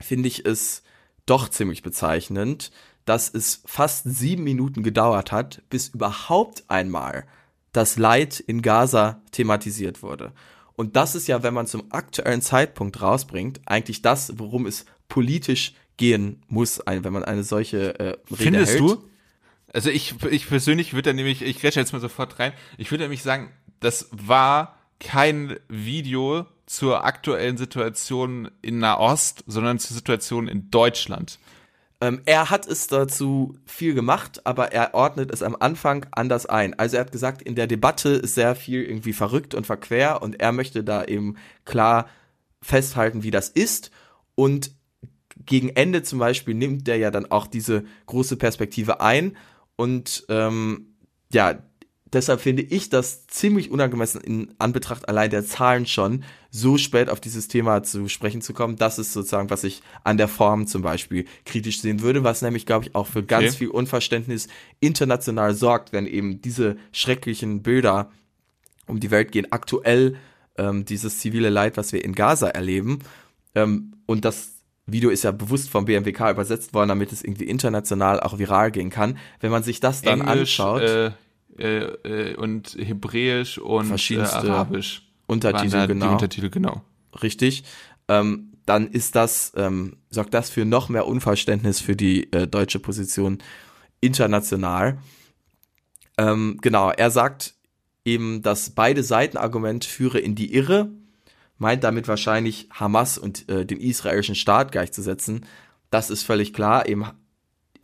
finde 0.01 0.29
ich 0.29 0.45
es 0.47 0.83
doch 1.27 1.49
ziemlich 1.49 1.83
bezeichnend, 1.83 2.71
dass 3.05 3.33
es 3.33 3.63
fast 3.67 4.05
sieben 4.05 4.45
Minuten 4.45 4.83
gedauert 4.83 5.33
hat, 5.33 5.63
bis 5.69 5.89
überhaupt 5.89 6.65
einmal 6.69 7.27
das 7.73 7.99
Leid 7.99 8.41
in 8.41 8.63
Gaza 8.63 9.23
thematisiert 9.31 10.03
wurde. 10.03 10.33
Und 10.75 10.97
das 10.97 11.15
ist 11.15 11.29
ja, 11.29 11.43
wenn 11.43 11.55
man 11.55 11.67
zum 11.67 11.93
aktuellen 11.93 12.43
Zeitpunkt 12.43 13.03
rausbringt, 13.03 13.61
eigentlich 13.67 14.03
das, 14.03 14.39
worum 14.39 14.67
es 14.67 14.87
politisch 15.09 15.75
gehen 15.97 16.43
muss, 16.49 16.81
wenn 16.87 17.13
man 17.13 17.25
eine 17.25 17.45
solche 17.45 17.99
äh, 17.99 18.05
Rede 18.31 18.35
Findest 18.35 18.73
hält. 18.73 18.81
du? 18.81 19.05
Also 19.73 19.91
ich, 19.91 20.15
ich 20.31 20.49
persönlich 20.49 20.95
würde 20.95 21.11
da 21.11 21.13
nämlich, 21.13 21.43
ich 21.43 21.61
grätsche 21.61 21.79
jetzt 21.79 21.93
mal 21.93 22.01
sofort 22.01 22.39
rein, 22.39 22.53
ich 22.79 22.91
würde 22.91 23.05
nämlich 23.05 23.23
sagen, 23.23 23.51
das 23.81 24.09
war 24.13 24.77
kein 24.99 25.57
Video 25.69 26.47
zur 26.67 27.05
aktuellen 27.05 27.57
Situation 27.57 28.51
in 28.63 28.79
Nahost, 28.79 29.43
sondern 29.47 29.79
zur 29.79 29.97
Situation 29.97 30.47
in 30.47 30.71
Deutschland. 30.71 31.39
Ähm, 32.03 32.23
er 32.25 32.49
hat 32.49 32.67
es 32.67 32.87
dazu 32.87 33.59
viel 33.67 33.95
gemacht, 33.95 34.47
aber 34.47 34.73
er 34.73 34.95
ordnet 34.95 35.31
es 35.33 35.43
am 35.43 35.57
Anfang 35.59 36.07
anders 36.13 36.47
ein. 36.47 36.79
Also 36.79 36.97
er 36.97 37.01
hat 37.01 37.13
gesagt, 37.13 37.43
in 37.43 37.57
der 37.57 37.67
Debatte 37.67 38.11
ist 38.11 38.35
sehr 38.35 38.55
viel 38.55 38.83
irgendwie 38.83 39.13
verrückt 39.13 39.55
und 39.55 39.67
verquer 39.67 40.23
und 40.23 40.41
er 40.41 40.53
möchte 40.53 40.83
da 40.83 41.05
eben 41.05 41.37
klar 41.65 42.09
festhalten, 42.63 43.23
wie 43.23 43.31
das 43.31 43.49
ist. 43.49 43.91
Und 44.35 44.71
gegen 45.45 45.71
Ende 45.71 46.03
zum 46.03 46.19
Beispiel 46.19 46.55
nimmt 46.55 46.89
er 46.89 46.97
ja 46.97 47.11
dann 47.11 47.31
auch 47.31 47.47
diese 47.47 47.85
große 48.07 48.37
Perspektive 48.37 49.01
ein 49.01 49.37
und 49.77 50.25
ähm, 50.29 50.95
ja, 51.33 51.59
deshalb 52.13 52.41
finde 52.41 52.63
ich 52.63 52.89
das 52.89 53.27
ziemlich 53.27 53.71
unangemessen 53.71 54.21
in 54.21 54.55
Anbetracht 54.59 55.09
allein 55.09 55.31
der 55.31 55.45
Zahlen 55.45 55.87
schon, 55.87 56.25
so 56.51 56.79
spät 56.79 57.09
auf 57.09 57.21
dieses 57.21 57.49
Thema 57.49 57.83
zu 57.83 58.09
sprechen 58.09 58.43
zu 58.43 58.53
kommen. 58.53 58.77
Das 58.77 58.99
ist 58.99 59.13
sozusagen, 59.13 59.51
was 59.51 59.65
ich 59.65 59.83
an 60.05 60.17
der 60.17 60.29
Form 60.29 60.67
zum 60.67 60.83
Beispiel 60.83 61.27
kritisch 61.45 61.81
sehen 61.81 62.01
würde, 62.01 62.25
was 62.25 62.43
nämlich, 62.43 62.67
glaube 62.67 62.87
ich, 62.87 62.95
auch 62.95 63.07
für 63.07 63.23
ganz 63.23 63.51
okay. 63.51 63.57
viel 63.59 63.69
Unverständnis 63.69 64.49
international 64.81 65.55
sorgt, 65.55 65.93
wenn 65.93 66.07
eben 66.07 66.43
diese 66.43 66.77
schrecklichen 66.93 67.63
Bilder 67.63 68.11
um 68.87 69.01
die 69.01 69.11
Welt 69.11 69.33
gehen. 69.33 69.51
Aktuell 69.51 70.17
ähm, 70.59 70.85
dieses 70.85 71.21
zivile 71.21 71.51
Leid, 71.51 71.77
was 71.77 71.93
wir 71.93 72.05
in 72.05 72.15
Gaza 72.15 72.49
erleben. 72.49 73.01
Ähm, 73.55 73.95
und 74.07 74.25
das 74.25 74.55
Video 74.87 75.11
ist 75.11 75.23
ja 75.23 75.31
bewusst 75.31 75.71
vom 75.71 75.85
BMWK 75.85 76.33
übersetzt 76.33 76.75
worden, 76.75 76.89
damit 76.89 77.13
es 77.13 77.23
irgendwie 77.23 77.45
international 77.45 78.19
auch 78.19 78.39
viral 78.39 78.73
gehen 78.73 78.91
kann. 78.91 79.19
Wenn 79.39 79.53
man 79.53 79.63
sich 79.63 79.79
das 79.79 80.03
dann 80.03 80.21
Englisch, 80.21 80.59
anschaut. 80.59 80.83
Äh 80.83 81.11
äh, 81.61 82.31
äh, 82.33 82.37
und 82.37 82.77
Hebräisch 82.79 83.59
und 83.59 84.11
äh, 84.11 84.21
Arabisch. 84.21 85.03
Untertitel, 85.27 85.87
genau. 85.87 86.07
Die 86.07 86.13
Untertitel, 86.13 86.51
genau. 86.51 86.83
Richtig. 87.23 87.65
Ähm, 88.09 88.53
dann 88.67 88.89
ist 88.89 89.17
das, 89.17 89.53
ähm, 89.57 89.97
sorgt 90.11 90.35
das 90.35 90.51
für 90.51 90.65
noch 90.65 90.89
mehr 90.89 91.07
Unverständnis 91.07 91.81
für 91.81 91.97
die 91.97 92.33
äh, 92.33 92.47
deutsche 92.47 92.79
Position 92.79 93.39
international. 94.01 94.99
Ähm, 96.19 96.59
genau, 96.61 96.91
er 96.91 97.11
sagt 97.11 97.55
eben, 98.05 98.43
das 98.43 98.71
beide 98.71 99.03
Seiten 99.03 99.37
Argument 99.37 99.85
führe 99.85 100.19
in 100.19 100.35
die 100.35 100.55
Irre, 100.55 100.91
meint 101.59 101.85
damit 101.85 102.09
wahrscheinlich 102.09 102.69
Hamas 102.73 103.19
und 103.19 103.49
äh, 103.49 103.67
den 103.67 103.81
israelischen 103.81 104.35
Staat 104.35 104.73
gleichzusetzen. 104.73 105.47
Das 105.91 106.11
ist 106.11 106.23
völlig 106.23 106.53
klar. 106.53 106.89
Eben 106.89 107.07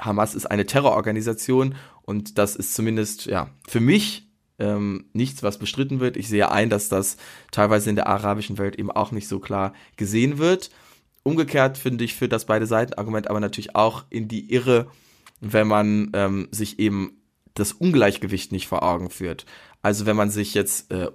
Hamas 0.00 0.34
ist 0.34 0.46
eine 0.46 0.66
Terrororganisation 0.66 1.74
und 2.06 2.38
das 2.38 2.56
ist 2.56 2.74
zumindest, 2.74 3.26
ja, 3.26 3.50
für 3.68 3.80
mich 3.80 4.30
ähm, 4.58 5.06
nichts, 5.12 5.42
was 5.42 5.58
bestritten 5.58 6.00
wird. 6.00 6.16
Ich 6.16 6.28
sehe 6.28 6.50
ein, 6.50 6.70
dass 6.70 6.88
das 6.88 7.18
teilweise 7.50 7.90
in 7.90 7.96
der 7.96 8.06
arabischen 8.06 8.58
Welt 8.58 8.76
eben 8.76 8.90
auch 8.90 9.12
nicht 9.12 9.28
so 9.28 9.38
klar 9.38 9.74
gesehen 9.96 10.38
wird. 10.38 10.70
Umgekehrt 11.24 11.76
finde 11.76 12.04
ich 12.04 12.14
für 12.14 12.28
das 12.28 12.46
beide 12.46 12.66
Seiten 12.66 12.94
Argument 12.94 13.28
aber 13.28 13.40
natürlich 13.40 13.74
auch 13.74 14.04
in 14.08 14.28
die 14.28 14.50
Irre, 14.52 14.86
wenn 15.40 15.66
man 15.66 16.10
ähm, 16.14 16.48
sich 16.52 16.78
eben 16.78 17.20
das 17.54 17.72
Ungleichgewicht 17.72 18.52
nicht 18.52 18.68
vor 18.68 18.82
Augen 18.82 19.10
führt. 19.10 19.44
Also 19.82 20.06
wenn 20.06 20.16
man 20.16 20.30
sich 20.30 20.54
jetzt 20.54 20.90
äh, 20.92 21.10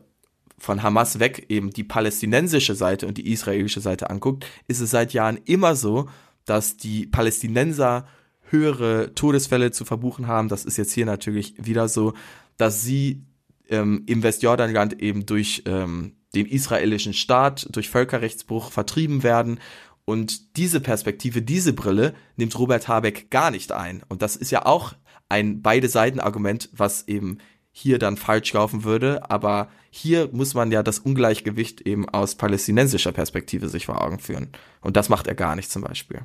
von 0.58 0.84
Hamas 0.84 1.20
weg 1.20 1.46
eben 1.50 1.72
die 1.72 1.84
palästinensische 1.84 2.76
Seite 2.76 3.08
und 3.08 3.18
die 3.18 3.32
israelische 3.32 3.80
Seite 3.80 4.10
anguckt, 4.10 4.46
ist 4.68 4.82
es 4.82 4.92
seit 4.92 5.14
Jahren 5.14 5.40
immer 5.46 5.76
so, 5.76 6.10
dass 6.46 6.78
die 6.78 7.08
Palästinenser 7.08 8.08
höhere 8.52 9.14
Todesfälle 9.16 9.72
zu 9.72 9.86
verbuchen 9.86 10.28
haben. 10.28 10.50
Das 10.50 10.66
ist 10.66 10.78
jetzt 10.78 10.94
hier 10.94 11.06
natürlich 11.06 11.56
wieder 11.58 11.88
so, 11.88 12.14
dass 12.58 12.84
sie 12.84 13.24
ähm, 13.70 14.04
im 14.06 14.24
Westjordanland 14.24 15.02
eben 15.02 15.26
durch 15.26 15.64
ähm, 15.66 16.14
den 16.36 16.46
israelischen 16.46 17.14
Staat, 17.14 17.68
durch 17.72 17.90
Völkerrechtsbruch 17.90 18.72
vertrieben 18.72 19.24
werden. 19.24 19.60
Und 20.06 20.58
diese 20.58 20.82
Perspektive, 20.82 21.42
diese 21.42 21.74
Brille 21.74 22.14
nimmt 22.36 22.58
Robert 22.58 22.88
Habeck 22.88 23.30
gar 23.30 23.52
nicht 23.52 23.72
ein. 23.72 24.04
Und 24.10 24.22
das 24.22 24.36
ist 24.36 24.52
ja 24.52 24.66
auch 24.66 24.94
ein 25.30 25.62
beide 25.62 25.88
Seiten 25.88 26.20
Argument, 26.20 26.70
was 26.74 27.08
eben 27.08 27.38
hier 27.72 28.00
dann 28.00 28.18
falsch 28.18 28.52
laufen 28.52 28.84
würde. 28.84 29.30
Aber 29.30 29.70
hier 29.90 30.30
muss 30.32 30.54
man 30.54 30.72
ja 30.72 30.84
das 30.84 31.00
Ungleichgewicht 31.00 31.82
eben 31.82 32.08
aus 32.10 32.36
palästinensischer 32.36 33.12
Perspektive 33.12 33.70
sich 33.70 33.86
vor 33.86 34.02
Augen 34.02 34.20
führen. 34.20 34.50
Und 34.82 34.98
das 34.98 35.10
macht 35.10 35.28
er 35.28 35.36
gar 35.36 35.56
nicht 35.56 35.72
zum 35.72 35.84
Beispiel. 35.84 36.22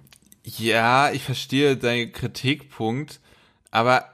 Ja, 0.49 1.11
ich 1.11 1.25
verstehe 1.25 1.77
deinen 1.77 2.13
Kritikpunkt, 2.13 3.19
aber 3.73 4.05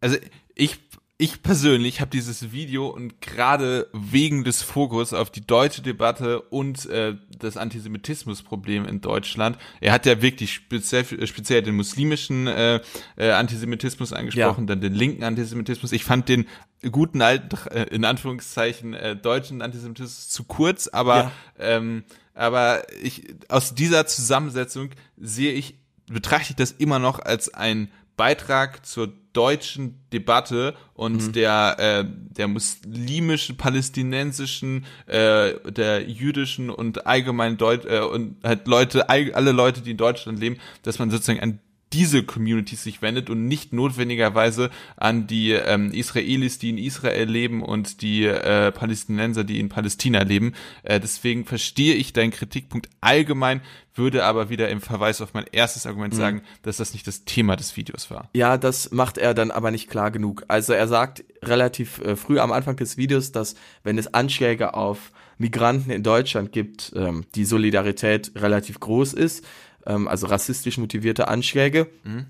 also 0.00 0.16
ich 0.56 0.80
ich 1.16 1.42
persönlich 1.42 2.00
habe 2.00 2.10
dieses 2.10 2.50
Video 2.50 2.88
und 2.88 3.20
gerade 3.20 3.86
wegen 3.92 4.42
des 4.42 4.62
Fokus 4.62 5.12
auf 5.12 5.28
die 5.28 5.46
deutsche 5.46 5.82
Debatte 5.82 6.40
und 6.40 6.86
äh, 6.86 7.14
das 7.38 7.58
Antisemitismusproblem 7.58 8.86
in 8.86 9.02
Deutschland, 9.02 9.58
er 9.82 9.92
hat 9.92 10.06
ja 10.06 10.22
wirklich 10.22 10.54
speziell, 10.54 11.04
speziell 11.26 11.60
den 11.60 11.76
muslimischen 11.76 12.46
äh, 12.46 12.80
äh, 13.16 13.32
Antisemitismus 13.32 14.14
angesprochen, 14.14 14.62
ja. 14.62 14.66
dann 14.68 14.80
den 14.80 14.94
linken 14.94 15.22
Antisemitismus. 15.22 15.92
Ich 15.92 16.04
fand 16.04 16.30
den 16.30 16.46
guten 16.90 17.20
alten, 17.20 17.54
äh, 17.68 17.82
in 17.94 18.06
Anführungszeichen, 18.06 18.94
äh, 18.94 19.14
deutschen 19.14 19.60
Antisemitismus 19.60 20.30
zu 20.30 20.44
kurz, 20.44 20.88
aber 20.88 21.16
ja. 21.16 21.32
ähm, 21.58 22.04
aber 22.40 22.82
ich, 23.02 23.34
aus 23.48 23.74
dieser 23.74 24.06
Zusammensetzung 24.06 24.88
sehe 25.18 25.52
ich, 25.52 25.74
betrachte 26.10 26.50
ich 26.50 26.56
das 26.56 26.72
immer 26.72 26.98
noch 26.98 27.18
als 27.18 27.52
ein 27.52 27.90
Beitrag 28.16 28.86
zur 28.86 29.12
deutschen 29.34 30.00
Debatte 30.12 30.74
und 30.94 31.28
mhm. 31.28 31.32
der 31.32 31.76
äh, 31.78 32.04
der 32.06 32.48
muslimischen, 32.48 33.58
palästinensischen, 33.58 34.86
äh, 35.06 35.52
der 35.70 36.08
jüdischen 36.08 36.70
und 36.70 37.06
allgemein 37.06 37.58
Deut 37.58 37.84
äh, 37.84 38.00
und 38.00 38.36
halt 38.42 38.66
Leute, 38.66 39.10
alle 39.10 39.52
Leute, 39.52 39.82
die 39.82 39.92
in 39.92 39.96
Deutschland 39.98 40.40
leben, 40.40 40.56
dass 40.82 40.98
man 40.98 41.10
sozusagen 41.10 41.40
an 41.40 41.60
diese 41.92 42.22
Communities 42.22 42.84
sich 42.84 43.02
wendet 43.02 43.30
und 43.30 43.46
nicht 43.48 43.72
notwendigerweise 43.72 44.70
an 44.96 45.26
die 45.26 45.52
ähm, 45.52 45.92
Israelis, 45.92 46.58
die 46.58 46.70
in 46.70 46.78
Israel 46.78 47.28
leben 47.28 47.62
und 47.62 48.02
die 48.02 48.26
äh, 48.26 48.70
Palästinenser, 48.70 49.42
die 49.42 49.58
in 49.58 49.68
Palästina 49.68 50.22
leben. 50.22 50.54
Äh, 50.82 51.00
deswegen 51.00 51.44
verstehe 51.44 51.94
ich 51.94 52.12
deinen 52.12 52.30
Kritikpunkt 52.30 52.88
allgemein, 53.00 53.60
würde 53.94 54.24
aber 54.24 54.50
wieder 54.50 54.68
im 54.68 54.80
Verweis 54.80 55.20
auf 55.20 55.34
mein 55.34 55.46
erstes 55.50 55.84
Argument 55.84 56.14
mhm. 56.14 56.18
sagen, 56.18 56.42
dass 56.62 56.76
das 56.76 56.92
nicht 56.92 57.06
das 57.08 57.24
Thema 57.24 57.56
des 57.56 57.76
Videos 57.76 58.10
war. 58.10 58.30
Ja, 58.34 58.56
das 58.56 58.92
macht 58.92 59.18
er 59.18 59.34
dann 59.34 59.50
aber 59.50 59.72
nicht 59.72 59.90
klar 59.90 60.12
genug. 60.12 60.44
Also 60.46 60.72
er 60.72 60.86
sagt 60.86 61.24
relativ 61.42 62.00
äh, 62.00 62.14
früh 62.14 62.38
am 62.38 62.52
Anfang 62.52 62.76
des 62.76 62.96
Videos, 62.96 63.32
dass 63.32 63.56
wenn 63.82 63.98
es 63.98 64.14
Anschläge 64.14 64.74
auf 64.74 65.10
Migranten 65.38 65.90
in 65.90 66.02
Deutschland 66.02 66.52
gibt, 66.52 66.92
ähm, 66.94 67.24
die 67.34 67.44
Solidarität 67.44 68.32
relativ 68.36 68.78
groß 68.78 69.14
ist 69.14 69.44
ähm, 69.86 70.08
also 70.08 70.26
rassistisch 70.26 70.78
motivierte 70.78 71.28
Anschläge, 71.28 71.88
mhm. 72.04 72.26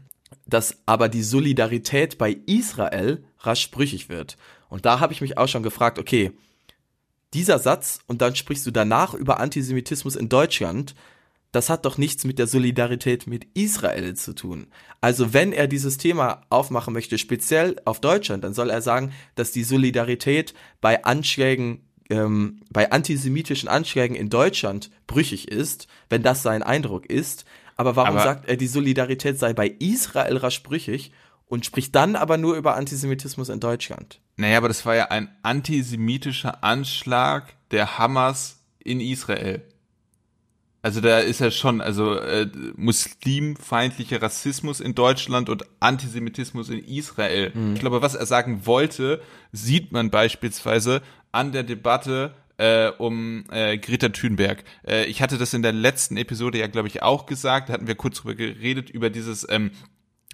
dass 0.47 0.79
aber 0.87 1.09
die 1.09 1.23
Solidarität 1.23 2.19
bei 2.19 2.37
Israel 2.47 3.25
rasch 3.41 3.71
brüchig 3.71 4.09
wird. 4.09 4.37
Und 4.69 4.87
da 4.87 5.01
habe 5.01 5.13
ich 5.13 5.21
mich 5.21 5.39
auch 5.39 5.49
schon 5.49 5.63
gefragt, 5.63 5.99
okay, 5.99 6.33
dieser 7.35 7.59
Satz 7.59 8.01
und 8.07 8.23
dann 8.23 8.35
sprichst 8.35 8.67
du 8.67 8.71
danach 8.71 9.15
über 9.15 9.41
Antisemitismus 9.41 10.17
in 10.17 10.29
Deutschland, 10.29 10.95
das 11.53 11.69
hat 11.69 11.85
doch 11.85 11.99
nichts 11.99 12.25
mit 12.25 12.39
der 12.39 12.47
Solidarität 12.47 13.27
mit 13.27 13.47
Israel 13.55 14.15
zu 14.15 14.35
tun. 14.35 14.69
Also 15.01 15.33
wenn 15.33 15.53
er 15.53 15.67
dieses 15.67 15.99
Thema 15.99 16.43
aufmachen 16.49 16.95
möchte, 16.95 17.19
speziell 17.19 17.81
auf 17.85 18.01
Deutschland, 18.01 18.45
dann 18.45 18.55
soll 18.55 18.71
er 18.71 18.83
sagen, 18.83 19.13
dass 19.35 19.51
die 19.51 19.65
Solidarität 19.65 20.55
bei 20.81 21.05
Anschlägen 21.05 21.89
ähm, 22.11 22.61
bei 22.71 22.93
antisemitischen 22.93 23.69
Anschlägen 23.69 24.17
in 24.17 24.29
Deutschland 24.29 24.91
brüchig 25.07 25.49
ist, 25.49 25.89
wenn 26.09 26.23
das 26.23 26.43
sein 26.43 26.63
Eindruck 26.63 27.07
ist. 27.07 27.45
Aber 27.77 27.97
warum 27.97 28.17
aber 28.17 28.23
sagt 28.23 28.49
er, 28.49 28.57
die 28.57 28.67
Solidarität 28.67 29.39
sei 29.39 29.55
bei 29.55 29.69
Israel 29.79 30.37
rasch 30.37 30.63
brüchig 30.63 31.13
und 31.47 31.65
spricht 31.65 31.95
dann 31.95 32.17
aber 32.17 32.37
nur 32.37 32.57
über 32.57 32.77
Antisemitismus 32.77 33.49
in 33.49 33.61
Deutschland? 33.61 34.21
Naja, 34.37 34.59
aber 34.59 34.69
das 34.69 34.85
war 34.85 34.97
ja 34.97 35.07
ein 35.07 35.29
antisemitischer 35.43 36.63
Anschlag 36.63 37.55
der 37.71 37.99
Hamas 37.99 38.59
in 38.79 39.01
Israel. 39.01 39.63
Also 40.83 41.03
da 41.03 41.19
ist 41.19 41.41
ja 41.41 41.51
schon, 41.51 41.83
also 41.83 42.15
äh, 42.15 42.49
muslimfeindlicher 42.75 44.23
Rassismus 44.23 44.81
in 44.81 44.95
Deutschland 44.95 45.51
und 45.51 45.65
Antisemitismus 45.79 46.71
in 46.71 46.83
Israel. 46.83 47.53
Mhm. 47.53 47.75
Ich 47.75 47.81
glaube, 47.81 48.01
was 48.01 48.15
er 48.15 48.25
sagen 48.25 48.65
wollte, 48.65 49.21
sieht 49.53 49.93
man 49.93 50.11
beispielsweise 50.11 51.03
an 51.33 51.53
der 51.53 51.63
Debatte 51.63 52.35
äh, 52.57 52.91
um 52.99 53.45
äh, 53.51 53.79
Greta 53.79 54.11
Thunberg. 54.11 54.65
Äh, 54.87 55.07
ich 55.07 55.23
hatte 55.23 55.39
das 55.39 55.55
in 55.55 55.63
der 55.63 55.73
letzten 55.73 56.17
Episode 56.17 56.59
ja, 56.59 56.67
glaube 56.67 56.89
ich, 56.89 57.03
auch 57.03 57.27
gesagt. 57.27 57.69
Da 57.69 57.73
hatten 57.73 57.87
wir 57.87 57.95
kurz 57.95 58.19
drüber 58.19 58.35
geredet, 58.35 58.91
über 58.91 59.09
dieses 59.09 59.47
ähm, 59.49 59.71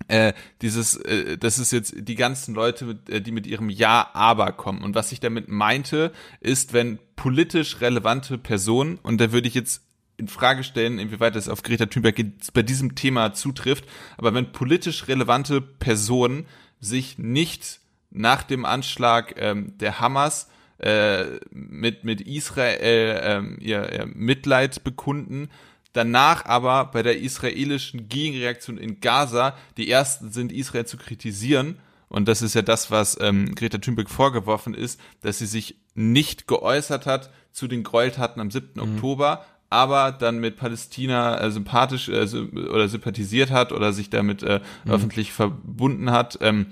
äh, 0.09 0.35
dieses, 0.61 0.97
äh, 0.97 1.39
das 1.39 1.59
ist 1.59 1.73
jetzt 1.73 1.95
die 1.97 2.15
ganzen 2.17 2.55
Leute, 2.55 2.99
äh, 3.09 3.21
die 3.21 3.33
mit 3.33 3.47
ihrem 3.47 3.71
Ja, 3.71 4.11
aber 4.13 4.53
kommen. 4.53 4.83
Und 4.83 4.95
was 4.95 5.11
ich 5.11 5.21
damit 5.21 5.49
meinte, 5.49 6.13
ist, 6.41 6.73
wenn 6.73 6.99
politisch 7.17 7.81
relevante 7.81 8.39
Personen, 8.39 8.99
und 9.03 9.21
da 9.21 9.33
würde 9.33 9.49
ich 9.49 9.55
jetzt 9.55 9.83
in 10.19 10.29
Frage 10.29 10.65
stellen, 10.65 10.99
inwieweit 10.99 11.35
das 11.35 11.49
auf 11.49 11.63
Greta 11.63 11.87
Thunberg 11.87 12.17
bei 12.53 12.63
diesem 12.63 12.95
Thema 12.95 13.33
zutrifft. 13.33 13.85
Aber 14.17 14.35
wenn 14.35 14.53
politisch 14.53 15.09
relevante 15.09 15.61
Personen 15.61 16.47
sich 16.81 17.19
nicht 17.19 17.81
nach 18.11 18.43
dem 18.43 18.65
Anschlag 18.65 19.35
ähm, 19.39 19.77
der 19.79 20.01
Hamas 20.01 20.49
äh, 20.79 21.24
mit, 21.51 22.05
mit 22.05 22.20
Israel 22.20 23.20
ähm, 23.22 23.59
ihr, 23.61 23.93
ihr 23.93 24.07
Mitleid 24.07 24.85
bekunden, 24.85 25.49
danach 25.93 26.45
aber 26.45 26.87
bei 26.87 27.03
der 27.03 27.18
israelischen 27.20 28.09
Gegenreaktion 28.09 28.79
in 28.79 29.01
Gaza 29.01 29.57
die 29.77 29.91
ersten 29.91 30.31
sind, 30.33 30.53
Israel 30.53 30.87
zu 30.87 30.97
kritisieren. 30.97 31.79
Und 32.09 32.29
das 32.29 32.43
ist 32.43 32.55
ja 32.55 32.62
das, 32.62 32.91
was 32.91 33.18
ähm, 33.20 33.55
Greta 33.55 33.79
Thunberg 33.79 34.11
vorgeworfen 34.11 34.74
ist, 34.74 35.01
dass 35.22 35.39
sie 35.39 35.47
sich 35.47 35.77
nicht 35.95 36.47
geäußert 36.47 37.07
hat 37.07 37.31
zu 37.53 37.66
den 37.66 37.83
Gräueltaten 37.83 38.41
am 38.41 38.51
7. 38.51 38.72
Mhm. 38.74 38.83
Oktober, 38.83 39.45
aber 39.70 40.12
dann 40.12 40.39
mit 40.39 40.57
Palästina 40.57 41.41
äh, 41.41 41.51
sympathisch 41.51 42.09
äh, 42.09 42.27
oder 42.68 42.89
sympathisiert 42.89 43.51
hat 43.51 43.72
oder 43.72 43.93
sich 43.93 44.11
damit 44.11 44.43
äh, 44.43 44.61
mhm. 44.85 44.91
öffentlich 44.91 45.33
verbunden 45.33 46.11
hat, 46.11 46.39
ähm, 46.43 46.66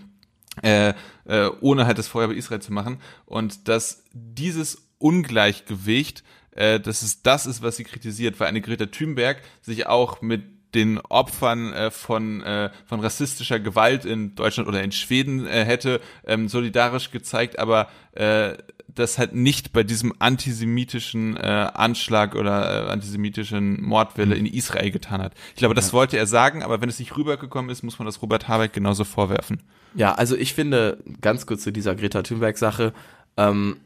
äh, 0.62 0.94
äh, 1.24 1.50
ohne 1.60 1.86
halt 1.86 1.98
das 1.98 2.08
Feuer 2.08 2.28
bei 2.28 2.34
Israel 2.34 2.60
zu 2.60 2.72
machen. 2.72 3.00
Und 3.26 3.68
dass 3.68 4.04
dieses 4.12 4.88
Ungleichgewicht, 4.98 6.22
äh, 6.52 6.80
dass 6.80 7.02
es 7.02 7.22
das 7.22 7.46
ist, 7.46 7.62
was 7.62 7.76
sie 7.76 7.84
kritisiert, 7.84 8.38
weil 8.40 8.48
eine 8.48 8.60
Greta 8.60 8.86
Thunberg 8.86 9.42
sich 9.62 9.86
auch 9.86 10.22
mit 10.22 10.42
den 10.74 10.98
Opfern 11.00 11.72
äh, 11.72 11.90
von, 11.90 12.42
äh, 12.42 12.70
von 12.86 13.00
rassistischer 13.00 13.60
Gewalt 13.60 14.04
in 14.04 14.34
Deutschland 14.34 14.68
oder 14.68 14.82
in 14.82 14.92
Schweden 14.92 15.46
äh, 15.46 15.64
hätte 15.64 16.00
ähm, 16.26 16.48
solidarisch 16.48 17.10
gezeigt, 17.10 17.58
aber 17.58 17.88
äh, 18.12 18.54
das 18.88 19.18
halt 19.18 19.34
nicht 19.34 19.72
bei 19.72 19.82
diesem 19.82 20.12
antisemitischen 20.18 21.36
äh, 21.36 21.40
Anschlag 21.74 22.34
oder 22.34 22.86
äh, 22.86 22.90
antisemitischen 22.90 23.82
Mordwelle 23.82 24.34
mhm. 24.34 24.46
in 24.46 24.54
Israel 24.54 24.90
getan 24.90 25.20
hat. 25.22 25.32
Ich 25.50 25.56
glaube, 25.56 25.74
das 25.74 25.88
ja. 25.88 25.92
wollte 25.94 26.16
er 26.16 26.26
sagen, 26.26 26.62
aber 26.62 26.80
wenn 26.80 26.88
es 26.88 26.98
nicht 26.98 27.16
rübergekommen 27.16 27.70
ist, 27.70 27.82
muss 27.82 27.98
man 27.98 28.06
das 28.06 28.22
Robert 28.22 28.48
Habeck 28.48 28.72
genauso 28.72 29.04
vorwerfen. 29.04 29.60
Ja, 29.94 30.14
also 30.14 30.36
ich 30.36 30.54
finde, 30.54 30.98
ganz 31.20 31.46
kurz 31.46 31.62
zu 31.62 31.72
dieser 31.72 31.94
Greta 31.94 32.22
Thunberg-Sache, 32.22 32.92
ähm, 33.36 33.76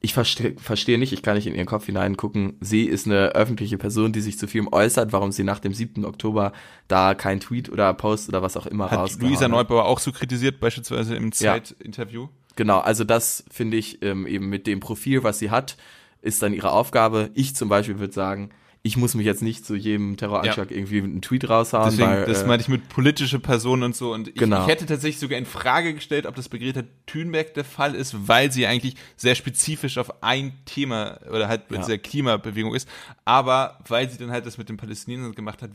ich 0.00 0.14
verstehe 0.14 0.54
versteh 0.58 0.96
nicht, 0.96 1.12
ich 1.12 1.22
kann 1.22 1.34
nicht 1.34 1.46
in 1.46 1.54
ihren 1.54 1.66
Kopf 1.66 1.86
hineingucken. 1.86 2.56
Sie 2.60 2.84
ist 2.84 3.06
eine 3.06 3.30
öffentliche 3.30 3.78
Person, 3.78 4.12
die 4.12 4.20
sich 4.20 4.38
zu 4.38 4.46
vielem 4.46 4.72
äußert, 4.72 5.12
warum 5.12 5.32
sie 5.32 5.42
nach 5.42 5.58
dem 5.58 5.74
7. 5.74 6.04
Oktober 6.04 6.52
da 6.86 7.14
kein 7.14 7.40
Tweet 7.40 7.68
oder 7.68 7.92
Post 7.94 8.28
oder 8.28 8.40
was 8.40 8.56
auch 8.56 8.66
immer 8.66 8.90
Hat 8.90 9.20
Luisa 9.20 9.48
Neubauer 9.48 9.86
auch 9.86 9.98
so 9.98 10.12
kritisiert, 10.12 10.60
beispielsweise 10.60 11.16
im 11.16 11.32
Zeit-Interview? 11.32 12.22
Ja. 12.22 12.28
Genau, 12.54 12.78
also 12.78 13.04
das 13.04 13.44
finde 13.50 13.76
ich 13.76 14.02
ähm, 14.02 14.26
eben 14.26 14.48
mit 14.48 14.66
dem 14.66 14.80
Profil, 14.80 15.24
was 15.24 15.38
sie 15.38 15.50
hat, 15.50 15.76
ist 16.22 16.42
dann 16.42 16.52
ihre 16.52 16.72
Aufgabe. 16.72 17.30
Ich 17.34 17.56
zum 17.56 17.68
Beispiel 17.68 17.98
würde 17.98 18.12
sagen, 18.12 18.50
ich 18.88 18.96
muss 18.96 19.14
mich 19.14 19.26
jetzt 19.26 19.42
nicht 19.42 19.66
zu 19.66 19.74
jedem 19.74 20.16
Terroranschlag 20.16 20.70
ja. 20.70 20.76
irgendwie 20.76 20.98
einen 20.98 21.20
Tweet 21.20 21.48
raushauen. 21.48 21.90
Deswegen, 21.90 22.08
weil, 22.08 22.24
das 22.24 22.42
äh, 22.42 22.46
meinte 22.46 22.62
ich 22.62 22.68
mit 22.68 22.88
politische 22.88 23.38
Personen 23.38 23.82
und 23.82 23.94
so. 23.94 24.14
Und 24.14 24.28
ich, 24.28 24.34
genau. 24.34 24.62
ich 24.62 24.68
hätte 24.68 24.86
tatsächlich 24.86 25.20
sogar 25.20 25.38
in 25.38 25.44
Frage 25.44 25.92
gestellt, 25.92 26.24
ob 26.24 26.34
das 26.34 26.48
bei 26.48 26.56
Greta 26.56 26.82
Thunberg 27.06 27.52
der 27.52 27.64
Fall 27.64 27.94
ist, 27.94 28.16
weil 28.26 28.50
sie 28.50 28.66
eigentlich 28.66 28.94
sehr 29.16 29.34
spezifisch 29.34 29.98
auf 29.98 30.22
ein 30.22 30.52
Thema 30.64 31.20
oder 31.30 31.48
halt 31.48 31.70
mit 31.70 31.80
ja. 31.80 31.86
der 31.86 31.98
Klimabewegung 31.98 32.74
ist. 32.74 32.88
Aber 33.26 33.78
weil 33.86 34.08
sie 34.08 34.16
dann 34.16 34.30
halt 34.30 34.46
das 34.46 34.56
mit 34.56 34.70
den 34.70 34.78
Palästinensern 34.78 35.34
gemacht 35.34 35.60
hat. 35.60 35.70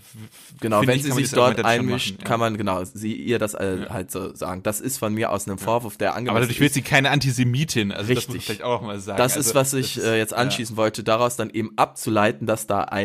Genau, 0.59 0.81
wenn 0.81 0.97
ich, 0.97 1.03
sie 1.03 1.11
sich 1.11 1.29
dort 1.29 1.63
einmischt, 1.63 2.15
machen, 2.15 2.23
kann 2.23 2.39
man 2.39 2.57
genau 2.57 2.83
sie 2.83 3.13
ihr 3.13 3.37
das 3.37 3.53
äh, 3.53 3.85
halt 3.89 4.11
so 4.11 4.35
sagen. 4.35 4.63
Das 4.63 4.81
ist 4.81 4.97
von 4.97 5.13
mir 5.13 5.31
aus 5.31 5.47
einem 5.47 5.59
Vorwurf, 5.59 5.97
der 5.97 6.15
angemessen 6.15 6.29
Aber 6.31 6.39
dadurch 6.39 6.59
wird 6.59 6.73
sie 6.73 6.81
keine 6.81 7.11
Antisemitin. 7.11 7.91
Also 7.91 8.07
Richtig. 8.07 8.25
das 8.25 8.27
muss 8.27 8.37
ich 8.37 8.45
vielleicht 8.45 8.63
auch 8.63 8.81
mal 8.81 8.99
sagen. 8.99 9.17
Das 9.17 9.37
also, 9.37 9.49
ist, 9.49 9.55
was 9.55 9.73
ich 9.73 10.03
äh, 10.03 10.17
jetzt 10.17 10.33
anschließen 10.33 10.77
wollte, 10.77 11.03
daraus 11.03 11.35
dann 11.35 11.51
eben 11.51 11.73
abzuleiten, 11.75 12.47
dass 12.47 12.65
da 12.65 12.81
ein 12.81 13.02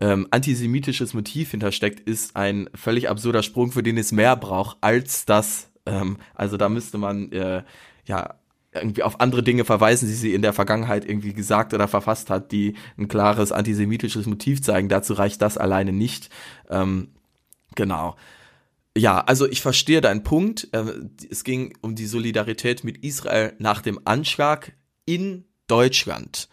ähm, 0.00 0.26
antisemitisches 0.30 1.14
Motiv 1.14 1.50
hintersteckt, 1.50 2.00
ist 2.00 2.36
ein 2.36 2.68
völlig 2.74 3.08
absurder 3.08 3.42
Sprung, 3.42 3.72
für 3.72 3.82
den 3.82 3.96
es 3.96 4.12
mehr 4.12 4.36
braucht 4.36 4.76
als 4.80 5.24
das. 5.24 5.70
Ähm, 5.86 6.18
also 6.34 6.56
da 6.56 6.68
müsste 6.68 6.98
man 6.98 7.30
äh, 7.32 7.62
ja 8.06 8.34
irgendwie 8.72 9.04
auf 9.04 9.20
andere 9.20 9.44
Dinge 9.44 9.64
verweisen, 9.64 10.08
die 10.08 10.14
sie 10.14 10.34
in 10.34 10.42
der 10.42 10.52
Vergangenheit 10.52 11.08
irgendwie 11.08 11.32
gesagt 11.32 11.74
oder 11.74 11.86
verfasst 11.86 12.28
hat, 12.28 12.50
die 12.50 12.74
ein 12.98 13.06
klares 13.06 13.52
antisemitisches 13.52 14.26
Motiv 14.26 14.62
zeigen. 14.62 14.88
Dazu 14.88 15.12
reicht 15.14 15.40
das 15.42 15.56
alleine 15.56 15.92
nicht. 15.92 16.28
Ähm, 16.68 17.12
genau. 17.76 18.16
Ja, 18.96 19.20
also 19.20 19.48
ich 19.48 19.60
verstehe 19.60 20.00
deinen 20.00 20.24
Punkt. 20.24 20.68
Ähm, 20.72 21.10
es 21.30 21.44
ging 21.44 21.76
um 21.82 21.94
die 21.94 22.06
Solidarität 22.06 22.82
mit 22.82 23.04
Israel 23.04 23.54
nach 23.58 23.80
dem 23.80 24.00
Anschlag 24.04 24.72
in 25.06 25.44
Deutschland 25.68 26.48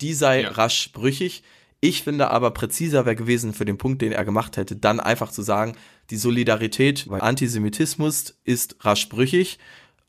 die 0.00 0.14
sei 0.14 0.42
ja. 0.42 0.50
rasch 0.50 0.92
brüchig. 0.92 1.42
Ich 1.80 2.02
finde 2.02 2.30
aber 2.30 2.50
präziser 2.50 3.06
wäre 3.06 3.14
gewesen 3.14 3.54
für 3.54 3.64
den 3.64 3.78
Punkt, 3.78 4.02
den 4.02 4.12
er 4.12 4.24
gemacht 4.24 4.56
hätte, 4.56 4.74
dann 4.74 4.98
einfach 4.98 5.30
zu 5.30 5.42
sagen, 5.42 5.76
die 6.10 6.16
Solidarität 6.16 7.06
bei 7.08 7.20
Antisemitismus 7.20 8.38
ist 8.44 8.84
rasch 8.84 9.08
brüchig 9.08 9.58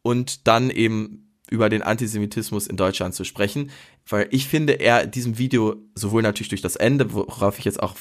und 0.02 0.48
dann 0.48 0.72
eben 0.72 1.29
über 1.50 1.70
den 1.70 1.82
Antisemitismus 1.82 2.68
in 2.68 2.78
Deutschland 2.78 3.16
zu 3.16 3.24
sprechen, 3.24 3.72
weil 4.08 4.28
ich 4.32 4.48
finde, 4.48 4.74
er 4.74 5.06
diesem 5.08 5.38
Video 5.38 5.76
sowohl 5.96 6.22
natürlich 6.22 6.50
durch 6.50 6.62
das 6.62 6.76
Ende, 6.76 7.14
worauf 7.14 7.60
ich 7.60 7.66
jetzt 7.66 7.82
auch 7.82 7.96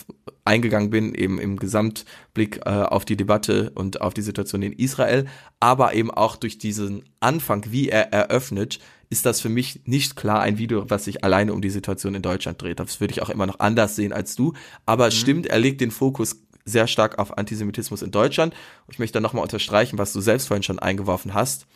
eingegangen 0.44 0.90
bin, 0.90 1.14
eben 1.14 1.38
im 1.38 1.56
Gesamtblick 1.56 2.60
äh, 2.64 2.70
auf 2.70 3.04
die 3.04 3.16
Debatte 3.16 3.70
und 3.74 4.00
auf 4.00 4.14
die 4.14 4.22
Situation 4.22 4.62
in 4.62 4.72
Israel, 4.72 5.26
aber 5.60 5.94
eben 5.94 6.10
auch 6.10 6.36
durch 6.36 6.58
diesen 6.58 7.04
Anfang, 7.20 7.66
wie 7.70 7.88
er 7.88 8.12
eröffnet, 8.12 8.78
ist 9.10 9.24
das 9.24 9.40
für 9.40 9.48
mich 9.48 9.82
nicht 9.86 10.16
klar 10.16 10.40
ein 10.40 10.58
Video, 10.58 10.88
was 10.90 11.04
sich 11.04 11.24
alleine 11.24 11.54
um 11.54 11.62
die 11.62 11.70
Situation 11.70 12.14
in 12.14 12.22
Deutschland 12.22 12.60
dreht. 12.60 12.80
Das 12.80 13.00
würde 13.00 13.12
ich 13.12 13.22
auch 13.22 13.30
immer 13.30 13.46
noch 13.46 13.60
anders 13.60 13.96
sehen 13.96 14.12
als 14.12 14.36
du. 14.36 14.52
Aber 14.84 15.06
mhm. 15.06 15.12
stimmt, 15.12 15.46
er 15.46 15.58
legt 15.58 15.80
den 15.80 15.90
Fokus 15.90 16.42
sehr 16.64 16.86
stark 16.86 17.18
auf 17.18 17.38
Antisemitismus 17.38 18.02
in 18.02 18.10
Deutschland. 18.10 18.54
Ich 18.90 18.98
möchte 18.98 19.14
da 19.14 19.20
nochmal 19.20 19.42
unterstreichen, 19.42 19.96
was 19.96 20.12
du 20.12 20.20
selbst 20.20 20.48
vorhin 20.48 20.62
schon 20.62 20.78
eingeworfen 20.78 21.32
hast. 21.32 21.66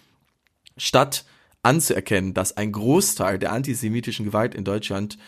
Statt 0.77 1.25
anzuerkennen, 1.63 2.35
dass 2.35 2.57
ein 2.57 2.73
Großteil 2.73 3.39
der 3.39 3.53
antisemitischen 3.53 4.25
Gewalt 4.25 4.55
in 4.55 4.65
Deutschland 4.65 5.19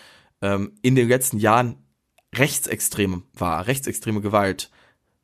ähm, 0.42 0.72
in 0.82 0.94
den 0.94 1.08
letzten 1.08 1.38
Jahren 1.38 1.76
rechtsextrem 2.34 3.24
war, 3.32 3.66
rechtsextreme 3.66 4.20
Gewalt. 4.20 4.70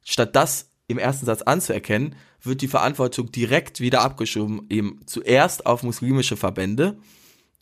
Statt 0.04 0.36
das 0.36 0.70
im 0.86 0.98
ersten 0.98 1.26
Satz 1.26 1.42
anzuerkennen, 1.42 2.16
wird 2.42 2.62
die 2.62 2.68
Verantwortung 2.68 3.30
direkt 3.30 3.80
wieder 3.80 4.02
abgeschoben, 4.02 4.66
eben 4.70 5.00
zuerst 5.06 5.66
auf 5.66 5.82
muslimische 5.82 6.36
Verbände 6.36 6.98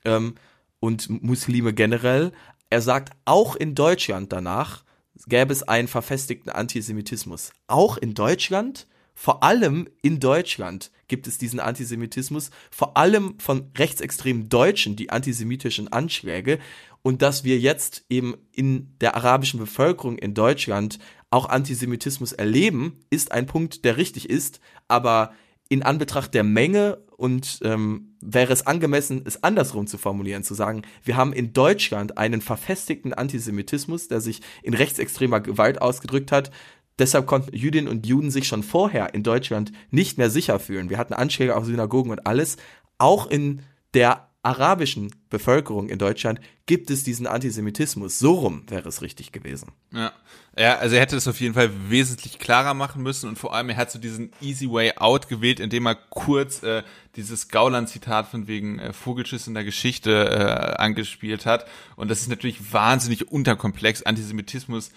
ähm, 0.05 0.35
und 0.81 1.09
Muslime 1.23 1.73
generell. 1.73 2.33
Er 2.71 2.83
sagt, 2.83 3.11
auch 3.25 3.57
in 3.57 3.75
Deutschland 3.75 4.33
danach 4.33 4.85
gäbe 5.27 5.53
es 5.53 5.63
einen 5.63 5.89
verfestigten 5.89 6.51
Antisemitismus. 6.51 7.53
Auch 7.67 7.97
in 7.97 8.15
Deutschland? 8.15 8.87
Vor 9.21 9.43
allem 9.43 9.89
in 10.01 10.21
Deutschland 10.21 10.93
gibt 11.09 11.27
es 11.27 11.39
diesen 11.39 11.59
Antisemitismus, 11.59 12.53
vor 12.71 12.97
allem 12.97 13.35
von 13.41 13.73
rechtsextremen 13.77 14.49
Deutschen, 14.49 14.95
die 14.95 15.11
antisemitischen 15.11 15.93
Anschläge. 15.93 16.61
Und 17.03 17.21
dass 17.21 17.43
wir 17.43 17.59
jetzt 17.59 18.05
eben 18.09 18.37
in 18.53 18.95
der 19.01 19.17
arabischen 19.17 19.59
Bevölkerung 19.59 20.19
in 20.19 20.35
Deutschland 20.35 21.01
auch 21.31 21.49
Antisemitismus 21.49 22.31
erleben, 22.31 23.01
ist 23.11 23.33
ein 23.33 23.47
Punkt, 23.47 23.85
der 23.85 23.97
richtig 23.97 24.31
ist, 24.31 24.61
aber 24.87 25.33
in 25.69 25.83
Anbetracht 25.83 26.33
der 26.33 26.45
Menge 26.45 26.99
und 27.17 27.59
ähm, 27.63 28.15
wäre 28.21 28.53
es 28.53 28.67
angemessen, 28.67 29.23
es 29.27 29.43
andersrum 29.43 29.89
zu 29.89 29.99
formulieren, 29.99 30.45
zu 30.45 30.55
sagen, 30.55 30.83
wir 31.03 31.17
haben 31.17 31.33
in 31.33 31.53
Deutschland 31.53 32.17
einen 32.17 32.41
verfestigten 32.41 33.13
Antisemitismus, 33.13 34.07
der 34.07 34.21
sich 34.21 34.41
in 34.63 34.75
rechtsextremer 34.75 35.41
Gewalt 35.41 35.83
ausgedrückt 35.83 36.31
hat, 36.31 36.53
Deshalb 36.99 37.27
konnten 37.27 37.55
Jüdinnen 37.55 37.89
und 37.89 38.07
Juden 38.07 38.31
sich 38.31 38.49
schon 38.49 38.63
vorher 38.63 39.15
in 39.15 39.23
Deutschland 39.23 39.73
nicht 39.91 40.19
mehr 40.19 40.31
sicher 40.31 40.59
fühlen. 40.59 40.91
Wir 40.91 40.99
hatten 40.99 41.15
Anschläge 41.15 41.57
auf 41.57 41.65
Synagogen 41.65 42.11
und 42.11 42.27
alles. 42.27 42.57
Auch 42.99 43.29
in 43.31 43.63
der 43.95 44.29
arabischen 44.43 45.15
Bevölkerung 45.31 45.89
in 45.89 45.99
Deutschland 45.99 46.41
gibt 46.67 46.91
es 46.91 47.05
diesen 47.05 47.27
Antisemitismus. 47.27 48.19
So 48.19 48.35
rum 48.35 48.63
wäre 48.69 48.89
es 48.89 49.03
richtig 49.03 49.33
gewesen. 49.33 49.73
Ja. 49.93 50.13
Ja, 50.57 50.79
also 50.79 50.97
er 50.97 51.03
hätte 51.03 51.17
es 51.17 51.29
auf 51.29 51.41
jeden 51.41 51.55
Fall 51.55 51.71
wesentlich 51.89 52.39
klarer 52.41 52.75
machen 52.75 53.03
müssen 53.03 53.29
und 53.29 53.39
vor 53.39 53.55
allem 53.55 53.69
er 53.69 53.77
hat 53.77 53.93
so 53.93 53.99
diesen 53.99 54.33
easy 54.41 54.69
way 54.69 54.93
out 54.97 55.29
gewählt, 55.29 55.61
indem 55.61 55.87
er 55.87 55.95
kurz 55.95 56.63
äh, 56.65 56.83
dieses 57.15 57.49
Gauland-Zitat 57.49 58.27
von 58.27 58.49
wegen 58.49 58.81
äh, 58.81 58.93
Vogelschiss 58.93 59.47
in 59.47 59.55
der 59.55 59.63
Geschichte 59.65 60.29
äh, 60.29 60.81
angespielt 60.83 61.47
hat. 61.47 61.67
Und 61.95 62.11
das 62.11 62.23
ist 62.23 62.29
natürlich 62.29 62.73
wahnsinnig 62.73 63.31
unterkomplex. 63.31 64.03
Antisemitismus 64.03 64.91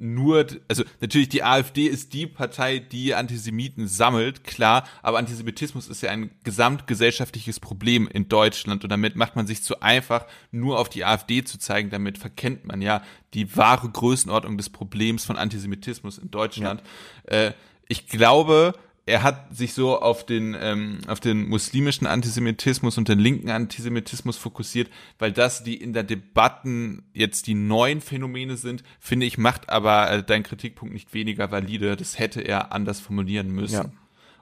nur, 0.00 0.46
also 0.68 0.82
natürlich 1.00 1.28
die 1.28 1.42
AfD 1.42 1.86
ist 1.86 2.12
die 2.12 2.26
Partei, 2.26 2.78
die 2.78 3.14
Antisemiten 3.14 3.86
sammelt, 3.86 4.44
klar, 4.44 4.84
aber 5.02 5.18
Antisemitismus 5.18 5.88
ist 5.88 6.02
ja 6.02 6.10
ein 6.10 6.30
gesamtgesellschaftliches 6.42 7.60
Problem 7.60 8.08
in 8.08 8.28
Deutschland 8.28 8.82
und 8.82 8.90
damit 8.90 9.16
macht 9.16 9.36
man 9.36 9.46
sich 9.46 9.62
zu 9.62 9.80
einfach, 9.80 10.26
nur 10.50 10.78
auf 10.78 10.88
die 10.88 11.04
AfD 11.04 11.44
zu 11.44 11.58
zeigen, 11.58 11.90
damit 11.90 12.18
verkennt 12.18 12.64
man 12.64 12.80
ja 12.80 13.02
die 13.34 13.56
wahre 13.56 13.88
Größenordnung 13.88 14.56
des 14.56 14.70
Problems 14.70 15.24
von 15.24 15.36
Antisemitismus 15.36 16.18
in 16.18 16.30
Deutschland. 16.30 16.82
Ja. 17.30 17.48
Äh, 17.48 17.52
ich 17.88 18.06
glaube, 18.06 18.74
er 19.10 19.22
hat 19.22 19.54
sich 19.54 19.74
so 19.74 20.00
auf 20.00 20.24
den, 20.24 20.56
ähm, 20.58 21.00
auf 21.08 21.20
den 21.20 21.48
muslimischen 21.48 22.06
Antisemitismus 22.06 22.96
und 22.96 23.08
den 23.08 23.18
linken 23.18 23.50
Antisemitismus 23.50 24.36
fokussiert, 24.36 24.88
weil 25.18 25.32
das 25.32 25.64
die 25.64 25.74
in 25.74 25.92
der 25.92 26.04
Debatten 26.04 27.02
jetzt 27.12 27.46
die 27.46 27.54
neuen 27.54 28.00
Phänomene 28.00 28.56
sind, 28.56 28.84
finde 28.98 29.26
ich, 29.26 29.36
macht 29.36 29.68
aber 29.68 30.10
äh, 30.10 30.22
dein 30.22 30.42
Kritikpunkt 30.42 30.94
nicht 30.94 31.12
weniger 31.12 31.50
valide. 31.50 31.96
Das 31.96 32.18
hätte 32.18 32.40
er 32.40 32.72
anders 32.72 33.00
formulieren 33.00 33.50
müssen. 33.50 33.74
Ja. 33.74 33.92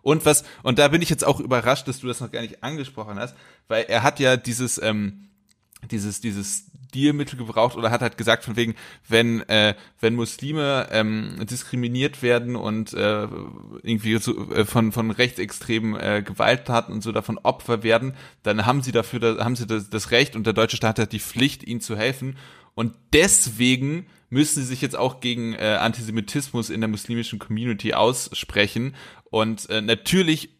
Und 0.02 0.24
was, 0.24 0.44
und 0.62 0.78
da 0.78 0.88
bin 0.88 1.02
ich 1.02 1.10
jetzt 1.10 1.26
auch 1.26 1.40
überrascht, 1.40 1.88
dass 1.88 2.00
du 2.00 2.06
das 2.06 2.20
noch 2.20 2.30
gar 2.30 2.42
nicht 2.42 2.62
angesprochen 2.62 3.18
hast, 3.18 3.34
weil 3.66 3.86
er 3.88 4.02
hat 4.02 4.20
ja 4.20 4.36
dieses, 4.36 4.80
ähm, 4.80 5.28
dieses, 5.90 6.20
dieses 6.20 6.66
Stilmittel 6.88 7.38
gebraucht 7.38 7.76
oder 7.76 7.90
hat 7.90 8.00
halt 8.00 8.16
gesagt 8.16 8.44
von 8.44 8.56
wegen, 8.56 8.74
wenn, 9.08 9.40
äh, 9.48 9.74
wenn 10.00 10.14
Muslime 10.14 10.88
ähm, 10.90 11.36
diskriminiert 11.48 12.22
werden 12.22 12.56
und 12.56 12.94
äh, 12.94 13.26
irgendwie 13.82 14.18
so, 14.18 14.50
äh, 14.52 14.64
von, 14.64 14.92
von 14.92 15.10
rechtsextremen 15.10 15.96
äh, 15.96 16.22
Gewalttaten 16.24 16.94
und 16.94 17.02
so 17.02 17.12
davon 17.12 17.38
Opfer 17.38 17.82
werden, 17.82 18.14
dann 18.42 18.66
haben 18.66 18.82
sie 18.82 18.92
dafür, 18.92 19.20
da, 19.20 19.44
haben 19.44 19.56
sie 19.56 19.66
das, 19.66 19.90
das 19.90 20.10
Recht 20.10 20.36
und 20.36 20.46
der 20.46 20.54
deutsche 20.54 20.76
Staat 20.76 20.98
hat 20.98 21.12
die 21.12 21.20
Pflicht, 21.20 21.62
ihnen 21.66 21.80
zu 21.80 21.96
helfen. 21.96 22.36
Und 22.74 22.94
deswegen 23.12 24.06
müssen 24.30 24.60
sie 24.60 24.66
sich 24.66 24.80
jetzt 24.80 24.96
auch 24.96 25.20
gegen 25.20 25.54
äh, 25.54 25.78
Antisemitismus 25.80 26.70
in 26.70 26.80
der 26.80 26.88
muslimischen 26.88 27.38
Community 27.38 27.94
aussprechen. 27.94 28.94
Und 29.30 29.68
äh, 29.70 29.80
natürlich 29.80 30.50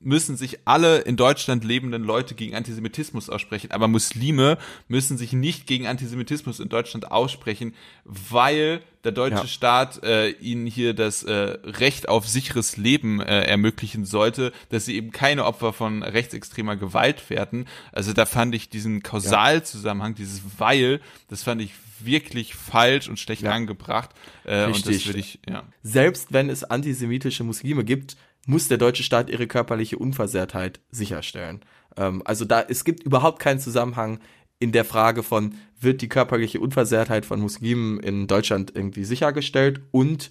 müssen 0.00 0.36
sich 0.36 0.60
alle 0.66 0.98
in 0.98 1.16
Deutschland 1.16 1.64
lebenden 1.64 2.04
Leute 2.04 2.34
gegen 2.34 2.54
Antisemitismus 2.54 3.30
aussprechen, 3.30 3.70
aber 3.70 3.88
Muslime 3.88 4.58
müssen 4.88 5.18
sich 5.18 5.32
nicht 5.32 5.66
gegen 5.66 5.86
Antisemitismus 5.86 6.60
in 6.60 6.68
Deutschland 6.68 7.10
aussprechen, 7.10 7.74
weil 8.04 8.80
der 9.04 9.12
deutsche 9.12 9.36
ja. 9.36 9.46
Staat 9.46 10.02
äh, 10.02 10.30
ihnen 10.30 10.66
hier 10.66 10.94
das 10.94 11.22
äh, 11.24 11.32
Recht 11.32 12.08
auf 12.08 12.26
sicheres 12.26 12.76
Leben 12.76 13.20
äh, 13.20 13.42
ermöglichen 13.42 14.04
sollte, 14.04 14.52
dass 14.70 14.86
sie 14.86 14.96
eben 14.96 15.10
keine 15.10 15.44
Opfer 15.44 15.72
von 15.72 16.02
rechtsextremer 16.02 16.76
Gewalt 16.76 17.28
werden. 17.28 17.66
Also 17.92 18.12
da 18.12 18.24
fand 18.24 18.54
ich 18.54 18.70
diesen 18.70 19.02
Kausalzusammenhang, 19.02 20.14
dieses 20.14 20.40
Weil, 20.58 21.00
das 21.28 21.42
fand 21.42 21.60
ich 21.60 21.72
wirklich 22.00 22.54
falsch 22.54 23.08
und 23.08 23.18
schlecht 23.18 23.42
ja. 23.42 23.52
angebracht. 23.52 24.10
Äh, 24.44 24.54
Richtig. 24.54 24.86
Und 24.86 24.94
das 24.94 25.06
würde 25.06 25.18
ich, 25.18 25.38
ja. 25.48 25.64
Selbst 25.82 26.32
wenn 26.32 26.48
es 26.48 26.64
antisemitische 26.64 27.44
Muslime 27.44 27.84
gibt, 27.84 28.16
muss 28.46 28.68
der 28.68 28.78
deutsche 28.78 29.02
Staat 29.02 29.30
ihre 29.30 29.46
körperliche 29.46 29.98
Unversehrtheit 29.98 30.80
sicherstellen. 30.90 31.60
Ähm, 31.96 32.22
also 32.24 32.44
da, 32.44 32.60
es 32.62 32.84
gibt 32.84 33.02
überhaupt 33.02 33.38
keinen 33.38 33.60
Zusammenhang 33.60 34.20
in 34.58 34.72
der 34.72 34.84
Frage 34.84 35.22
von, 35.22 35.54
wird 35.80 36.00
die 36.00 36.08
körperliche 36.08 36.60
Unversehrtheit 36.60 37.26
von 37.26 37.40
Muslimen 37.40 38.00
in 38.00 38.26
Deutschland 38.26 38.72
irgendwie 38.74 39.04
sichergestellt 39.04 39.80
und 39.90 40.30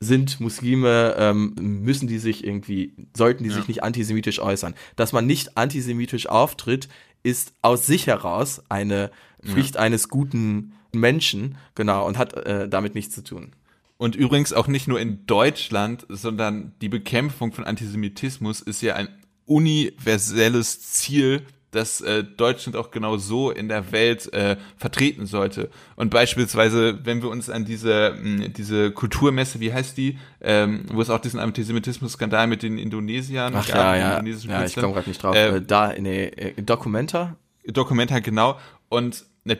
sind 0.00 0.40
Muslime, 0.40 1.16
ähm, 1.18 1.54
müssen 1.58 2.06
die 2.06 2.18
sich 2.18 2.44
irgendwie, 2.44 2.94
sollten 3.16 3.42
die 3.42 3.50
ja. 3.50 3.56
sich 3.56 3.68
nicht 3.68 3.82
antisemitisch 3.82 4.40
äußern. 4.40 4.74
Dass 4.96 5.12
man 5.12 5.26
nicht 5.26 5.56
antisemitisch 5.56 6.28
auftritt, 6.28 6.88
ist 7.22 7.52
aus 7.62 7.86
sich 7.86 8.06
heraus 8.06 8.62
eine 8.68 9.10
Pflicht 9.44 9.74
ja. 9.74 9.80
eines 9.80 10.08
guten 10.08 10.74
Menschen, 10.92 11.56
genau, 11.74 12.06
und 12.06 12.16
hat 12.16 12.32
äh, 12.34 12.68
damit 12.68 12.94
nichts 12.94 13.14
zu 13.14 13.22
tun. 13.22 13.52
Und 13.98 14.14
übrigens 14.14 14.52
auch 14.52 14.68
nicht 14.68 14.86
nur 14.86 15.00
in 15.00 15.26
Deutschland, 15.26 16.06
sondern 16.08 16.72
die 16.80 16.88
Bekämpfung 16.88 17.52
von 17.52 17.64
Antisemitismus 17.64 18.60
ist 18.60 18.80
ja 18.80 18.94
ein 18.94 19.08
universelles 19.44 20.80
Ziel, 20.80 21.42
das 21.72 22.00
äh, 22.00 22.24
Deutschland 22.24 22.76
auch 22.76 22.90
genau 22.90 23.16
so 23.18 23.50
in 23.50 23.68
der 23.68 23.92
Welt 23.92 24.32
äh, 24.32 24.56
vertreten 24.76 25.26
sollte. 25.26 25.68
Und 25.96 26.10
beispielsweise, 26.10 27.04
wenn 27.04 27.22
wir 27.22 27.28
uns 27.28 27.50
an 27.50 27.64
diese, 27.64 28.16
mh, 28.22 28.48
diese 28.48 28.92
Kulturmesse, 28.92 29.60
wie 29.60 29.72
heißt 29.72 29.96
die, 29.98 30.16
ähm, 30.40 30.86
wo 30.92 31.02
es 31.02 31.10
auch 31.10 31.20
diesen 31.20 31.40
Antisemitismus-Skandal 31.40 32.46
mit 32.46 32.62
den 32.62 32.78
Indonesiern 32.78 33.52
Ach 33.54 33.68
ja, 33.68 33.96
ja, 33.96 34.22
ja, 34.22 34.64
ich 34.64 34.74
komme 34.76 34.94
gerade 34.94 35.08
nicht 35.08 35.22
drauf. 35.22 35.34
Ähm, 35.36 35.56
äh, 35.56 35.62
da, 35.62 35.90
in 35.90 36.04
der 36.04 36.30
Documenta? 36.62 37.36
Documenta, 37.66 38.20
genau. 38.20 38.58
Und, 38.88 39.26
ne, 39.44 39.58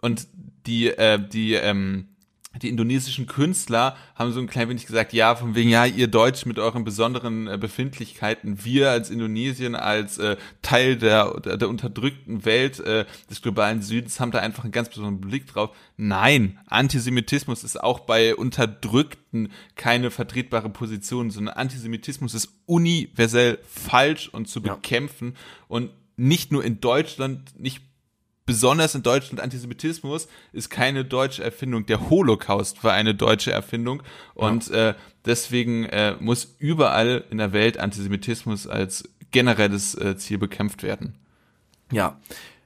und 0.00 0.28
die, 0.66 0.88
äh, 0.88 1.18
die, 1.18 1.54
ähm, 1.54 2.06
die 2.62 2.68
indonesischen 2.68 3.26
Künstler 3.26 3.96
haben 4.14 4.32
so 4.32 4.40
ein 4.40 4.46
klein 4.46 4.68
wenig 4.68 4.86
gesagt, 4.86 5.12
ja, 5.12 5.34
von 5.34 5.54
wegen, 5.54 5.70
ja, 5.70 5.86
ihr 5.86 6.08
Deutsch 6.08 6.46
mit 6.46 6.58
euren 6.58 6.84
besonderen 6.84 7.46
äh, 7.46 7.58
Befindlichkeiten, 7.58 8.64
wir 8.64 8.90
als 8.90 9.10
Indonesien, 9.10 9.74
als 9.74 10.18
äh, 10.18 10.36
Teil 10.62 10.96
der, 10.96 11.40
der, 11.40 11.56
der 11.56 11.68
unterdrückten 11.68 12.44
Welt 12.44 12.80
äh, 12.80 13.06
des 13.28 13.42
globalen 13.42 13.82
Südens 13.82 14.20
haben 14.20 14.30
da 14.30 14.38
einfach 14.38 14.64
einen 14.64 14.72
ganz 14.72 14.88
besonderen 14.88 15.20
Blick 15.20 15.46
drauf. 15.46 15.70
Nein, 15.96 16.58
Antisemitismus 16.66 17.64
ist 17.64 17.82
auch 17.82 18.00
bei 18.00 18.34
Unterdrückten 18.34 19.50
keine 19.76 20.10
vertretbare 20.10 20.70
Position, 20.70 21.30
sondern 21.30 21.54
Antisemitismus 21.54 22.34
ist 22.34 22.50
universell 22.66 23.58
falsch 23.66 24.28
und 24.28 24.48
zu 24.48 24.62
bekämpfen 24.62 25.32
ja. 25.34 25.64
und 25.68 25.90
nicht 26.16 26.52
nur 26.52 26.62
in 26.62 26.80
Deutschland, 26.80 27.58
nicht 27.58 27.82
besonders 28.50 28.96
in 28.96 29.04
Deutschland 29.04 29.40
Antisemitismus 29.40 30.26
ist 30.52 30.70
keine 30.70 31.04
deutsche 31.04 31.44
Erfindung. 31.44 31.86
Der 31.86 32.10
Holocaust 32.10 32.82
war 32.82 32.92
eine 32.92 33.14
deutsche 33.14 33.52
Erfindung 33.52 34.02
und 34.34 34.66
ja. 34.70 34.88
äh, 34.88 34.94
deswegen 35.24 35.84
äh, 35.84 36.16
muss 36.18 36.56
überall 36.58 37.22
in 37.30 37.38
der 37.38 37.52
Welt 37.52 37.78
Antisemitismus 37.78 38.66
als 38.66 39.08
generelles 39.30 39.94
äh, 39.94 40.16
Ziel 40.16 40.38
bekämpft 40.38 40.82
werden. 40.82 41.16
Ja, 41.92 42.18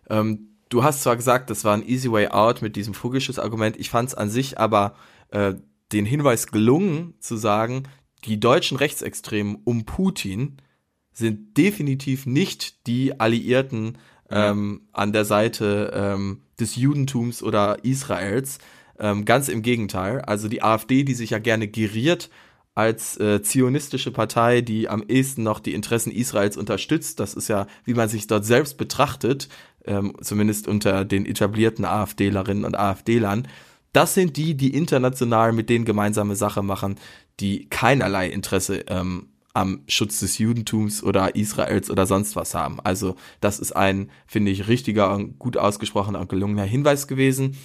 ähm, 0.09 0.57
du 0.71 0.83
hast 0.83 1.03
zwar 1.03 1.17
gesagt, 1.17 1.51
das 1.51 1.65
war 1.65 1.77
ein 1.77 1.87
easy 1.87 2.11
way 2.11 2.29
out 2.29 2.63
mit 2.63 2.77
diesem 2.77 2.95
Vogelschuss-Argument. 2.95 3.77
Ich 3.77 3.91
fand 3.91 4.09
es 4.09 4.15
an 4.15 4.31
sich 4.31 4.59
aber 4.59 4.95
äh, 5.33 5.53
den 5.93 6.07
Hinweis 6.07 6.47
gelungen 6.47 7.13
zu 7.21 7.37
sagen, 7.37 7.83
die 8.25 8.41
deutschen 8.41 8.79
Rechtsextremen 8.79 9.59
um 9.65 9.85
Putin 9.85 10.57
sind 11.13 11.59
definitiv 11.59 12.25
nicht 12.25 12.87
die 12.87 13.21
Alliierten 13.21 13.99
ähm, 14.35 14.83
an 14.93 15.13
der 15.13 15.25
Seite 15.25 15.93
ähm, 15.95 16.41
des 16.59 16.77
Judentums 16.77 17.43
oder 17.43 17.85
Israels. 17.85 18.59
Ähm, 18.99 19.25
ganz 19.25 19.49
im 19.49 19.63
Gegenteil. 19.63 20.21
Also 20.21 20.49
die 20.49 20.63
AfD, 20.63 21.05
die 21.05 21.15
sich 21.15 21.31
ja 21.31 21.39
gerne 21.39 21.69
geriert 21.69 22.31
als 22.75 23.17
äh, 23.19 23.41
zionistische 23.41 24.11
Partei, 24.11 24.61
die 24.61 24.89
am 24.89 25.05
ehesten 25.07 25.45
noch 25.45 25.61
die 25.61 25.75
Interessen 25.75 26.11
Israels 26.11 26.57
unterstützt. 26.57 27.21
Das 27.21 27.35
ist 27.35 27.49
ja, 27.49 27.67
wie 27.85 27.95
man 27.95 28.09
sich 28.09 28.27
dort 28.27 28.45
selbst 28.45 28.77
betrachtet, 28.77 29.49
ähm, 29.85 30.15
zumindest 30.21 30.67
unter 30.67 31.05
den 31.05 31.25
etablierten 31.25 31.85
AfDlerinnen 31.85 32.65
und 32.65 32.77
AfDlern. 32.77 33.47
Das 33.93 34.15
sind 34.15 34.37
die, 34.37 34.57
die 34.57 34.75
international 34.75 35.53
mit 35.53 35.71
denen 35.71 35.85
gemeinsame 35.85 36.35
Sache 36.35 36.63
machen, 36.63 36.97
die 37.39 37.69
keinerlei 37.69 38.29
Interesse 38.29 38.85
ähm, 38.89 39.29
am 39.55 39.83
Schutz 39.89 40.21
des 40.21 40.39
Judentums 40.39 41.03
oder 41.03 41.37
Israels 41.37 41.89
oder 41.89 42.07
sonst 42.07 42.37
was 42.37 42.55
haben. 42.55 42.81
Also 42.81 43.15
das 43.41 43.61
ist 43.61 43.75
ein, 43.75 44.11
finde 44.27 44.51
ich, 44.51 44.69
richtiger 44.69 45.15
und 45.15 45.39
gut 45.39 45.57
ausgesprochener 45.57 46.21
und 46.21 46.29
gelungener 46.29 46.65
Hinweis 46.65 47.07
gewesen. 47.07 47.57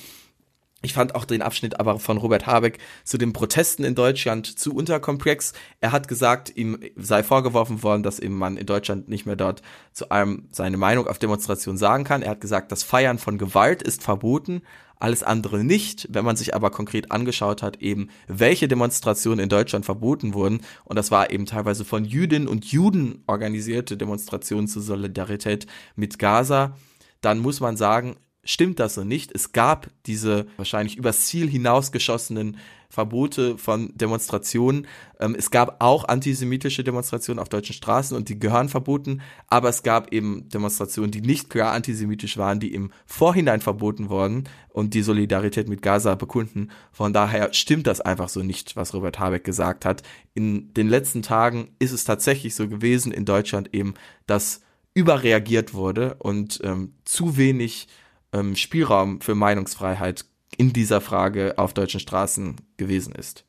Ich 0.82 0.94
fand 0.94 1.14
auch 1.14 1.26
den 1.26 1.42
Abschnitt 1.42 1.78
aber 1.78 2.00
von 2.00 2.18
Robert 2.18 2.48
Habeck 2.48 2.78
zu 3.04 3.18
den 3.18 3.34
Protesten 3.34 3.84
in 3.84 3.96
Deutschland 3.96 4.48
zu 4.48 4.74
unterkomplex. 4.74 5.52
Er 5.82 5.92
hat 5.92 6.08
gesagt, 6.08 6.56
ihm 6.56 6.80
sei 6.96 7.22
vorgeworfen 7.22 7.84
worden, 7.84 8.04
dass 8.04 8.20
eben 8.20 8.38
man 8.38 8.56
in 8.56 8.66
Deutschland 8.66 9.10
nicht 9.10 9.26
mehr 9.26 9.36
dort 9.36 9.62
zu 9.92 10.10
einem 10.10 10.48
seine 10.52 10.78
Meinung 10.78 11.08
auf 11.08 11.20
Demonstration 11.20 11.76
sagen 11.76 12.06
kann. 12.06 12.22
Er 12.22 12.32
hat 12.32 12.42
gesagt, 12.42 12.72
das 12.72 12.84
Feiern 12.84 13.18
von 13.18 13.38
Gewalt 13.38 13.82
ist 13.82 14.04
verboten, 14.04 14.62
alles 15.00 15.24
andere 15.24 15.64
nicht. 15.64 16.08
Wenn 16.12 16.26
man 16.26 16.36
sich 16.36 16.54
aber 16.54 16.70
konkret 16.70 17.12
angeschaut 17.12 17.64
hat, 17.64 17.82
eben 17.82 18.10
welche 18.28 18.68
Demonstrationen 18.68 19.39
in 19.39 19.50
Deutschland 19.50 19.86
verboten 19.86 20.34
wurden, 20.34 20.62
und 20.84 20.97
das 20.97 21.10
war 21.10 21.32
eben 21.32 21.45
teilweise 21.45 21.86
von 21.86 22.06
Jüdinnen 22.06 22.47
und 22.47 22.66
Juden 22.66 23.24
organisierte 23.26 23.97
Demonstrationen 23.97 24.68
zur 24.68 24.82
Solidarität 24.82 25.68
mit 25.95 26.20
Gaza, 26.20 26.76
dann 27.22 27.39
muss 27.39 27.60
man 27.60 27.78
sagen, 27.78 28.18
stimmt 28.43 28.80
das 28.80 28.95
so 28.95 29.04
nicht. 29.04 29.32
Es 29.34 29.52
gab 29.52 29.89
diese 30.06 30.47
wahrscheinlich 30.58 30.97
übers 30.97 31.26
Ziel 31.26 31.50
hinausgeschossenen 31.50 32.58
Verbote 32.92 33.58
von 33.60 33.92
Demonstrationen. 33.96 34.88
Ähm, 35.20 35.36
es 35.38 35.52
gab 35.52 35.82
auch 35.84 36.08
antisemitische 36.08 36.84
Demonstrationen 36.84 37.40
auf 37.40 37.48
deutschen 37.48 37.76
Straßen 37.76 38.18
und 38.18 38.30
die 38.30 38.40
gehören 38.40 38.68
verboten, 38.68 39.22
aber 39.48 39.70
es 39.70 39.84
gab 39.84 40.12
eben 40.12 40.50
Demonstrationen, 40.50 41.12
die 41.12 41.22
nicht 41.22 41.52
klar 41.52 41.74
antisemitisch 41.74 42.38
waren, 42.38 42.60
die 42.60 42.74
im 42.74 42.92
Vorhinein 43.06 43.62
verboten 43.62 44.10
wurden 44.10 44.46
und 44.70 44.96
die 44.96 45.04
Solidarität 45.04 45.70
mit 45.70 45.84
Gaza 45.84 46.16
bekunden. 46.16 46.70
Von 46.92 47.14
daher 47.14 47.54
stimmt 47.54 47.86
das 47.86 48.02
einfach 48.02 48.28
so 48.30 48.42
nicht, 48.42 48.76
was 48.76 48.96
Robert 48.96 49.20
Habeck 49.20 49.44
gesagt 49.44 49.86
hat. 49.86 50.02
In 50.34 50.74
den 50.74 50.90
letzten 50.90 51.22
Tagen 51.22 51.76
ist 51.78 51.92
es 51.92 52.06
tatsächlich 52.06 52.56
so 52.56 52.68
gewesen 52.68 53.12
in 53.12 53.26
Deutschland 53.26 53.70
eben, 53.74 53.94
dass 54.26 54.62
überreagiert 54.96 55.76
wurde 55.76 56.16
und 56.16 56.60
ähm, 56.64 56.96
zu 57.06 57.38
wenig 57.38 57.88
ähm, 58.34 58.56
Spielraum 58.56 59.22
für 59.22 59.36
Meinungsfreiheit 59.36 60.26
in 60.58 60.74
dieser 60.74 61.02
Frage 61.02 61.54
auf 61.58 61.74
deutschen 61.74 62.00
Straßen 62.00 62.56
gewesen 62.78 63.14
ist. 63.14 63.45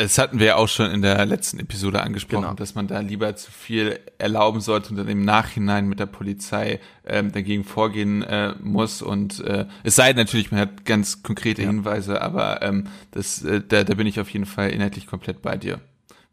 Es 0.00 0.16
hatten 0.16 0.38
wir 0.38 0.46
ja 0.46 0.56
auch 0.56 0.68
schon 0.68 0.92
in 0.92 1.02
der 1.02 1.26
letzten 1.26 1.58
Episode 1.58 2.02
angesprochen, 2.02 2.42
Genau. 2.42 2.54
dass 2.54 2.76
man 2.76 2.86
da 2.86 3.00
lieber 3.00 3.34
zu 3.34 3.50
viel 3.50 3.98
erlauben 4.18 4.60
sollte 4.60 4.90
und 4.90 4.96
dann 4.96 5.08
im 5.08 5.24
Nachhinein 5.24 5.88
mit 5.88 5.98
der 5.98 6.06
Polizei 6.06 6.78
ähm, 7.04 7.32
dagegen 7.32 7.64
vorgehen 7.64 8.22
äh, 8.22 8.54
muss. 8.62 9.02
Und 9.02 9.40
äh, 9.40 9.66
es 9.82 9.96
sei 9.96 10.12
denn 10.12 10.24
natürlich, 10.24 10.52
man 10.52 10.60
hat 10.60 10.84
ganz 10.84 11.24
konkrete 11.24 11.62
Ja. 11.62 11.68
Hinweise, 11.68 12.22
aber 12.22 12.62
ähm, 12.62 12.86
das, 13.10 13.42
äh, 13.42 13.60
da, 13.66 13.82
da 13.82 13.94
bin 13.94 14.06
ich 14.06 14.20
auf 14.20 14.30
jeden 14.30 14.46
Fall 14.46 14.70
inhaltlich 14.70 15.08
komplett 15.08 15.42
bei 15.42 15.56
dir. 15.56 15.80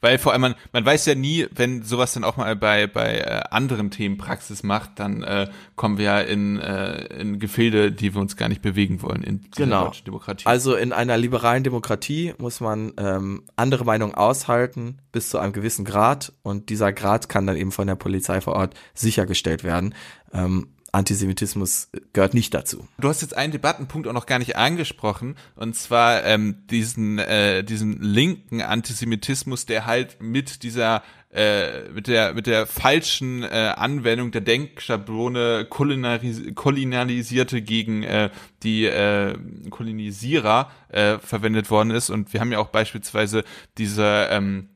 Weil 0.05 0.19
vor 0.19 0.33
allem, 0.33 0.41
man, 0.41 0.55
man 0.71 0.85
weiß 0.85 1.07
ja 1.07 1.15
nie, 1.15 1.47
wenn 1.49 1.81
sowas 1.81 2.13
dann 2.13 2.23
auch 2.23 2.37
mal 2.37 2.55
bei, 2.55 2.85
bei 2.85 3.17
äh, 3.17 3.41
anderen 3.49 3.89
Themen 3.89 4.17
Praxis 4.19 4.61
macht, 4.61 4.99
dann 4.99 5.23
äh, 5.23 5.47
kommen 5.75 5.97
wir 5.97 6.05
ja 6.05 6.19
in, 6.19 6.59
äh, 6.59 7.05
in 7.19 7.39
Gefilde, 7.39 7.91
die 7.91 8.13
wir 8.13 8.21
uns 8.21 8.37
gar 8.37 8.47
nicht 8.47 8.61
bewegen 8.61 9.01
wollen 9.01 9.23
in 9.23 9.41
dieser 9.41 9.63
Genau. 9.63 9.85
deutschen 9.85 10.05
Demokratie. 10.05 10.45
Also 10.45 10.75
in 10.75 10.93
einer 10.93 11.17
liberalen 11.17 11.63
Demokratie 11.63 12.35
muss 12.37 12.59
man 12.59 12.93
ähm, 12.97 13.45
andere 13.55 13.83
Meinungen 13.83 14.13
aushalten 14.13 14.99
bis 15.11 15.29
zu 15.29 15.39
einem 15.39 15.53
gewissen 15.53 15.85
Grad 15.85 16.33
und 16.43 16.69
dieser 16.69 16.93
Grad 16.93 17.27
kann 17.27 17.47
dann 17.47 17.55
eben 17.55 17.71
von 17.71 17.87
der 17.87 17.95
Polizei 17.95 18.41
vor 18.41 18.53
Ort 18.53 18.75
sichergestellt 18.93 19.63
werden. 19.63 19.95
Ähm, 20.33 20.67
Antisemitismus 20.95 21.89
gehört 22.13 22.33
nicht 22.33 22.53
dazu. 22.53 22.87
Du 22.97 23.09
hast 23.09 23.21
jetzt 23.21 23.35
einen 23.35 23.51
Debattenpunkt 23.51 24.07
auch 24.07 24.13
noch 24.13 24.25
gar 24.25 24.39
nicht 24.39 24.55
angesprochen, 24.55 25.35
und 25.55 25.75
zwar 25.75 26.23
ähm, 26.23 26.65
diesen, 26.69 27.19
äh, 27.19 27.63
diesen 27.63 28.01
linken 28.01 28.61
Antisemitismus, 28.61 29.65
der 29.65 29.85
halt 29.85 30.21
mit 30.21 30.63
dieser 30.63 31.03
äh, 31.35 31.89
mit 31.89 32.07
der 32.07 32.33
mit 32.33 32.47
der 32.47 32.65
falschen 32.65 33.43
äh, 33.43 33.73
Anwendung 33.75 34.31
der 34.31 34.39
Denkschablone 34.39 35.65
kolonialisierte 35.65 37.61
gegen 37.61 38.03
äh, 38.03 38.29
die 38.63 38.85
äh, 38.85 39.37
Kolonisierer 39.69 40.71
äh, 40.87 41.17
verwendet 41.19 41.69
worden 41.69 41.91
ist. 41.91 42.09
Und 42.09 42.31
wir 42.31 42.39
haben 42.39 42.53
ja 42.53 42.59
auch 42.59 42.69
beispielsweise 42.69 43.43
diese 43.77 44.27
ähm, 44.31 44.69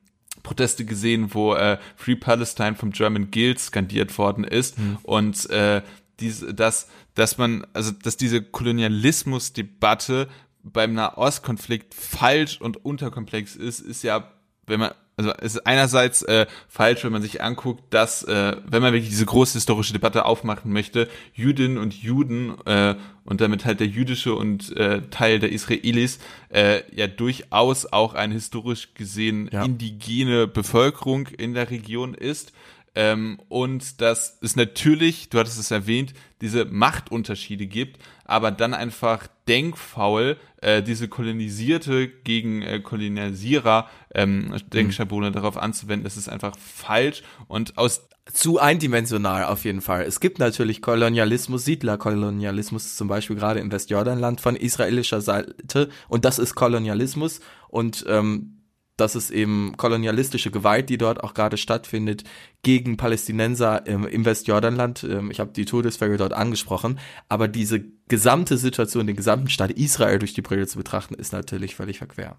Proteste 0.43 0.86
gesehen, 0.86 1.34
wo 1.34 1.53
äh, 1.53 1.78
Free 1.95 2.15
Palestine 2.15 2.76
vom 2.76 2.91
German 2.91 3.32
Guild 3.32 3.59
skandiert 3.59 4.17
worden 4.17 4.43
ist 4.43 4.78
und 5.03 5.49
äh, 5.49 5.82
diese, 6.20 6.53
dass, 6.53 6.88
dass 7.15 7.38
man, 7.38 7.65
also 7.74 7.91
dass 7.91 8.17
diese 8.17 8.41
Kolonialismusdebatte 8.41 10.28
beim 10.63 10.93
Nahostkonflikt 10.93 11.93
falsch 11.93 12.59
und 12.61 12.84
unterkomplex 12.86 13.55
ist, 13.55 13.80
ist 13.80 14.03
ja, 14.03 14.32
wenn 14.67 14.80
man, 14.80 14.91
also 15.17 15.32
es 15.39 15.55
ist 15.55 15.67
einerseits 15.67 16.22
äh, 16.24 16.45
falsch, 16.70 17.03
wenn 17.03 17.11
man 17.11 17.22
sich 17.22 17.41
anguckt, 17.41 17.93
dass, 17.93 18.24
äh, 18.24 18.55
wenn 18.65 18.82
man 18.82 18.93
wirklich 18.93 19.09
diese 19.09 19.26
große 19.26 19.53
historische 19.53 19.91
Debatte 19.91 20.24
aufmachen 20.26 20.72
möchte, 20.72 21.09
Jüdinnen 21.34 21.78
und 21.78 21.93
Juden 21.93 22.55
äh, 22.65 22.95
und 23.26 23.41
damit 23.41 23.65
halt 23.65 23.80
der 23.82 23.88
jüdische 23.88 24.34
und 24.34 24.76
äh, 24.78 25.01
Teil 25.09 25.39
der 25.39 25.51
Israelis 25.51 26.20
äh, 26.49 26.84
ja 26.95 27.07
durchaus 27.07 27.86
auch 27.86 28.13
eine 28.13 28.34
historisch 28.34 28.93
gesehen 28.93 29.49
Ja. 29.51 29.65
indigene 29.65 30.47
Bevölkerung 30.47 31.28
in 31.28 31.53
der 31.53 31.70
Region 31.70 32.13
ist. 32.13 32.53
Ähm, 32.99 33.39
und 33.47 34.01
dass 34.01 34.37
es 34.41 34.57
natürlich, 34.57 35.29
du 35.29 35.39
hattest 35.39 35.57
es 35.57 35.71
erwähnt, 35.71 36.13
diese 36.41 36.65
Machtunterschiede 36.65 37.65
gibt, 37.65 37.97
aber 38.25 38.51
dann 38.51 38.73
einfach 38.73 39.27
denkfaul 39.47 40.35
äh, 40.61 40.83
diese 40.83 41.07
kolonisierte 41.07 42.09
gegen 42.09 42.61
äh, 42.61 42.81
Kolonialisierer 42.81 43.87
ähm, 44.13 44.53
Denkschablone 44.73 45.31
darauf 45.31 45.55
anzuwenden, 45.55 46.03
das 46.03 46.17
ist 46.17 46.27
einfach 46.27 46.57
falsch 46.57 47.23
und 47.47 47.77
aus 47.77 48.09
Zu 48.33 48.59
eindimensional 48.59 49.45
auf 49.45 49.63
jeden 49.63 49.81
Fall. 49.81 50.03
Es 50.03 50.19
gibt 50.19 50.37
natürlich 50.37 50.81
Kolonialismus, 50.81 51.63
Siedlerkolonialismus, 51.63 52.97
zum 52.97 53.07
Beispiel 53.07 53.37
gerade 53.37 53.61
im 53.61 53.71
Westjordanland 53.71 54.41
von 54.41 54.57
israelischer 54.57 55.21
Seite. 55.21 55.89
Und 56.09 56.25
das 56.25 56.37
ist 56.37 56.53
Kolonialismus. 56.53 57.39
Und 57.69 58.05
ähm, 58.07 58.59
das 58.99 59.15
ist 59.15 59.31
eben 59.31 59.73
kolonialistische 59.77 60.51
Gewalt, 60.51 60.89
die 60.89 60.97
dort 60.97 61.23
auch 61.23 61.33
gerade 61.33 61.57
stattfindet 61.57 62.23
gegen 62.61 62.97
Palästinenser 62.97 63.85
im, 63.87 64.05
im 64.05 64.25
Westjordanland. 64.25 65.03
Ähm, 65.03 65.31
ich 65.31 65.39
habe 65.39 65.51
die 65.51 65.65
Todesfälle 65.65 66.17
dort 66.17 66.33
angesprochen, 66.33 66.99
aber 67.29 67.47
diese 67.47 67.83
gesamte 68.07 68.57
Situation, 68.57 69.07
den 69.07 69.15
gesamten 69.15 69.49
Staat 69.49 69.71
Israel 69.71 70.19
durch 70.19 70.33
die 70.33 70.41
Brille 70.41 70.67
zu 70.67 70.77
betrachten, 70.77 71.13
ist 71.13 71.33
natürlich 71.33 71.75
völlig 71.75 71.97
verquer. 71.99 72.37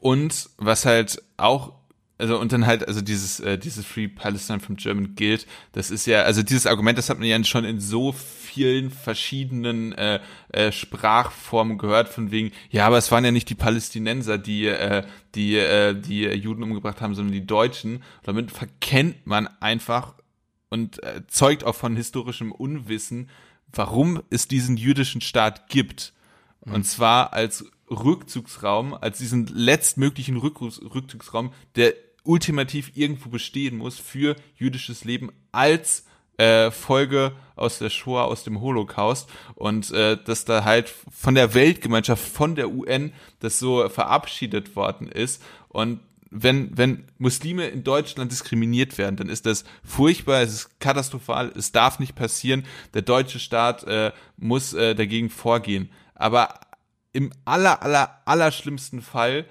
Und 0.00 0.50
was 0.58 0.86
halt 0.86 1.22
auch, 1.36 1.72
also 2.18 2.38
und 2.38 2.52
dann 2.52 2.66
halt, 2.66 2.88
also 2.88 3.02
dieses, 3.02 3.40
äh, 3.40 3.58
dieses 3.58 3.84
Free 3.84 4.08
Palestine 4.08 4.60
from 4.60 4.76
German 4.76 5.14
Guild, 5.16 5.46
das 5.72 5.90
ist 5.90 6.06
ja, 6.06 6.22
also 6.22 6.42
dieses 6.42 6.66
Argument, 6.66 6.96
das 6.96 7.10
hat 7.10 7.18
man 7.18 7.28
ja 7.28 7.42
schon 7.44 7.64
in 7.64 7.78
so 7.78 8.12
vielen 8.12 8.90
verschiedenen 8.90 9.92
äh, 9.92 10.20
äh, 10.48 10.72
Sprachformen 10.72 11.76
gehört, 11.76 12.08
von 12.08 12.30
wegen, 12.30 12.52
ja, 12.70 12.86
aber 12.86 12.96
es 12.96 13.12
waren 13.12 13.24
ja 13.24 13.32
nicht 13.32 13.50
die 13.50 13.54
Palästinenser, 13.54 14.38
die, 14.38 14.66
äh, 14.66 15.04
die, 15.34 15.56
äh, 15.56 15.94
die 15.94 16.22
Juden 16.22 16.62
umgebracht 16.62 17.02
haben, 17.02 17.14
sondern 17.14 17.34
die 17.34 17.46
Deutschen. 17.46 17.96
Und 17.96 18.02
damit 18.24 18.50
verkennt 18.50 19.26
man 19.26 19.46
einfach 19.60 20.14
und 20.70 21.02
äh, 21.02 21.22
zeugt 21.26 21.64
auch 21.64 21.74
von 21.74 21.96
historischem 21.96 22.50
Unwissen, 22.50 23.28
warum 23.72 24.22
es 24.30 24.48
diesen 24.48 24.78
jüdischen 24.78 25.20
Staat 25.20 25.68
gibt. 25.68 26.14
Und 26.62 26.84
zwar 26.84 27.32
als 27.32 27.64
Rückzugsraum, 27.90 28.94
als 28.94 29.18
diesen 29.18 29.46
letztmöglichen 29.46 30.36
Rückzugs 30.36 30.80
Rückzugsraum, 30.82 31.52
der 31.76 31.94
ultimativ 32.26 32.92
irgendwo 32.94 33.28
bestehen 33.28 33.76
muss 33.76 33.98
für 33.98 34.36
jüdisches 34.56 35.04
Leben 35.04 35.30
als 35.52 36.04
äh, 36.38 36.70
Folge 36.70 37.32
aus 37.54 37.78
der 37.78 37.90
Shoah, 37.90 38.24
aus 38.24 38.44
dem 38.44 38.60
Holocaust 38.60 39.28
und 39.54 39.90
äh, 39.92 40.18
dass 40.22 40.44
da 40.44 40.64
halt 40.64 40.92
von 41.10 41.34
der 41.34 41.54
Weltgemeinschaft, 41.54 42.22
von 42.26 42.54
der 42.54 42.70
UN 42.70 43.12
das 43.40 43.58
so 43.58 43.88
verabschiedet 43.88 44.76
worden 44.76 45.08
ist 45.08 45.42
und 45.68 46.00
wenn, 46.30 46.76
wenn 46.76 47.04
Muslime 47.18 47.68
in 47.68 47.84
Deutschland 47.84 48.30
diskriminiert 48.32 48.98
werden, 48.98 49.16
dann 49.16 49.28
ist 49.28 49.46
das 49.46 49.64
furchtbar, 49.84 50.42
es 50.42 50.52
ist 50.52 50.80
katastrophal, 50.80 51.52
es 51.56 51.72
darf 51.72 51.98
nicht 51.98 52.14
passieren. 52.14 52.66
Der 52.94 53.02
deutsche 53.02 53.38
Staat 53.38 53.84
äh, 53.84 54.12
muss 54.36 54.74
äh, 54.74 54.94
dagegen 54.94 55.30
vorgehen. 55.30 55.90
Aber 56.14 56.60
im 57.12 57.32
aller, 57.44 57.82
aller, 57.82 58.20
aller 58.24 58.50
schlimmsten 58.50 59.00
Fall 59.00 59.46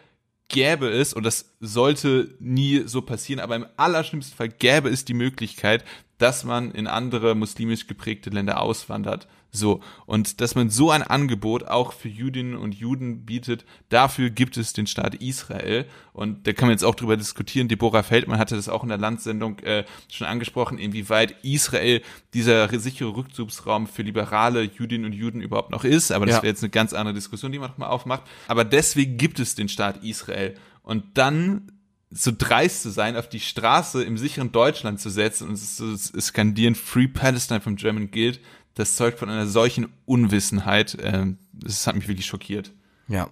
gäbe 0.47 0.89
es, 0.89 1.13
und 1.13 1.23
das 1.23 1.55
sollte 1.59 2.35
nie 2.39 2.83
so 2.85 3.01
passieren, 3.01 3.39
aber 3.39 3.55
im 3.55 3.65
allerschlimmsten 3.77 4.37
Fall 4.37 4.49
gäbe 4.49 4.89
es 4.89 5.05
die 5.05 5.13
Möglichkeit, 5.13 5.83
dass 6.17 6.43
man 6.43 6.71
in 6.71 6.87
andere 6.87 7.35
muslimisch 7.35 7.87
geprägte 7.87 8.29
Länder 8.29 8.61
auswandert. 8.61 9.27
So. 9.55 9.81
Und 10.05 10.41
dass 10.41 10.55
man 10.55 10.69
so 10.69 10.91
ein 10.91 11.01
Angebot 11.01 11.65
auch 11.65 11.93
für 11.93 12.09
Jüdinnen 12.09 12.55
und 12.55 12.75
Juden 12.75 13.25
bietet, 13.25 13.65
dafür 13.89 14.29
gibt 14.29 14.57
es 14.57 14.73
den 14.73 14.87
Staat 14.87 15.15
Israel. 15.15 15.85
Und 16.13 16.45
da 16.45 16.53
kann 16.53 16.67
man 16.67 16.73
jetzt 16.73 16.83
auch 16.83 16.95
drüber 16.95 17.17
diskutieren. 17.17 17.67
Deborah 17.67 18.03
Feldmann 18.03 18.39
hatte 18.39 18.55
das 18.55 18.69
auch 18.69 18.83
in 18.83 18.89
der 18.89 18.97
Landsendung 18.97 19.59
äh, 19.59 19.85
schon 20.11 20.27
angesprochen, 20.27 20.77
inwieweit 20.77 21.35
Israel 21.43 22.01
dieser 22.33 22.67
sichere 22.79 23.15
Rückzugsraum 23.15 23.87
für 23.87 24.03
liberale 24.03 24.63
Jüdinnen 24.63 25.05
und 25.05 25.13
Juden 25.13 25.41
überhaupt 25.41 25.71
noch 25.71 25.83
ist. 25.83 26.11
Aber 26.11 26.25
das 26.25 26.37
ja. 26.37 26.41
wäre 26.43 26.51
jetzt 26.51 26.63
eine 26.63 26.69
ganz 26.69 26.93
andere 26.93 27.13
Diskussion, 27.13 27.51
die 27.51 27.59
man 27.59 27.71
nochmal 27.71 27.89
aufmacht. 27.89 28.23
Aber 28.47 28.65
deswegen 28.65 29.17
gibt 29.17 29.39
es 29.39 29.55
den 29.55 29.69
Staat 29.69 30.03
Israel. 30.03 30.55
Und 30.83 31.17
dann 31.17 31.71
so 32.17 32.31
dreist 32.35 32.81
zu 32.81 32.89
sein, 32.89 33.17
auf 33.17 33.27
die 33.27 33.39
Straße 33.39 34.03
im 34.03 34.17
sicheren 34.17 34.51
Deutschland 34.51 34.99
zu 34.99 35.09
setzen 35.09 35.49
und 35.49 35.57
zu 35.57 35.97
skandieren 35.97 36.75
Free 36.75 37.07
Palestine 37.07 37.61
from 37.61 37.75
German 37.75 38.09
Guild, 38.09 38.39
das 38.73 38.95
zeugt 38.95 39.19
von 39.19 39.29
einer 39.29 39.47
solchen 39.47 39.87
Unwissenheit. 40.05 40.95
Äh, 40.95 41.33
das 41.53 41.87
hat 41.87 41.95
mich 41.95 42.07
wirklich 42.07 42.25
schockiert. 42.25 42.71
Ja. 43.07 43.29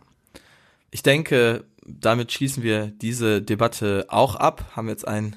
Ich 0.91 1.01
denke, 1.01 1.65
damit 1.85 2.31
schließen 2.31 2.63
wir 2.63 2.87
diese 2.87 3.41
Debatte 3.41 4.05
auch 4.09 4.35
ab. 4.35 4.71
Haben 4.75 4.89
jetzt 4.89 5.07
ein 5.07 5.35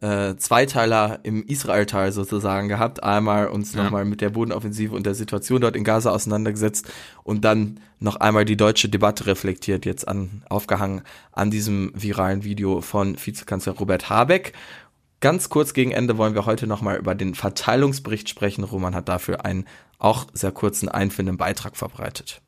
äh, 0.00 0.36
Zweiteiler 0.36 1.20
im 1.22 1.42
Israel-Teil 1.44 2.12
sozusagen 2.12 2.68
gehabt. 2.68 3.02
Einmal 3.02 3.48
uns 3.48 3.74
ja. 3.74 3.82
nochmal 3.82 4.04
mit 4.04 4.20
der 4.20 4.30
Bodenoffensive 4.30 4.94
und 4.94 5.06
der 5.06 5.14
Situation 5.14 5.60
dort 5.60 5.76
in 5.76 5.84
Gaza 5.84 6.10
auseinandergesetzt 6.10 6.86
und 7.22 7.44
dann 7.44 7.80
noch 7.98 8.16
einmal 8.16 8.44
die 8.44 8.56
deutsche 8.56 8.88
Debatte 8.88 9.26
reflektiert, 9.26 9.86
jetzt 9.86 10.06
an, 10.06 10.42
aufgehangen 10.48 11.02
an 11.32 11.50
diesem 11.50 11.92
viralen 11.94 12.44
Video 12.44 12.80
von 12.82 13.16
Vizekanzler 13.16 13.72
Robert 13.74 14.10
Habeck. 14.10 14.52
Ganz 15.20 15.48
kurz 15.48 15.72
gegen 15.72 15.92
Ende 15.92 16.18
wollen 16.18 16.34
wir 16.34 16.44
heute 16.44 16.66
nochmal 16.66 16.98
über 16.98 17.14
den 17.14 17.34
Verteilungsbericht 17.34 18.28
sprechen. 18.28 18.64
Roman 18.64 18.94
hat 18.94 19.08
dafür 19.08 19.46
einen 19.46 19.64
auch 19.98 20.26
sehr 20.34 20.52
kurzen 20.52 20.90
einführenden 20.90 21.38
Beitrag 21.38 21.76
verbreitet. 21.76 22.42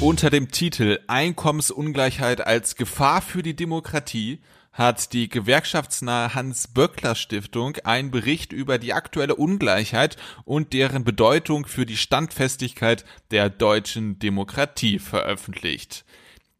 Unter 0.00 0.30
dem 0.30 0.50
Titel 0.50 0.98
Einkommensungleichheit 1.08 2.40
als 2.46 2.76
Gefahr 2.76 3.20
für 3.20 3.42
die 3.42 3.54
Demokratie 3.54 4.38
hat 4.72 5.12
die 5.12 5.28
gewerkschaftsnahe 5.28 6.34
Hans-Böckler-Stiftung 6.34 7.76
einen 7.84 8.10
Bericht 8.10 8.54
über 8.54 8.78
die 8.78 8.94
aktuelle 8.94 9.34
Ungleichheit 9.34 10.16
und 10.46 10.72
deren 10.72 11.04
Bedeutung 11.04 11.66
für 11.66 11.84
die 11.84 11.98
Standfestigkeit 11.98 13.04
der 13.30 13.50
deutschen 13.50 14.18
Demokratie 14.18 14.98
veröffentlicht. 14.98 16.06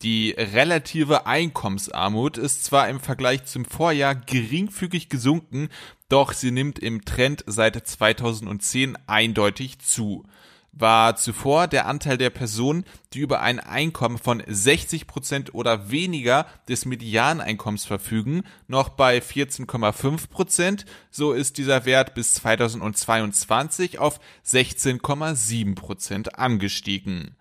Die 0.02 0.32
relative 0.36 1.26
Einkommensarmut 1.26 2.36
ist 2.36 2.64
zwar 2.64 2.90
im 2.90 3.00
Vergleich 3.00 3.46
zum 3.46 3.64
Vorjahr 3.64 4.16
geringfügig 4.16 5.08
gesunken, 5.08 5.70
doch 6.10 6.34
sie 6.34 6.50
nimmt 6.50 6.78
im 6.78 7.06
Trend 7.06 7.42
seit 7.46 7.86
2010 7.88 8.98
eindeutig 9.06 9.78
zu 9.78 10.26
war 10.72 11.16
zuvor 11.16 11.66
der 11.66 11.86
Anteil 11.86 12.16
der 12.16 12.30
Personen, 12.30 12.84
die 13.12 13.20
über 13.20 13.40
ein 13.40 13.60
Einkommen 13.60 14.18
von 14.18 14.42
60 14.46 15.06
Prozent 15.06 15.54
oder 15.54 15.90
weniger 15.90 16.46
des 16.68 16.84
Medianeinkommens 16.84 17.84
verfügen, 17.84 18.42
noch 18.68 18.90
bei 18.90 19.18
14,5 19.18 20.28
Prozent. 20.28 20.86
So 21.10 21.32
ist 21.32 21.58
dieser 21.58 21.84
Wert 21.84 22.14
bis 22.14 22.34
2022 22.34 23.98
auf 23.98 24.20
16,7 24.46 25.74
Prozent 25.74 26.38
angestiegen. 26.38 27.36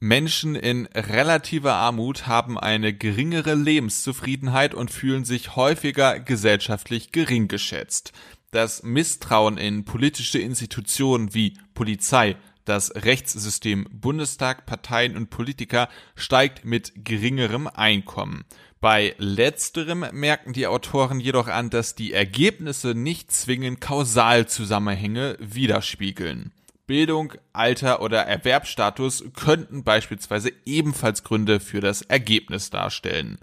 Menschen 0.00 0.54
in 0.54 0.86
relativer 0.94 1.74
Armut 1.74 2.28
haben 2.28 2.56
eine 2.56 2.94
geringere 2.94 3.54
Lebenszufriedenheit 3.54 4.72
und 4.72 4.92
fühlen 4.92 5.24
sich 5.24 5.56
häufiger 5.56 6.20
gesellschaftlich 6.20 7.10
gering 7.10 7.48
geschätzt. 7.48 8.12
Das 8.52 8.84
Misstrauen 8.84 9.58
in 9.58 9.84
politische 9.84 10.38
Institutionen 10.38 11.34
wie 11.34 11.54
Polizei, 11.74 12.36
das 12.68 12.94
Rechtssystem 12.94 13.86
Bundestag, 13.90 14.66
Parteien 14.66 15.16
und 15.16 15.30
Politiker 15.30 15.88
steigt 16.14 16.64
mit 16.64 16.92
geringerem 17.04 17.66
Einkommen. 17.66 18.44
Bei 18.80 19.14
letzterem 19.18 20.04
merken 20.12 20.52
die 20.52 20.66
Autoren 20.66 21.18
jedoch 21.18 21.48
an, 21.48 21.70
dass 21.70 21.94
die 21.94 22.12
Ergebnisse 22.12 22.94
nicht 22.94 23.32
zwingend 23.32 23.80
Kausalzusammenhänge 23.80 25.36
widerspiegeln. 25.40 26.52
Bildung, 26.86 27.34
Alter 27.52 28.00
oder 28.00 28.22
Erwerbsstatus 28.22 29.24
könnten 29.34 29.84
beispielsweise 29.84 30.52
ebenfalls 30.64 31.24
Gründe 31.24 31.60
für 31.60 31.80
das 31.80 32.02
Ergebnis 32.02 32.70
darstellen. 32.70 33.38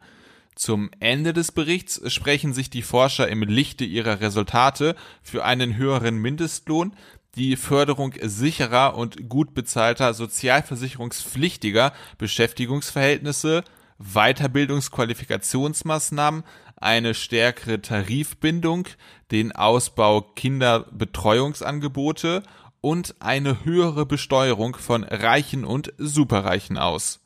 Zum 0.56 0.90
Ende 1.02 1.34
des 1.34 1.52
Berichts 1.52 2.02
sprechen 2.12 2.54
sich 2.54 2.70
die 2.70 2.82
Forscher 2.82 3.28
im 3.28 3.44
Lichte 3.44 3.84
ihrer 3.84 4.22
Resultate 4.22 4.96
für 5.22 5.44
einen 5.44 5.76
höheren 5.76 6.16
Mindestlohn, 6.18 6.96
die 7.36 7.56
Förderung 7.56 8.14
sicherer 8.22 8.98
und 8.98 9.30
gut 9.30 9.54
bezahlter 9.54 10.14
sozialversicherungspflichtiger 10.14 11.94
Beschäftigungsverhältnisse, 12.18 13.64
Weiterbildungsqualifikationsmaßnahmen, 14.00 16.44
eine 16.78 17.14
stärkere 17.14 17.82
Tarifbindung, 17.82 18.88
den 19.32 19.54
Ausbau 19.54 20.22
Kinderbetreuungsangebote 20.22 22.44
und 22.82 23.16
eine 23.20 23.64
höhere 23.66 24.06
Besteuerung 24.06 24.76
von 24.76 25.04
Reichen 25.04 25.66
und 25.66 25.92
Superreichen 25.98 26.78
aus. 26.78 27.20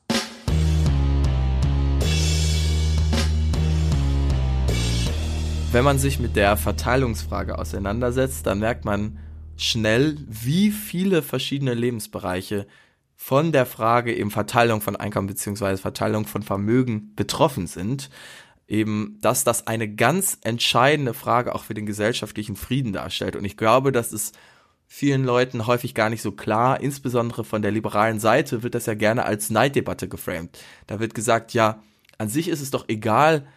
Wenn 5.71 5.83
man 5.83 5.99
sich 5.99 6.19
mit 6.19 6.35
der 6.35 6.57
Verteilungsfrage 6.57 7.59
auseinandersetzt, 7.59 8.47
dann 8.47 8.57
merkt 8.59 8.85
man, 8.85 9.19
schnell, 9.59 10.17
wie 10.27 10.71
viele 10.71 11.21
verschiedene 11.21 11.73
Lebensbereiche 11.73 12.65
von 13.15 13.51
der 13.51 13.65
Frage 13.65 14.15
eben 14.15 14.31
Verteilung 14.31 14.79
von 14.79 14.95
Einkommen 14.95 15.27
beziehungsweise 15.27 15.81
Verteilung 15.81 16.25
von 16.25 16.41
Vermögen 16.41 17.13
betroffen 17.15 17.67
sind. 17.67 18.09
Eben, 18.67 19.17
dass 19.21 19.43
das 19.43 19.67
eine 19.67 19.93
ganz 19.93 20.37
entscheidende 20.41 21.13
Frage 21.13 21.53
auch 21.53 21.63
für 21.63 21.73
den 21.73 21.85
gesellschaftlichen 21.85 22.55
Frieden 22.55 22.93
darstellt. 22.93 23.35
Und 23.35 23.43
ich 23.43 23.57
glaube, 23.57 23.91
das 23.91 24.13
ist 24.13 24.37
vielen 24.87 25.23
Leuten 25.23 25.67
häufig 25.67 25.93
gar 25.93 26.09
nicht 26.09 26.21
so 26.21 26.31
klar. 26.31 26.79
Insbesondere 26.79 27.43
von 27.43 27.61
der 27.61 27.71
liberalen 27.71 28.19
Seite 28.19 28.63
wird 28.63 28.75
das 28.75 28.85
ja 28.85 28.93
gerne 28.93 29.25
als 29.25 29.49
Neiddebatte 29.49 30.07
geframed. 30.07 30.57
Da 30.87 30.99
wird 30.99 31.13
gesagt, 31.13 31.53
ja, 31.53 31.81
an 32.17 32.29
sich 32.29 32.47
ist 32.47 32.61
es 32.61 32.71
doch 32.71 32.85
egal, 32.87 33.47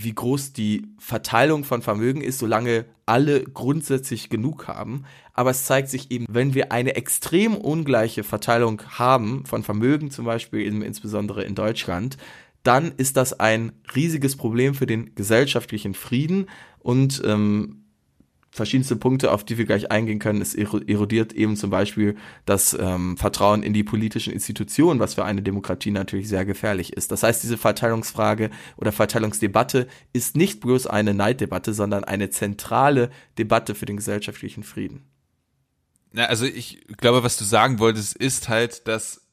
wie 0.00 0.14
groß 0.14 0.52
die 0.52 0.86
Verteilung 0.98 1.64
von 1.64 1.82
Vermögen 1.82 2.20
ist, 2.20 2.38
solange 2.38 2.84
alle 3.04 3.42
grundsätzlich 3.42 4.30
genug 4.30 4.68
haben. 4.68 5.04
Aber 5.32 5.50
es 5.50 5.64
zeigt 5.64 5.88
sich 5.88 6.12
eben, 6.12 6.26
wenn 6.28 6.54
wir 6.54 6.70
eine 6.70 6.94
extrem 6.94 7.56
ungleiche 7.56 8.22
Verteilung 8.22 8.80
haben 8.90 9.44
von 9.44 9.64
Vermögen, 9.64 10.12
zum 10.12 10.24
Beispiel 10.24 10.60
insbesondere 10.84 11.42
in 11.42 11.56
Deutschland, 11.56 12.16
dann 12.62 12.92
ist 12.96 13.16
das 13.16 13.40
ein 13.40 13.72
riesiges 13.94 14.36
Problem 14.36 14.74
für 14.74 14.86
den 14.86 15.16
gesellschaftlichen 15.16 15.94
Frieden 15.94 16.46
und 16.78 17.20
ähm, 17.24 17.77
verschiedenste 18.50 18.96
Punkte, 18.96 19.30
auf 19.30 19.44
die 19.44 19.58
wir 19.58 19.66
gleich 19.66 19.90
eingehen 19.90 20.18
können. 20.18 20.40
Es 20.40 20.54
erodiert 20.54 21.32
eben 21.32 21.56
zum 21.56 21.70
Beispiel 21.70 22.16
das 22.46 22.76
ähm, 22.78 23.16
Vertrauen 23.16 23.62
in 23.62 23.72
die 23.72 23.84
politischen 23.84 24.32
Institutionen, 24.32 25.00
was 25.00 25.14
für 25.14 25.24
eine 25.24 25.42
Demokratie 25.42 25.90
natürlich 25.90 26.28
sehr 26.28 26.44
gefährlich 26.44 26.92
ist. 26.94 27.12
Das 27.12 27.22
heißt, 27.22 27.42
diese 27.42 27.58
Verteilungsfrage 27.58 28.50
oder 28.76 28.92
Verteilungsdebatte 28.92 29.86
ist 30.12 30.36
nicht 30.36 30.60
bloß 30.60 30.86
eine 30.86 31.14
Neiddebatte, 31.14 31.74
sondern 31.74 32.04
eine 32.04 32.30
zentrale 32.30 33.10
Debatte 33.36 33.74
für 33.74 33.86
den 33.86 33.96
gesellschaftlichen 33.96 34.62
Frieden. 34.62 35.04
Ja, 36.14 36.24
also 36.26 36.46
ich 36.46 36.86
glaube, 36.96 37.22
was 37.22 37.36
du 37.36 37.44
sagen 37.44 37.78
wolltest, 37.78 38.16
ist 38.16 38.48
halt, 38.48 38.88
dass 38.88 39.27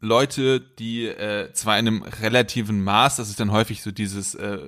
Leute, 0.00 0.60
die 0.60 1.06
äh, 1.06 1.52
zwar 1.54 1.78
in 1.78 1.88
einem 1.88 2.02
relativen 2.02 2.84
Maß, 2.84 3.16
das 3.16 3.30
ist 3.30 3.40
dann 3.40 3.50
häufig 3.50 3.80
so 3.80 3.90
dieses 3.90 4.34
äh, 4.34 4.58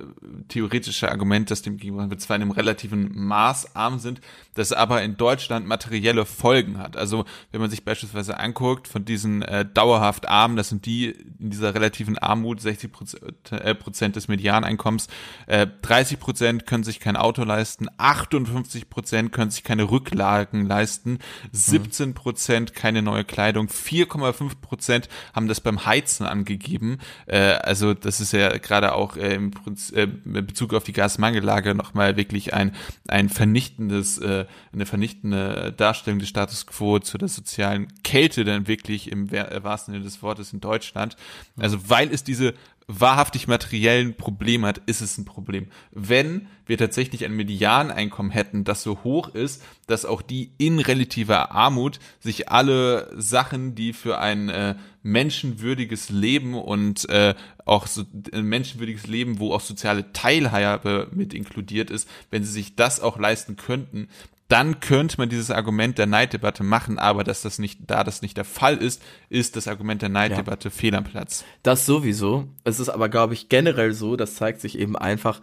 theoretische 0.47 1.11
Argument, 1.11 1.51
dass 1.51 1.61
dem 1.61 1.77
gegenüber 1.77 2.17
zwar 2.17 2.35
in 2.35 2.41
einem 2.41 2.51
relativen 2.51 3.11
Maß 3.13 3.75
arm 3.75 3.99
sind, 3.99 4.21
das 4.55 4.73
aber 4.73 5.03
in 5.03 5.17
Deutschland 5.17 5.67
materielle 5.67 6.25
Folgen 6.25 6.79
hat. 6.79 6.97
Also 6.97 7.25
wenn 7.51 7.61
man 7.61 7.69
sich 7.69 7.85
beispielsweise 7.85 8.39
anguckt, 8.39 8.87
von 8.87 9.05
diesen 9.05 9.43
äh, 9.43 9.65
dauerhaft 9.65 10.27
Armen, 10.27 10.55
das 10.55 10.69
sind 10.69 10.87
die 10.87 11.11
in 11.11 11.51
dieser 11.51 11.75
relativen 11.75 12.17
Armut, 12.17 12.59
60 12.59 12.91
Prozent, 12.91 13.51
äh, 13.51 13.75
Prozent 13.75 14.15
des 14.15 14.29
Medianeinkommens, 14.29 15.09
äh, 15.45 15.67
30 15.83 16.19
Prozent 16.19 16.65
können 16.65 16.83
sich 16.83 16.99
kein 16.99 17.15
Auto 17.15 17.43
leisten, 17.43 17.87
58 17.97 18.89
Prozent 18.89 19.31
können 19.31 19.51
sich 19.51 19.63
keine 19.63 19.91
Rücklagen 19.91 20.65
leisten, 20.65 21.19
17 21.51 22.15
Prozent 22.15 22.73
keine 22.73 23.03
neue 23.03 23.25
Kleidung, 23.25 23.67
4,5 23.67 24.59
Prozent 24.59 25.07
haben 25.33 25.47
das 25.47 25.61
beim 25.61 25.85
Heizen 25.85 26.25
angegeben. 26.25 26.99
Äh, 27.25 27.37
also 27.37 27.93
das 27.93 28.19
ist 28.19 28.33
ja 28.33 28.57
gerade 28.57 28.93
auch 28.93 29.17
äh, 29.17 29.35
im 29.35 29.51
Prinzip, 29.51 29.97
äh, 29.97 30.03
in 30.03 30.45
Bezug 30.45 30.73
auf 30.73 30.83
die 30.83 30.93
Gasmangellage 30.93 31.75
nochmal 31.75 32.17
wirklich 32.17 32.53
ein, 32.53 32.75
ein 33.07 33.29
vernichtendes, 33.29 34.17
äh, 34.19 34.45
eine 34.73 34.85
vernichtende 34.85 35.73
Darstellung 35.75 36.19
des 36.19 36.29
Status 36.29 36.65
quo 36.67 36.99
zu 36.99 37.17
der 37.17 37.27
sozialen 37.27 37.87
Kälte 38.03 38.43
dann 38.43 38.67
wirklich 38.67 39.11
im 39.11 39.31
wahrsten 39.31 39.93
Sinne 39.93 40.03
des 40.03 40.21
Wortes 40.21 40.53
in 40.53 40.59
Deutschland. 40.59 41.15
Also 41.57 41.89
weil 41.89 42.11
es 42.11 42.23
diese 42.23 42.53
wahrhaftig 42.91 43.47
materiellen 43.47 44.15
Problem 44.15 44.65
hat, 44.65 44.79
ist 44.87 45.01
es 45.01 45.19
ein 45.19 45.25
Problem. 45.25 45.67
Wenn 45.91 46.47
wir 46.65 46.75
tatsächlich 46.75 47.23
ein 47.23 47.35
Medianeinkommen 47.35 48.31
hätten, 48.31 48.63
das 48.63 48.81
so 48.81 49.03
hoch 49.03 49.27
ist, 49.29 49.63
dass 49.85 50.05
auch 50.05 50.23
die 50.23 50.53
in 50.57 50.79
relativer 50.79 51.51
Armut 51.51 51.99
sich 52.19 52.49
alle 52.49 53.11
Sachen, 53.15 53.75
die 53.75 53.93
für 53.93 54.17
ein 54.17 54.49
äh, 54.49 54.75
menschenwürdiges 55.03 56.09
Leben 56.09 56.55
und 56.55 57.07
äh, 57.09 57.35
auch 57.63 57.85
so 57.85 58.05
ein 58.33 58.45
menschenwürdiges 58.45 59.05
Leben, 59.05 59.37
wo 59.37 59.53
auch 59.53 59.61
soziale 59.61 60.11
Teilhabe 60.11 61.09
mit 61.11 61.35
inkludiert 61.35 61.91
ist, 61.91 62.09
wenn 62.31 62.43
sie 62.43 62.51
sich 62.51 62.75
das 62.75 63.01
auch 63.01 63.19
leisten 63.19 63.55
könnten, 63.55 64.09
dann 64.49 64.79
könnte 64.79 65.17
man 65.19 65.29
dieses 65.29 65.51
Argument 65.51 65.99
der 65.99 66.07
Neiddebatte 66.07 66.63
machen, 66.63 66.97
aber 66.97 67.23
dass 67.23 67.43
das 67.43 67.59
nicht, 67.59 67.81
da 67.85 68.03
das 68.03 68.23
nicht 68.23 68.35
der 68.35 68.45
Fall 68.45 68.77
ist, 68.77 69.01
ist 69.29 69.55
das 69.55 69.67
Argument 69.67 70.01
der 70.01 70.09
Neiddebatte 70.09 70.69
ja. 70.69 70.75
fehl 70.75 70.95
am 70.95 71.03
Platz. 71.03 71.45
Das 71.61 71.85
sowieso. 71.85 72.47
Es 72.63 72.79
ist 72.79 72.89
aber, 72.89 73.09
glaube 73.09 73.35
ich, 73.35 73.47
generell 73.47 73.93
so, 73.93 74.15
das 74.15 74.35
zeigt 74.35 74.59
sich 74.59 74.77
eben 74.77 74.97
einfach, 74.97 75.39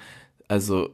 also 0.48 0.90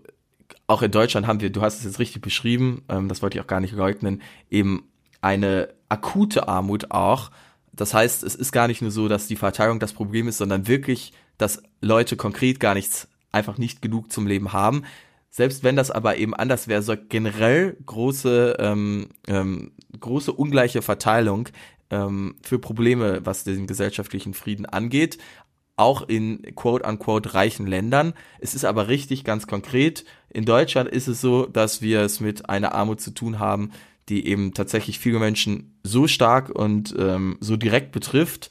auch 0.67 0.83
in 0.83 0.91
Deutschland 0.91 1.27
haben 1.27 1.41
wir, 1.41 1.51
du 1.51 1.63
hast 1.63 1.79
es 1.79 1.85
jetzt 1.85 1.99
richtig 1.99 2.21
beschrieben, 2.21 2.85
ähm, 2.91 3.09
das 3.09 3.23
wollte 3.23 3.39
ich 3.39 3.43
auch 3.43 3.49
gar 3.49 3.61
nicht 3.61 3.73
leugnen, 3.73 4.21
eben 4.51 4.85
eine 5.23 5.71
akute 5.89 6.49
Armut 6.49 6.91
auch. 6.91 7.31
Das 7.73 7.95
heißt, 7.95 8.25
es 8.25 8.35
ist 8.35 8.53
gar 8.53 8.69
nicht 8.69 8.83
nur 8.83 8.91
so, 8.91 9.09
dass 9.09 9.27
die 9.27 9.37
Verteilung 9.37 9.81
das 9.81 9.95
Problem 9.95 10.29
ist, 10.29 10.37
sondern 10.37 10.69
wirklich, 10.69 11.15
dass 11.39 11.63
Leute 11.81 12.17
konkret 12.17 12.61
gar 12.61 12.75
nichts, 12.75 13.09
einfach 13.31 13.57
nicht 13.57 13.81
genug 13.81 14.13
zum 14.13 14.27
Leben 14.27 14.53
haben. 14.53 14.85
Selbst 15.35 15.65
wenn 15.65 15.77
das 15.77 15.91
aber 15.91 16.19
eben 16.19 16.35
anders 16.35 16.69
wäre, 16.69 16.83
so 16.83 16.95
generell 17.09 17.79
große, 17.87 18.57
ähm, 18.59 19.09
ähm, 19.27 19.73
große 19.99 20.31
ungleiche 20.31 20.83
Verteilung 20.83 21.49
ähm, 21.89 22.35
für 22.43 22.59
Probleme, 22.59 23.25
was 23.25 23.43
den 23.43 23.67
gesellschaftlichen 23.67 24.35
Frieden 24.35 24.67
angeht, 24.67 25.17
auch 25.77 26.07
in 26.07 26.43
quote-unquote 26.55 27.33
reichen 27.33 27.67
Ländern. 27.67 28.13
Es 28.41 28.55
ist 28.55 28.67
aber 28.67 28.89
richtig 28.89 29.25
ganz 29.25 29.47
konkret. 29.47 30.05
In 30.29 30.45
Deutschland 30.45 30.91
ist 30.91 31.09
es 31.09 31.23
so, 31.23 31.47
dass 31.47 31.81
wir 31.81 32.03
es 32.03 32.21
mit 32.21 32.51
einer 32.51 32.75
Armut 32.75 33.01
zu 33.01 33.13
tun 33.13 33.39
haben, 33.39 33.71
die 34.11 34.27
eben 34.27 34.53
tatsächlich 34.53 34.99
viele 34.99 35.19
Menschen 35.19 35.79
so 35.83 36.09
stark 36.09 36.51
und 36.51 36.95
ähm, 36.99 37.39
so 37.41 37.57
direkt 37.57 37.93
betrifft, 37.93 38.51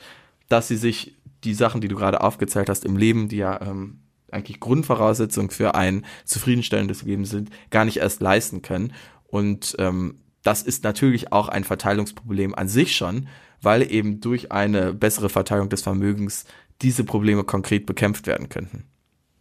dass 0.50 0.68
sie 0.68 0.78
sich 0.78 1.16
die 1.44 1.54
Sachen, 1.54 1.80
die 1.80 1.88
du 1.88 1.96
gerade 1.96 2.22
aufgezählt 2.22 2.70
hast, 2.70 2.86
im 2.86 2.98
Leben, 2.98 3.28
die 3.28 3.38
ja 3.38 3.62
ähm, 3.62 4.00
eigentlich 4.32 4.60
Grundvoraussetzung 4.60 5.52
für 5.52 5.76
ein 5.76 6.06
zufriedenstellendes 6.26 7.04
Leben 7.04 7.26
sind, 7.26 7.50
gar 7.70 7.86
nicht 7.86 7.98
erst 7.98 8.22
leisten 8.22 8.62
können. 8.62 8.94
Und 9.28 9.76
ähm, 9.80 10.20
das 10.44 10.64
ist 10.64 10.84
natürlich 10.84 11.32
auch 11.32 11.50
ein 11.50 11.64
Verteilungsproblem 11.64 12.56
an 12.56 12.68
sich 12.68 12.96
schon, 12.96 13.28
weil 13.62 13.92
eben 13.92 14.22
durch 14.22 14.52
eine 14.52 14.94
bessere 14.94 15.30
Verteilung 15.30 15.70
des 15.70 15.82
Vermögens 15.82 16.46
diese 16.82 17.04
Probleme 17.04 17.44
konkret 17.44 17.86
bekämpft 17.86 18.28
werden 18.28 18.50
könnten. 18.50 18.86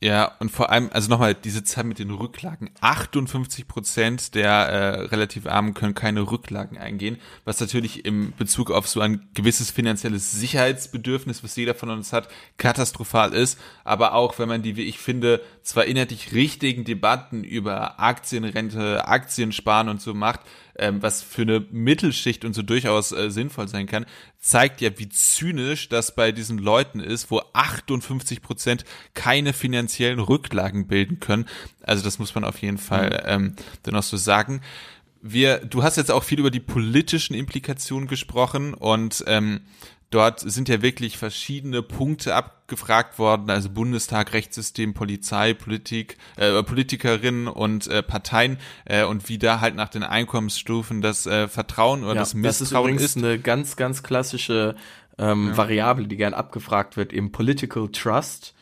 Ja, 0.02 0.32
und 0.38 0.50
vor 0.50 0.70
allem, 0.70 0.88
also 0.94 1.10
nochmal 1.10 1.34
diese 1.34 1.62
Zahl 1.62 1.84
mit 1.84 1.98
den 1.98 2.10
Rücklagen. 2.10 2.70
58 2.80 3.68
Prozent 3.68 4.34
der 4.34 4.50
äh, 4.50 5.00
relativ 5.02 5.46
Armen 5.46 5.74
können 5.74 5.94
keine 5.94 6.22
Rücklagen 6.22 6.78
eingehen, 6.78 7.18
was 7.44 7.60
natürlich 7.60 8.06
im 8.06 8.32
Bezug 8.38 8.70
auf 8.70 8.88
so 8.88 9.02
ein 9.02 9.28
gewisses 9.34 9.70
finanzielles 9.70 10.32
Sicherheitsbedürfnis, 10.32 11.44
was 11.44 11.54
jeder 11.54 11.74
von 11.74 11.90
uns 11.90 12.14
hat, 12.14 12.28
katastrophal 12.56 13.34
ist. 13.34 13.60
Aber 13.84 14.14
auch, 14.14 14.38
wenn 14.38 14.48
man 14.48 14.62
die, 14.62 14.76
wie 14.76 14.84
ich 14.84 14.98
finde, 14.98 15.42
zwar 15.62 15.84
inhaltlich 15.84 16.32
richtigen 16.32 16.84
Debatten 16.84 17.44
über 17.44 18.00
Aktienrente, 18.00 19.06
Aktiensparen 19.06 19.90
und 19.90 20.00
so 20.00 20.14
macht, 20.14 20.40
ähm, 20.80 21.02
was 21.02 21.22
für 21.22 21.42
eine 21.42 21.64
Mittelschicht 21.70 22.44
und 22.44 22.54
so 22.54 22.62
durchaus 22.62 23.12
äh, 23.12 23.30
sinnvoll 23.30 23.68
sein 23.68 23.86
kann, 23.86 24.06
zeigt 24.38 24.80
ja, 24.80 24.90
wie 24.98 25.08
zynisch 25.08 25.88
das 25.88 26.14
bei 26.14 26.32
diesen 26.32 26.58
Leuten 26.58 27.00
ist, 27.00 27.30
wo 27.30 27.42
58 27.52 28.42
Prozent 28.42 28.84
keine 29.14 29.52
finanziellen 29.52 30.18
Rücklagen 30.18 30.86
bilden 30.86 31.20
können. 31.20 31.46
Also 31.82 32.02
das 32.02 32.18
muss 32.18 32.34
man 32.34 32.44
auf 32.44 32.58
jeden 32.58 32.78
Fall 32.78 33.10
mhm. 33.10 33.46
ähm, 33.46 33.56
dann 33.82 33.96
auch 33.96 34.02
so 34.02 34.16
sagen. 34.16 34.62
Wir, 35.22 35.58
du 35.58 35.82
hast 35.82 35.96
jetzt 35.96 36.10
auch 36.10 36.24
viel 36.24 36.40
über 36.40 36.50
die 36.50 36.60
politischen 36.60 37.34
Implikationen 37.34 38.08
gesprochen 38.08 38.72
und 38.72 39.22
ähm, 39.26 39.60
Dort 40.10 40.40
sind 40.40 40.68
ja 40.68 40.82
wirklich 40.82 41.18
verschiedene 41.18 41.82
Punkte 41.82 42.34
abgefragt 42.34 43.20
worden, 43.20 43.48
also 43.48 43.70
Bundestag, 43.70 44.32
Rechtssystem, 44.32 44.92
Polizei, 44.92 45.54
Politik, 45.54 46.16
äh, 46.36 46.64
Politikerinnen 46.64 47.46
und 47.46 47.86
äh, 47.86 48.02
Parteien 48.02 48.58
äh, 48.86 49.04
und 49.04 49.28
wie 49.28 49.38
da 49.38 49.60
halt 49.60 49.76
nach 49.76 49.88
den 49.88 50.02
Einkommensstufen 50.02 51.00
das 51.00 51.26
äh, 51.26 51.46
Vertrauen 51.46 52.02
oder 52.02 52.14
ja, 52.14 52.20
das 52.20 52.34
Misstrauen 52.34 52.94
das 52.94 53.04
ist. 53.04 53.16
Das 53.16 53.22
ist 53.22 53.24
eine 53.24 53.38
ganz, 53.38 53.76
ganz 53.76 54.02
klassische 54.02 54.74
ähm, 55.16 55.50
ja. 55.50 55.56
Variable, 55.56 56.08
die 56.08 56.16
gern 56.16 56.34
abgefragt 56.34 56.96
wird, 56.96 57.12
im 57.12 57.30
Political 57.30 57.88
Trust. 57.92 58.54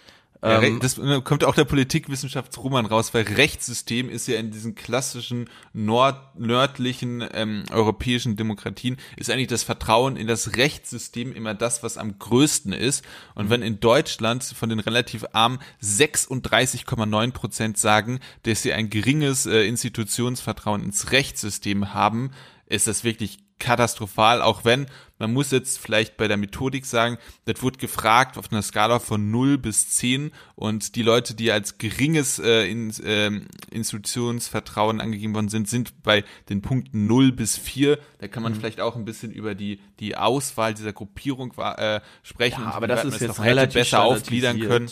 Ja, 0.43 0.62
ähm, 0.62 0.78
das 0.78 1.01
kommt 1.24 1.43
auch 1.43 1.55
der 1.55 1.64
Politikwissenschaftsroman 1.64 2.86
raus, 2.86 3.12
weil 3.12 3.24
Rechtssystem 3.24 4.09
ist 4.09 4.28
ja 4.28 4.39
in 4.39 4.53
diesen 4.53 4.76
klassischen 4.76 5.51
nord 5.72 6.39
nördlichen 6.39 7.26
ähm, 7.32 7.64
europäischen 7.72 8.36
Demokratien 8.36 8.99
ist 9.16 9.30
eigentlich 9.30 9.49
das 9.49 9.64
Vertrauen 9.64 10.16
in 10.16 10.28
das 10.28 10.57
Rechtssystem 10.57 11.32
immer 11.32 11.55
das, 11.55 11.82
was 11.82 11.99
am 11.99 12.18
größten 12.18 12.72
ist. 12.72 13.05
Und 13.34 13.47
mhm. 13.47 13.51
wenn 13.51 13.62
in 13.62 13.80
Deutschland 13.80 14.45
von 14.45 14.68
den 14.68 14.78
relativ 14.78 15.24
armen 15.32 15.59
36,9 15.82 17.32
Prozent 17.32 17.78
sagen, 17.78 18.20
dass 18.45 18.62
sie 18.62 18.72
ein 18.72 18.91
geringes 18.91 19.47
äh, 19.47 19.62
Institutionsvertrauen 19.62 20.84
ins 20.84 21.11
Rechtssystem 21.11 21.95
haben, 21.95 22.30
ist 22.66 22.86
das 22.86 23.03
wirklich 23.03 23.41
katastrophal, 23.59 24.42
auch 24.42 24.64
wenn, 24.64 24.86
man 25.18 25.32
muss 25.32 25.50
jetzt 25.50 25.78
vielleicht 25.78 26.16
bei 26.16 26.28
der 26.28 26.36
Methodik 26.36 26.86
sagen, 26.86 27.18
das 27.44 27.62
wurde 27.62 27.78
gefragt 27.78 28.38
auf 28.38 28.52
einer 28.52 28.62
Skala 28.62 29.00
von 29.00 29.30
0 29.30 29.59
bis 29.59 29.90
10 29.90 30.30
und 30.54 30.94
die 30.94 31.02
Leute, 31.02 31.34
die 31.34 31.50
als 31.50 31.78
geringes 31.78 32.38
äh, 32.38 32.70
in, 32.70 32.90
äh, 33.04 33.30
Institutionsvertrauen 33.70 35.00
angegeben 35.00 35.34
worden 35.34 35.48
sind, 35.48 35.68
sind 35.68 36.02
bei 36.02 36.24
den 36.48 36.62
Punkten 36.62 37.06
0 37.06 37.32
bis 37.32 37.56
4. 37.56 37.98
Da 38.18 38.28
kann 38.28 38.42
man 38.42 38.52
mhm. 38.52 38.56
vielleicht 38.56 38.80
auch 38.80 38.96
ein 38.96 39.04
bisschen 39.04 39.32
über 39.32 39.54
die, 39.54 39.80
die 39.98 40.16
Auswahl 40.16 40.74
dieser 40.74 40.92
Gruppierung 40.92 41.52
äh, 41.59 42.00
sprechen. 42.22 42.62
Ja, 42.62 42.72
aber 42.72 42.86
das 42.86 43.04
ist 43.04 43.20
jetzt 43.20 43.40
relativ 43.40 43.74
besser 43.74 44.04
aufgliedern 44.04 44.61
können. 44.61 44.90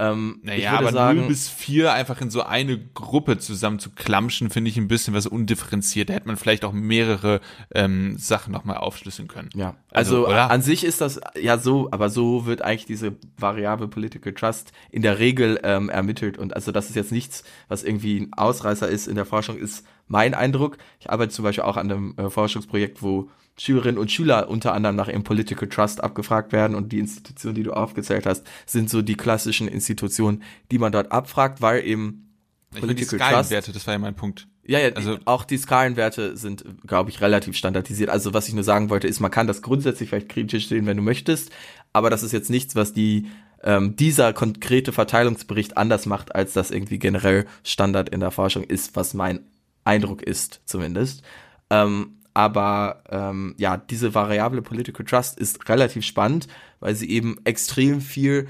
Ähm, 0.00 0.40
naja, 0.42 0.78
aber 0.78 0.92
sagen, 0.92 1.18
0 1.20 1.28
bis 1.28 1.50
4 1.50 1.92
einfach 1.92 2.22
in 2.22 2.30
so 2.30 2.42
eine 2.42 2.78
Gruppe 2.78 3.36
zusammen 3.36 3.78
zu 3.78 3.90
klamschen, 3.90 4.48
finde 4.48 4.70
ich 4.70 4.78
ein 4.78 4.88
bisschen 4.88 5.12
was 5.12 5.26
undifferenziert. 5.26 6.08
Da 6.08 6.14
hätte 6.14 6.26
man 6.26 6.38
vielleicht 6.38 6.64
auch 6.64 6.72
mehrere 6.72 7.42
ähm, 7.74 8.16
Sachen 8.16 8.50
nochmal 8.50 8.78
aufschlüsseln 8.78 9.28
können. 9.28 9.50
Ja, 9.54 9.76
also, 9.90 10.24
also 10.26 10.38
an 10.38 10.62
sich 10.62 10.84
ist 10.84 11.02
das 11.02 11.20
ja 11.38 11.58
so, 11.58 11.88
aber 11.90 12.08
so 12.08 12.46
wird 12.46 12.62
eigentlich 12.62 12.86
diese 12.86 13.12
Variable 13.36 13.88
Political 13.88 14.32
Trust 14.32 14.72
in 14.90 15.02
der 15.02 15.18
Regel 15.18 15.60
ähm, 15.64 15.90
ermittelt. 15.90 16.38
Und 16.38 16.56
also 16.56 16.72
das 16.72 16.88
ist 16.88 16.96
jetzt 16.96 17.12
nichts, 17.12 17.44
was 17.68 17.84
irgendwie 17.84 18.20
ein 18.20 18.32
Ausreißer 18.32 18.88
ist 18.88 19.06
in 19.06 19.16
der 19.16 19.26
Forschung, 19.26 19.58
ist 19.58 19.84
mein 20.10 20.34
Eindruck. 20.34 20.76
Ich 20.98 21.08
arbeite 21.08 21.32
zum 21.32 21.44
Beispiel 21.44 21.64
auch 21.64 21.76
an 21.76 21.90
einem 21.90 22.14
äh, 22.16 22.28
Forschungsprojekt, 22.28 23.00
wo 23.00 23.30
Schülerinnen 23.56 23.98
und 23.98 24.10
Schüler 24.10 24.48
unter 24.48 24.74
anderem 24.74 24.96
nach 24.96 25.08
ihrem 25.08 25.22
Political 25.22 25.68
Trust 25.68 26.02
abgefragt 26.02 26.52
werden 26.52 26.74
und 26.74 26.92
die 26.92 26.98
Institutionen, 26.98 27.54
die 27.54 27.62
du 27.62 27.72
aufgezählt 27.72 28.26
hast, 28.26 28.44
sind 28.66 28.90
so 28.90 29.02
die 29.02 29.14
klassischen 29.14 29.68
Institutionen, 29.68 30.42
die 30.70 30.78
man 30.78 30.92
dort 30.92 31.12
abfragt, 31.12 31.62
weil 31.62 31.86
eben 31.86 32.30
ich 32.74 32.80
Political 32.80 33.18
die 33.18 33.24
Skalenwerte, 33.24 33.72
das 33.72 33.86
war 33.86 33.94
ja 33.94 33.98
mein 33.98 34.14
Punkt. 34.14 34.48
Ja, 34.64 34.78
ja, 34.78 34.90
also 34.94 35.18
auch 35.24 35.44
die 35.44 35.58
Skalenwerte 35.58 36.36
sind, 36.36 36.64
glaube 36.86 37.10
ich, 37.10 37.20
relativ 37.20 37.56
standardisiert. 37.56 38.10
Also 38.10 38.34
was 38.34 38.48
ich 38.48 38.54
nur 38.54 38.64
sagen 38.64 38.90
wollte, 38.90 39.08
ist, 39.08 39.20
man 39.20 39.30
kann 39.30 39.46
das 39.46 39.62
grundsätzlich 39.62 40.08
vielleicht 40.08 40.28
kritisch 40.28 40.68
sehen, 40.68 40.86
wenn 40.86 40.96
du 40.96 41.02
möchtest, 41.02 41.50
aber 41.92 42.10
das 42.10 42.22
ist 42.22 42.32
jetzt 42.32 42.50
nichts, 42.50 42.74
was 42.76 42.92
die 42.92 43.26
ähm, 43.62 43.94
dieser 43.96 44.32
konkrete 44.32 44.92
Verteilungsbericht 44.92 45.76
anders 45.76 46.06
macht, 46.06 46.34
als 46.34 46.52
das 46.52 46.70
irgendwie 46.70 46.98
generell 46.98 47.46
Standard 47.62 48.08
in 48.08 48.20
der 48.20 48.30
Forschung 48.30 48.64
ist, 48.64 48.96
was 48.96 49.14
mein 49.14 49.40
Eindruck 49.84 50.22
ist, 50.22 50.60
zumindest. 50.64 51.22
Ähm, 51.70 52.18
aber 52.34 53.02
ähm, 53.10 53.54
ja, 53.58 53.76
diese 53.76 54.14
Variable 54.14 54.62
Political 54.62 55.04
Trust 55.04 55.38
ist 55.38 55.68
relativ 55.68 56.04
spannend, 56.04 56.46
weil 56.78 56.94
sie 56.94 57.10
eben 57.10 57.36
extrem 57.44 58.00
viel 58.00 58.48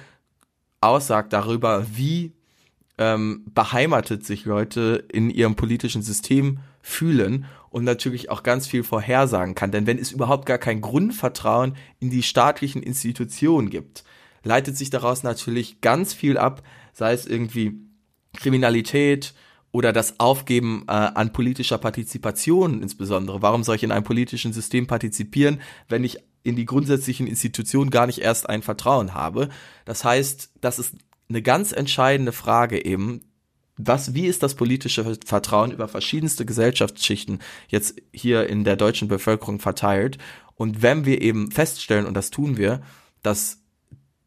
aussagt 0.80 1.32
darüber, 1.32 1.86
wie 1.94 2.32
ähm, 2.98 3.44
beheimatet 3.54 4.24
sich 4.24 4.44
Leute 4.44 5.04
in 5.10 5.30
ihrem 5.30 5.56
politischen 5.56 6.02
System 6.02 6.58
fühlen 6.82 7.46
und 7.70 7.84
natürlich 7.84 8.30
auch 8.30 8.42
ganz 8.42 8.66
viel 8.66 8.82
vorhersagen 8.82 9.54
kann. 9.54 9.72
Denn 9.72 9.86
wenn 9.86 9.98
es 9.98 10.12
überhaupt 10.12 10.46
gar 10.46 10.58
kein 10.58 10.80
Grundvertrauen 10.80 11.76
in 11.98 12.10
die 12.10 12.22
staatlichen 12.22 12.82
Institutionen 12.82 13.70
gibt, 13.70 14.04
leitet 14.42 14.76
sich 14.76 14.90
daraus 14.90 15.22
natürlich 15.22 15.80
ganz 15.80 16.12
viel 16.12 16.36
ab, 16.36 16.62
sei 16.92 17.12
es 17.12 17.26
irgendwie 17.26 17.80
Kriminalität, 18.36 19.34
oder 19.72 19.92
das 19.92 20.18
Aufgeben 20.18 20.84
äh, 20.88 20.92
an 20.92 21.32
politischer 21.32 21.78
Partizipation 21.78 22.82
insbesondere. 22.82 23.42
Warum 23.42 23.62
soll 23.62 23.76
ich 23.76 23.84
in 23.84 23.92
einem 23.92 24.04
politischen 24.04 24.52
System 24.52 24.86
partizipieren, 24.86 25.60
wenn 25.88 26.04
ich 26.04 26.18
in 26.42 26.56
die 26.56 26.64
grundsätzlichen 26.64 27.26
Institutionen 27.26 27.90
gar 27.90 28.06
nicht 28.06 28.18
erst 28.18 28.48
ein 28.48 28.62
Vertrauen 28.62 29.14
habe. 29.14 29.50
Das 29.84 30.04
heißt, 30.04 30.52
das 30.60 30.78
ist 30.78 30.94
eine 31.28 31.42
ganz 31.42 31.72
entscheidende 31.72 32.32
Frage 32.32 32.84
eben, 32.84 33.22
was, 33.76 34.14
wie 34.14 34.26
ist 34.26 34.42
das 34.42 34.54
politische 34.54 35.18
Vertrauen 35.24 35.70
über 35.70 35.88
verschiedenste 35.88 36.44
Gesellschaftsschichten 36.44 37.40
jetzt 37.68 37.96
hier 38.12 38.46
in 38.48 38.64
der 38.64 38.76
deutschen 38.76 39.08
Bevölkerung 39.08 39.58
verteilt? 39.58 40.18
Und 40.54 40.82
wenn 40.82 41.06
wir 41.06 41.22
eben 41.22 41.50
feststellen, 41.50 42.04
und 42.04 42.14
das 42.14 42.30
tun 42.30 42.58
wir, 42.58 42.82
dass 43.22 43.58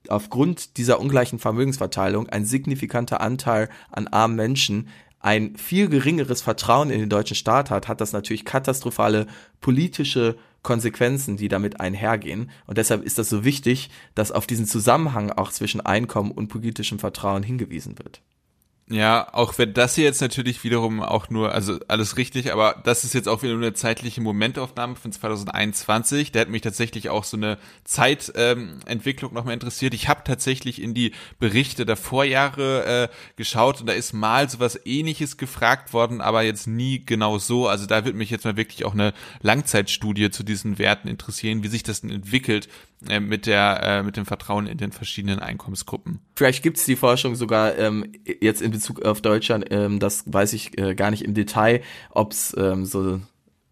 aufgrund 0.08 0.78
dieser 0.78 1.00
ungleichen 1.00 1.38
Vermögensverteilung 1.38 2.30
ein 2.30 2.46
signifikanter 2.46 3.22
Anteil 3.22 3.70
an 3.92 4.08
armen 4.08 4.36
Menschen 4.36 4.88
ein 5.24 5.56
viel 5.56 5.88
geringeres 5.88 6.42
Vertrauen 6.42 6.92
in 6.92 7.00
den 7.00 7.10
deutschen 7.10 7.36
Staat 7.36 7.72
hat, 7.72 7.88
hat 7.88 8.02
das 8.02 8.12
natürlich 8.12 8.44
katastrophale 8.44 9.26
politische 9.62 10.36
Konsequenzen, 10.64 11.38
die 11.38 11.48
damit 11.48 11.80
einhergehen. 11.80 12.52
Und 12.68 12.78
deshalb 12.78 13.04
ist 13.04 13.18
das 13.18 13.30
so 13.30 13.46
wichtig, 13.46 13.90
dass 14.16 14.32
auf 14.32 14.48
diesen 14.48 14.66
Zusammenhang 14.66 15.32
auch 15.32 15.52
zwischen 15.52 15.82
Einkommen 15.82 16.32
und 16.32 16.50
politischem 16.50 17.00
Vertrauen 17.00 17.42
hingewiesen 17.42 17.98
wird. 18.00 18.22
Ja, 18.90 19.34
auch 19.34 19.58
wenn 19.58 19.74
das 19.74 19.96
hier 19.96 20.04
jetzt 20.04 20.20
natürlich 20.20 20.66
wiederum 20.66 21.02
auch 21.02 21.30
nur, 21.30 21.54
also 21.54 21.80
alles 21.88 22.18
richtig, 22.18 22.52
aber 22.52 22.82
das 22.84 23.06
ist 23.06 23.14
jetzt 23.14 23.30
auch 23.30 23.42
wieder 23.42 23.54
nur 23.54 23.64
eine 23.64 23.74
zeitliche 23.74 24.20
Momentaufnahme 24.20 24.98
von 24.98 25.12
2021. 25.12 26.34
Der 26.34 26.42
hat 26.42 26.50
mich 26.50 26.62
tatsächlich 26.62 27.10
auch 27.10 27.24
so 27.24 27.38
eine 27.38 27.58
Zeitentwicklung 27.86 29.32
ähm, 29.32 29.36
nochmal 29.36 29.54
interessiert. 29.54 29.94
Ich 29.94 30.10
habe 30.10 30.22
tatsächlich 30.26 30.82
in 30.82 30.94
die 30.94 31.14
Berichte 31.40 31.86
der 31.86 31.96
Vorjahre 31.96 33.10
äh, 33.10 33.16
geschaut 33.38 33.80
und 33.80 33.88
da 33.88 33.94
ist 33.94 34.12
mal 34.12 34.50
sowas 34.50 34.78
ähnliches 34.84 35.38
gefragt 35.38 35.94
worden, 35.94 36.20
aber 36.20 36.44
jetzt 36.44 36.68
nie 36.68 37.06
genau 37.06 37.40
so. 37.40 37.70
Also 37.70 37.86
da 37.86 38.04
wird 38.04 38.16
mich 38.16 38.30
jetzt 38.32 38.44
mal 38.44 38.58
wirklich 38.58 38.84
auch 38.84 38.94
eine 38.94 39.14
Langzeitstudie 39.42 40.30
zu 40.30 40.44
diesen 40.44 40.78
Werten 40.78 41.08
interessieren, 41.08 41.64
wie 41.64 41.70
sich 41.70 41.84
das 41.84 42.02
denn 42.02 42.10
entwickelt 42.12 42.68
äh, 43.10 43.20
mit 43.20 43.46
der 43.46 43.82
äh, 43.84 44.04
mit 44.04 44.18
dem 44.18 44.26
Vertrauen 44.26 44.68
in 44.68 44.78
den 44.78 44.92
verschiedenen 44.92 45.40
Einkommensgruppen. 45.40 46.20
Vielleicht 46.36 46.64
gibt 46.64 46.78
es 46.78 46.86
die 46.86 46.96
Forschung 46.96 47.36
sogar 47.36 47.78
ähm, 47.78 48.12
jetzt 48.42 48.62
in 48.62 48.72
Bezug 48.84 49.06
auf 49.06 49.22
Deutschland, 49.22 49.66
ähm, 49.70 50.00
das 50.00 50.24
weiß 50.26 50.52
ich 50.54 50.78
äh, 50.78 50.94
gar 50.94 51.10
nicht 51.10 51.24
im 51.24 51.34
Detail, 51.34 51.82
ob 52.10 52.34
es 52.34 52.54
ähm, 52.58 52.86
so, 52.86 53.22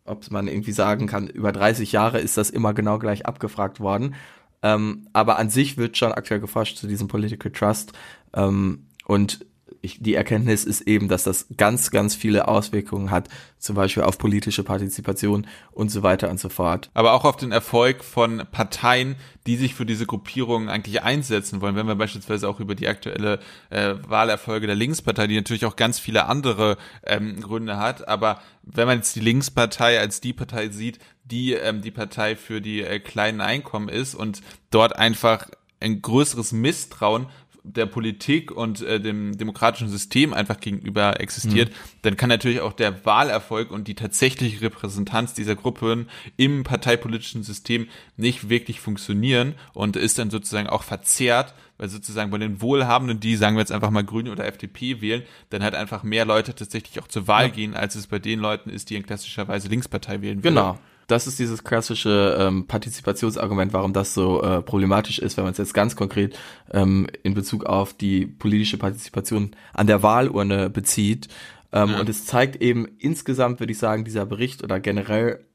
ob 0.06 0.32
man 0.32 0.48
irgendwie 0.48 0.72
sagen 0.72 1.06
kann, 1.06 1.28
über 1.28 1.52
30 1.52 1.92
Jahre 1.92 2.20
ist 2.20 2.38
das 2.38 2.50
immer 2.50 2.74
genau 2.74 2.98
gleich 2.98 3.26
abgefragt 3.26 3.82
worden. 3.82 4.16
Ähm, 4.64 5.08
aber 5.12 5.38
an 5.38 5.50
sich 5.50 5.78
wird 5.78 5.98
schon 5.98 6.14
aktuell 6.14 6.40
geforscht 6.40 6.78
zu 6.78 6.88
diesem 6.88 7.10
Political 7.10 7.52
Trust. 7.52 7.92
Ähm, 8.34 8.86
und 9.06 9.46
ich, 9.82 10.02
die 10.02 10.16
Erkenntnis 10.16 10.66
ist 10.66 10.82
eben, 10.82 11.08
dass 11.08 11.24
das 11.24 11.48
ganz, 11.58 11.92
ganz 11.92 12.16
viele 12.16 12.48
Auswirkungen 12.48 13.12
hat, 13.12 13.30
zum 13.58 13.76
Beispiel 13.76 14.04
auf 14.04 14.18
politische 14.18 14.64
Partizipation 14.64 15.48
und 15.72 15.90
so 15.90 16.04
weiter 16.04 16.30
und 16.30 16.40
so 16.40 16.50
fort. 16.50 16.90
Aber 16.94 17.14
auch 17.14 17.26
auf 17.26 17.38
den 17.38 17.52
Erfolg 17.52 18.04
von 18.04 18.44
Parteien, 18.52 19.16
die 19.48 19.56
sich 19.56 19.76
für 19.76 19.86
diese 19.86 20.06
Gruppierungen 20.06 20.70
eigentlich 20.70 21.04
einsetzen 21.04 21.62
wollen. 21.62 21.76
Wenn 21.76 21.88
wir 21.88 21.96
beispielsweise 21.96 22.48
auch 22.50 22.60
über 22.60 22.76
die 22.76 22.88
aktuelle 22.88 23.40
äh, 23.70 23.96
Wahlerfolge 24.08 24.68
der 24.68 24.76
Linkspartei, 24.76 25.28
die 25.28 25.36
natürlich 25.36 25.66
auch 25.66 25.76
ganz 25.76 26.00
viele 26.00 26.26
andere 26.26 26.78
ähm, 27.06 27.40
Gründe 27.42 27.78
hat, 27.78 28.08
aber 28.08 28.42
wenn 28.64 28.88
man 28.88 28.98
jetzt 28.98 29.16
die 29.16 29.22
Linkspartei 29.22 30.00
als 30.00 30.22
die 30.22 30.34
Partei 30.34 30.70
sieht, 30.70 31.00
die 31.24 31.54
ähm, 31.54 31.82
die 31.82 31.92
Partei 31.92 32.36
für 32.36 32.62
die 32.62 32.82
äh, 32.82 33.00
kleinen 33.00 33.42
Einkommen 33.42 33.90
ist 33.90 34.16
und 34.16 34.42
dort 34.70 34.96
einfach 34.96 35.48
ein 35.82 36.02
größeres 36.02 36.52
Misstrauen 36.52 37.28
der 37.64 37.86
Politik 37.86 38.52
und 38.52 38.82
äh, 38.82 39.00
dem 39.00 39.38
demokratischen 39.38 39.90
System 39.90 40.34
einfach 40.34 40.60
gegenüber 40.60 41.20
existiert, 41.20 41.70
mhm. 41.70 41.76
dann 42.02 42.18
kann 42.18 42.30
natürlich 42.30 42.62
auch 42.62 42.74
der 42.74 43.06
Wahlerfolg 43.06 43.72
und 43.72 43.88
die 43.88 43.96
tatsächliche 43.96 44.62
Repräsentanz 44.62 45.34
dieser 45.34 45.56
Gruppen 45.56 46.10
im 46.38 46.64
parteipolitischen 46.64 47.44
System 47.44 47.88
nicht 48.18 48.50
wirklich 48.50 48.80
funktionieren 48.80 49.56
und 49.74 49.96
ist 49.96 50.18
dann 50.18 50.32
sozusagen 50.32 50.68
auch 50.68 50.84
verzerrt, 50.84 51.54
weil 51.78 51.90
sozusagen 51.90 52.32
bei 52.32 52.38
den 52.38 52.62
Wohlhabenden, 52.62 53.20
die 53.20 53.36
sagen 53.36 53.56
wir 53.56 53.62
jetzt 53.62 53.72
einfach 53.72 53.92
mal 53.92 54.04
Grüne 54.04 54.32
oder 54.32 54.46
FDP 54.46 55.02
wählen, 55.02 55.24
dann 55.50 55.64
halt 55.64 55.76
einfach 55.76 56.04
mehr 56.04 56.26
Leute 56.26 56.56
tatsächlich 56.56 57.02
auch 57.02 57.08
zur 57.08 57.28
Wahl 57.28 57.46
ja. 57.46 57.50
gehen, 57.50 57.76
als 57.76 57.96
es 57.96 58.08
bei 58.08 58.20
den 58.20 58.40
Leuten 58.40 58.70
ist, 58.70 58.90
die 58.90 58.96
in 58.96 59.06
klassischerweise 59.06 59.68
Linkspartei 59.68 60.22
wählen. 60.22 60.42
Genau 60.42 60.80
das 61.12 61.28
ist 61.28 61.40
dieses 61.40 61.64
klassische 61.64 62.38
ähm, 62.40 62.68
Partizipationsargument, 62.68 63.74
warum 63.74 63.92
das 63.92 64.14
so 64.14 64.42
äh, 64.42 64.62
problematisch 64.62 65.20
ist, 65.20 65.36
wenn 65.38 65.44
man 65.44 65.52
es 65.52 65.58
jetzt 65.58 65.74
ganz 65.74 65.96
konkret 65.96 66.40
ähm, 66.72 67.08
in 67.24 67.34
Bezug 67.34 67.66
auf 67.66 67.94
die 67.94 68.26
politische 68.26 68.78
Partizipation 68.78 69.52
an 69.74 69.88
der 69.88 70.04
Wahlurne 70.04 70.70
bezieht. 70.70 71.28
Ähm, 71.74 71.90
ja. 71.92 72.00
Und 72.00 72.10
es 72.10 72.26
zeigt 72.26 72.62
eben 72.62 72.88
insgesamt, 72.98 73.60
würde 73.60 73.74
ich 73.74 73.78
sagen, 73.78 74.06
dieser 74.06 74.26
Bericht 74.26 74.64
oder 74.64 74.80
generell 74.80 75.46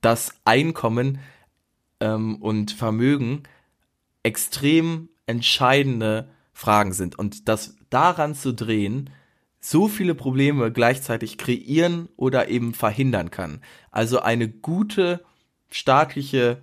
das 0.00 0.34
Einkommen 0.44 1.18
ähm, 2.00 2.36
und 2.36 2.70
Vermögen 2.70 3.42
extrem 4.22 5.08
entscheidende 5.26 6.28
Fragen 6.52 6.92
sind. 6.92 7.18
Und 7.18 7.48
das 7.48 7.76
daran 7.90 8.34
zu 8.34 8.52
drehen, 8.52 9.10
so 9.70 9.86
viele 9.86 10.14
Probleme 10.14 10.72
gleichzeitig 10.72 11.36
kreieren 11.36 12.08
oder 12.16 12.48
eben 12.48 12.72
verhindern 12.72 13.30
kann. 13.30 13.60
Also 13.90 14.20
eine 14.20 14.48
gute 14.48 15.22
staatliche 15.70 16.62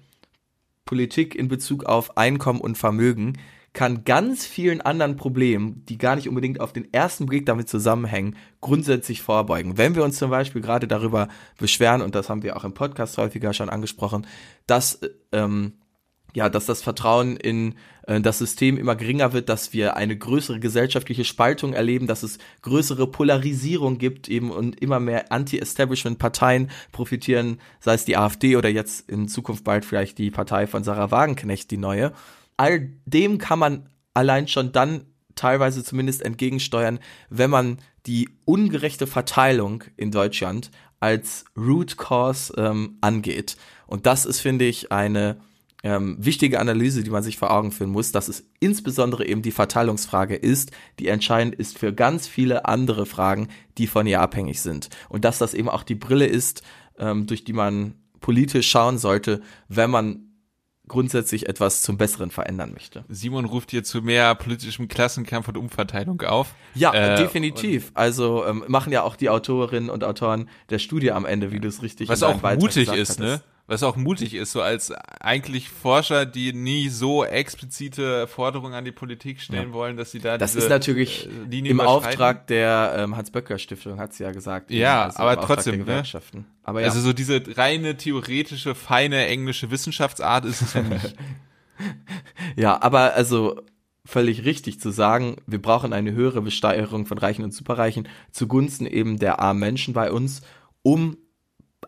Politik 0.85 1.35
in 1.35 1.47
Bezug 1.47 1.83
auf 1.85 2.17
Einkommen 2.17 2.61
und 2.61 2.77
Vermögen 2.77 3.37
kann 3.73 4.05
ganz 4.05 4.45
vielen 4.45 4.81
anderen 4.81 5.17
Problemen, 5.17 5.83
die 5.87 5.99
gar 5.99 6.15
nicht 6.15 6.29
unbedingt 6.29 6.61
auf 6.61 6.73
den 6.73 6.91
ersten 6.93 7.27
Blick 7.27 7.45
damit 7.45 7.69
zusammenhängen, 7.69 8.37
grundsätzlich 8.61 9.21
vorbeugen. 9.21 9.77
Wenn 9.77 9.95
wir 9.95 10.03
uns 10.03 10.17
zum 10.17 10.31
Beispiel 10.31 10.61
gerade 10.61 10.87
darüber 10.87 11.27
beschweren, 11.59 12.01
und 12.01 12.15
das 12.15 12.29
haben 12.29 12.41
wir 12.41 12.55
auch 12.55 12.63
im 12.63 12.73
Podcast 12.73 13.17
häufiger 13.17 13.53
schon 13.53 13.69
angesprochen, 13.69 14.25
dass 14.65 15.01
ähm, 15.31 15.73
ja, 16.35 16.49
dass 16.49 16.65
das 16.65 16.81
Vertrauen 16.83 17.37
in 17.37 17.75
äh, 18.07 18.21
das 18.21 18.37
System 18.37 18.77
immer 18.77 18.95
geringer 18.95 19.33
wird, 19.33 19.49
dass 19.49 19.73
wir 19.73 19.95
eine 19.95 20.17
größere 20.17 20.59
gesellschaftliche 20.59 21.23
Spaltung 21.23 21.73
erleben, 21.73 22.07
dass 22.07 22.23
es 22.23 22.37
größere 22.61 23.07
Polarisierung 23.07 23.97
gibt 23.97 24.27
eben 24.27 24.51
und 24.51 24.79
immer 24.81 24.99
mehr 24.99 25.31
Anti-Establishment-Parteien 25.31 26.69
profitieren, 26.91 27.59
sei 27.79 27.93
es 27.95 28.05
die 28.05 28.17
AfD 28.17 28.57
oder 28.57 28.69
jetzt 28.69 29.09
in 29.09 29.27
Zukunft 29.27 29.63
bald 29.63 29.85
vielleicht 29.85 30.17
die 30.17 30.29
Partei 30.29 30.67
von 30.67 30.83
Sarah 30.83 31.09
Wagenknecht, 31.09 31.71
die 31.71 31.77
neue. 31.77 32.11
All 32.57 32.89
dem 33.05 33.37
kann 33.37 33.59
man 33.59 33.89
allein 34.13 34.47
schon 34.47 34.71
dann 34.71 35.05
teilweise 35.35 35.83
zumindest 35.83 36.21
entgegensteuern, 36.21 36.99
wenn 37.29 37.49
man 37.49 37.79
die 38.05 38.29
ungerechte 38.45 39.07
Verteilung 39.07 39.83
in 39.97 40.11
Deutschland 40.11 40.69
als 40.99 41.45
Root 41.57 41.97
Cause 41.97 42.53
ähm, 42.57 42.97
angeht. 43.01 43.57
Und 43.87 44.05
das 44.05 44.25
ist, 44.25 44.39
finde 44.39 44.65
ich, 44.65 44.91
eine 44.91 45.37
ähm, 45.83 46.17
wichtige 46.19 46.59
Analyse, 46.59 47.03
die 47.03 47.11
man 47.11 47.23
sich 47.23 47.37
vor 47.37 47.51
Augen 47.51 47.71
führen 47.71 47.91
muss, 47.91 48.11
dass 48.11 48.27
es 48.27 48.49
insbesondere 48.59 49.25
eben 49.27 49.41
die 49.41 49.51
Verteilungsfrage 49.51 50.35
ist, 50.35 50.71
die 50.99 51.07
entscheidend 51.07 51.55
ist 51.55 51.77
für 51.77 51.93
ganz 51.93 52.27
viele 52.27 52.65
andere 52.65 53.05
Fragen, 53.05 53.49
die 53.77 53.87
von 53.87 54.07
ihr 54.07 54.21
abhängig 54.21 54.61
sind. 54.61 54.89
Und 55.09 55.25
dass 55.25 55.37
das 55.37 55.53
eben 55.53 55.69
auch 55.69 55.83
die 55.83 55.95
Brille 55.95 56.25
ist, 56.25 56.63
ähm, 56.97 57.27
durch 57.27 57.43
die 57.43 57.53
man 57.53 57.95
politisch 58.19 58.69
schauen 58.69 58.97
sollte, 58.97 59.41
wenn 59.67 59.91
man 59.91 60.25
grundsätzlich 60.87 61.49
etwas 61.49 61.81
zum 61.81 61.97
Besseren 61.97 62.31
verändern 62.31 62.71
möchte. 62.73 63.05
Simon 63.09 63.45
ruft 63.45 63.71
hier 63.71 63.83
zu 63.83 64.01
mehr 64.01 64.35
politischem 64.35 64.87
Klassenkampf 64.87 65.47
und 65.47 65.57
Umverteilung 65.57 66.21
auf. 66.21 66.53
Ja, 66.73 66.93
äh, 66.93 67.17
definitiv. 67.17 67.91
Also 67.93 68.45
ähm, 68.45 68.63
machen 68.67 68.93
ja 68.93 69.03
auch 69.03 69.15
die 69.15 69.29
Autorinnen 69.29 69.89
und 69.89 70.03
Autoren 70.03 70.49
der 70.69 70.79
Studie 70.79 71.11
am 71.11 71.25
Ende, 71.25 71.51
wie 71.51 71.59
du 71.59 71.67
es 71.67 71.81
richtig 71.81 72.09
Was 72.09 72.23
auch 72.23 72.41
mutig 72.41 72.91
ist, 72.91 73.19
ne? 73.19 73.41
Was 73.67 73.81
auch 73.81 73.95
mutig 73.95 74.35
ist, 74.35 74.51
so 74.51 74.61
als 74.61 74.91
eigentlich 74.91 75.69
Forscher, 75.69 76.25
die 76.25 76.53
nie 76.53 76.89
so 76.89 77.25
explizite 77.25 78.27
Forderungen 78.27 78.75
an 78.75 78.85
die 78.85 78.91
Politik 78.91 79.41
stellen 79.41 79.69
ja. 79.69 79.73
wollen, 79.73 79.97
dass 79.97 80.11
sie 80.11 80.19
da 80.19 80.37
Das 80.37 80.55
ist 80.55 80.69
natürlich 80.69 81.27
äh, 81.51 81.59
im 81.59 81.81
Auftrag 81.81 82.45
der 82.47 82.95
ähm, 82.97 83.17
Hans-Böcker-Stiftung, 83.17 83.97
hat 83.97 84.13
sie 84.13 84.23
ja 84.23 84.31
gesagt. 84.31 84.69
Ja, 84.69 85.05
also 85.05 85.19
aber 85.19 85.41
trotzdem, 85.41 85.83
ne? 85.83 86.03
Aber 86.63 86.81
ja. 86.81 86.87
Also 86.87 86.99
so 87.01 87.11
diese 87.11 87.41
reine 87.57 87.97
theoretische, 87.97 88.75
feine 88.75 89.25
englische 89.25 89.71
Wissenschaftsart 89.71 90.45
ist 90.45 90.61
es 90.61 90.73
ja 90.73 90.83
nicht. 90.83 91.15
ja, 92.55 92.81
aber 92.81 93.15
also 93.15 93.61
völlig 94.05 94.45
richtig 94.45 94.79
zu 94.79 94.91
sagen, 94.91 95.37
wir 95.47 95.59
brauchen 95.59 95.91
eine 95.91 96.11
höhere 96.11 96.43
Besteuerung 96.43 97.07
von 97.07 97.17
Reichen 97.17 97.43
und 97.43 97.53
Superreichen 97.53 98.07
zugunsten 98.31 98.85
eben 98.85 99.17
der 99.17 99.39
armen 99.39 99.59
Menschen 99.59 99.95
bei 99.95 100.11
uns, 100.11 100.43
um 100.83 101.17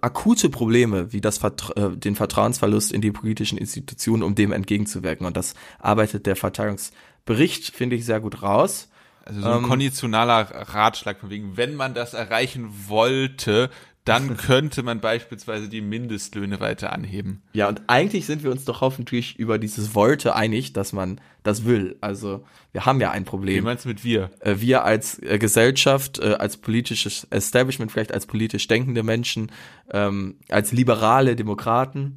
akute 0.01 0.49
Probleme 0.49 1.11
wie 1.13 1.21
das 1.21 1.37
Vertra 1.37 1.73
äh, 1.75 1.97
den 1.97 2.15
Vertrauensverlust 2.15 2.91
in 2.91 3.01
die 3.01 3.11
politischen 3.11 3.57
Institutionen, 3.57 4.23
um 4.23 4.35
dem 4.35 4.51
entgegenzuwirken. 4.51 5.25
Und 5.25 5.37
das 5.37 5.53
arbeitet 5.79 6.25
der 6.25 6.35
Verteilungsbericht, 6.35 7.75
finde 7.75 7.95
ich, 7.95 8.05
sehr 8.05 8.19
gut 8.19 8.41
raus. 8.41 8.89
Also 9.25 9.41
so 9.41 9.49
ein 9.49 9.57
ähm, 9.57 9.63
konditionaler 9.63 10.49
Ratschlag 10.51 11.19
von 11.19 11.29
wegen, 11.29 11.57
wenn 11.57 11.75
man 11.75 11.93
das 11.93 12.13
erreichen 12.13 12.69
wollte, 12.87 13.69
dann 14.07 14.37
könnte 14.37 14.83
man 14.83 14.99
beispielsweise 14.99 15.69
die 15.69 15.81
Mindestlöhne 15.81 16.59
weiter 16.59 16.93
anheben. 16.93 17.41
Ja, 17.53 17.67
und 17.67 17.81
eigentlich 17.87 18.25
sind 18.25 18.43
wir 18.43 18.51
uns 18.51 18.65
doch 18.65 18.81
hoffentlich 18.81 19.37
über 19.37 19.57
dieses 19.57 19.95
Wollte 19.95 20.35
einig, 20.35 20.73
dass 20.73 20.93
man 20.93 21.21
das 21.43 21.65
will. 21.65 21.97
Also 22.01 22.43
wir 22.71 22.85
haben 22.85 23.01
ja 23.01 23.11
ein 23.11 23.25
Problem. 23.25 23.57
Wie 23.57 23.61
meinst 23.61 23.85
du 23.85 23.89
mit 23.89 24.03
wir? 24.03 24.31
Äh, 24.39 24.55
wir 24.59 24.83
als 24.83 25.21
äh, 25.21 25.37
Gesellschaft, 25.37 26.19
äh, 26.19 26.33
als 26.33 26.57
politisches 26.57 27.27
Establishment, 27.29 27.91
vielleicht 27.91 28.13
als 28.13 28.25
politisch 28.25 28.67
denkende 28.67 29.03
Menschen, 29.03 29.51
ähm, 29.91 30.37
als 30.49 30.71
liberale 30.71 31.35
Demokraten, 31.35 32.15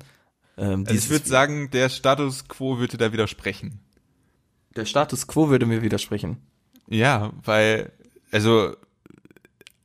Ähm, 0.60 0.84
also 0.86 0.94
ich 0.94 1.08
würde 1.10 1.26
sagen, 1.26 1.70
der 1.70 1.88
Status 1.88 2.46
quo 2.46 2.78
würde 2.78 2.98
da 2.98 3.12
widersprechen. 3.12 3.80
Der 4.76 4.84
Status 4.84 5.26
quo 5.26 5.48
würde 5.48 5.66
mir 5.66 5.82
widersprechen. 5.82 6.36
Ja, 6.88 7.32
weil, 7.44 7.92
also 8.30 8.76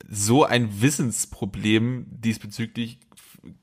so 0.08 0.44
ein 0.44 0.82
Wissensproblem 0.82 2.06
diesbezüglich 2.10 3.00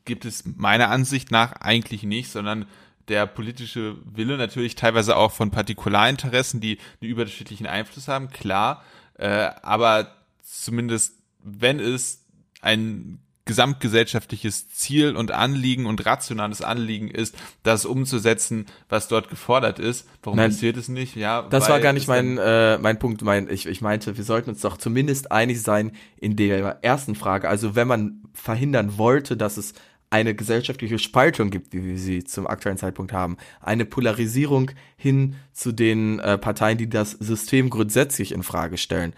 gibt 0.05 0.25
es 0.25 0.45
meiner 0.45 0.91
Ansicht 0.91 1.31
nach 1.31 1.53
eigentlich 1.53 2.03
nicht, 2.05 2.31
sondern 2.31 2.67
der 3.09 3.27
politische 3.27 3.97
Wille 4.05 4.37
natürlich 4.37 4.75
teilweise 4.75 5.17
auch 5.17 5.33
von 5.33 5.51
Partikularinteressen, 5.51 6.61
die 6.61 6.79
einen 7.01 7.11
überdurchschnittlichen 7.11 7.67
Einfluss 7.67 8.09
haben, 8.09 8.31
klar, 8.31 8.85
äh, 9.15 9.51
aber 9.63 10.17
zumindest 10.43 11.15
wenn 11.43 11.81
es 11.81 12.25
ein 12.61 13.19
gesamtgesellschaftliches 13.53 14.71
Ziel 14.71 15.15
und 15.15 15.31
Anliegen 15.31 15.85
und 15.85 16.07
rationales 16.07 16.63
Anliegen 16.63 17.09
ist, 17.09 17.37
das 17.63 17.85
umzusetzen, 17.85 18.65
was 18.89 19.09
dort 19.09 19.29
gefordert 19.29 19.79
ist. 19.79 20.09
Warum 20.23 20.39
Nein, 20.39 20.51
passiert 20.51 20.79
es 20.79 20.89
nicht? 20.89 21.17
Ja, 21.17 21.43
das 21.43 21.69
war 21.69 21.81
gar 21.81 21.93
nicht 21.93 22.09
mein 22.09 22.39
äh, 22.39 22.79
mein 22.79 22.99
Punkt. 22.99 23.21
Mein, 23.21 23.51
ich, 23.51 23.67
ich 23.67 23.83
meinte, 23.83 24.17
wir 24.17 24.25
sollten 24.25 24.49
uns 24.49 24.63
doch 24.63 24.79
zumindest 24.79 25.31
einig 25.31 25.61
sein 25.61 25.93
in 26.17 26.35
der 26.35 26.79
ersten 26.83 27.15
Frage. 27.15 27.51
Also 27.51 27.75
wenn 27.75 27.87
man 27.87 28.23
verhindern 28.33 28.97
wollte, 28.97 29.37
dass 29.37 29.59
es 29.59 29.75
eine 30.09 30.35
gesellschaftliche 30.35 30.99
Spaltung 30.99 31.51
gibt, 31.51 31.75
wie 31.75 31.85
wir 31.85 31.99
sie 31.99 32.25
zum 32.25 32.47
aktuellen 32.47 32.79
Zeitpunkt 32.79 33.13
haben, 33.13 33.37
eine 33.61 33.85
Polarisierung 33.85 34.71
hin 34.97 35.37
zu 35.53 35.73
den 35.73 36.21
äh, 36.21 36.39
Parteien, 36.39 36.79
die 36.79 36.89
das 36.89 37.13
System 37.13 37.69
grundsätzlich 37.69 38.33
in 38.33 38.43
Frage 38.43 38.79
stellen. 38.79 39.13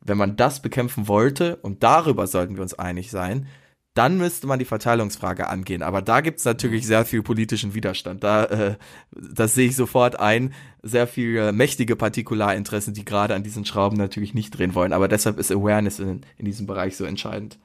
Wenn 0.00 0.16
man 0.16 0.36
das 0.36 0.62
bekämpfen 0.62 1.08
wollte, 1.08 1.56
und 1.56 1.82
darüber 1.82 2.28
sollten 2.28 2.54
wir 2.54 2.62
uns 2.62 2.74
einig 2.74 3.10
sein, 3.10 3.48
dann 3.94 4.18
müsste 4.18 4.46
man 4.46 4.58
die 4.58 4.64
Verteilungsfrage 4.64 5.48
angehen. 5.48 5.82
Aber 5.82 6.00
da 6.00 6.20
gibt 6.20 6.38
es 6.38 6.44
natürlich 6.44 6.86
sehr 6.86 7.04
viel 7.04 7.22
politischen 7.22 7.74
Widerstand. 7.74 8.22
Da, 8.22 8.44
äh, 8.44 8.76
das 9.10 9.54
sehe 9.54 9.68
ich 9.68 9.76
sofort 9.76 10.20
ein. 10.20 10.54
Sehr 10.82 11.06
viele 11.06 11.52
mächtige 11.52 11.96
Partikularinteressen, 11.96 12.94
die 12.94 13.04
gerade 13.04 13.34
an 13.34 13.42
diesen 13.42 13.64
Schrauben 13.64 13.96
natürlich 13.96 14.32
nicht 14.32 14.56
drehen 14.56 14.74
wollen. 14.74 14.92
Aber 14.92 15.08
deshalb 15.08 15.38
ist 15.38 15.50
Awareness 15.50 15.98
in, 15.98 16.22
in 16.36 16.44
diesem 16.44 16.66
Bereich 16.66 16.96
so 16.96 17.04
entscheidend. 17.04 17.58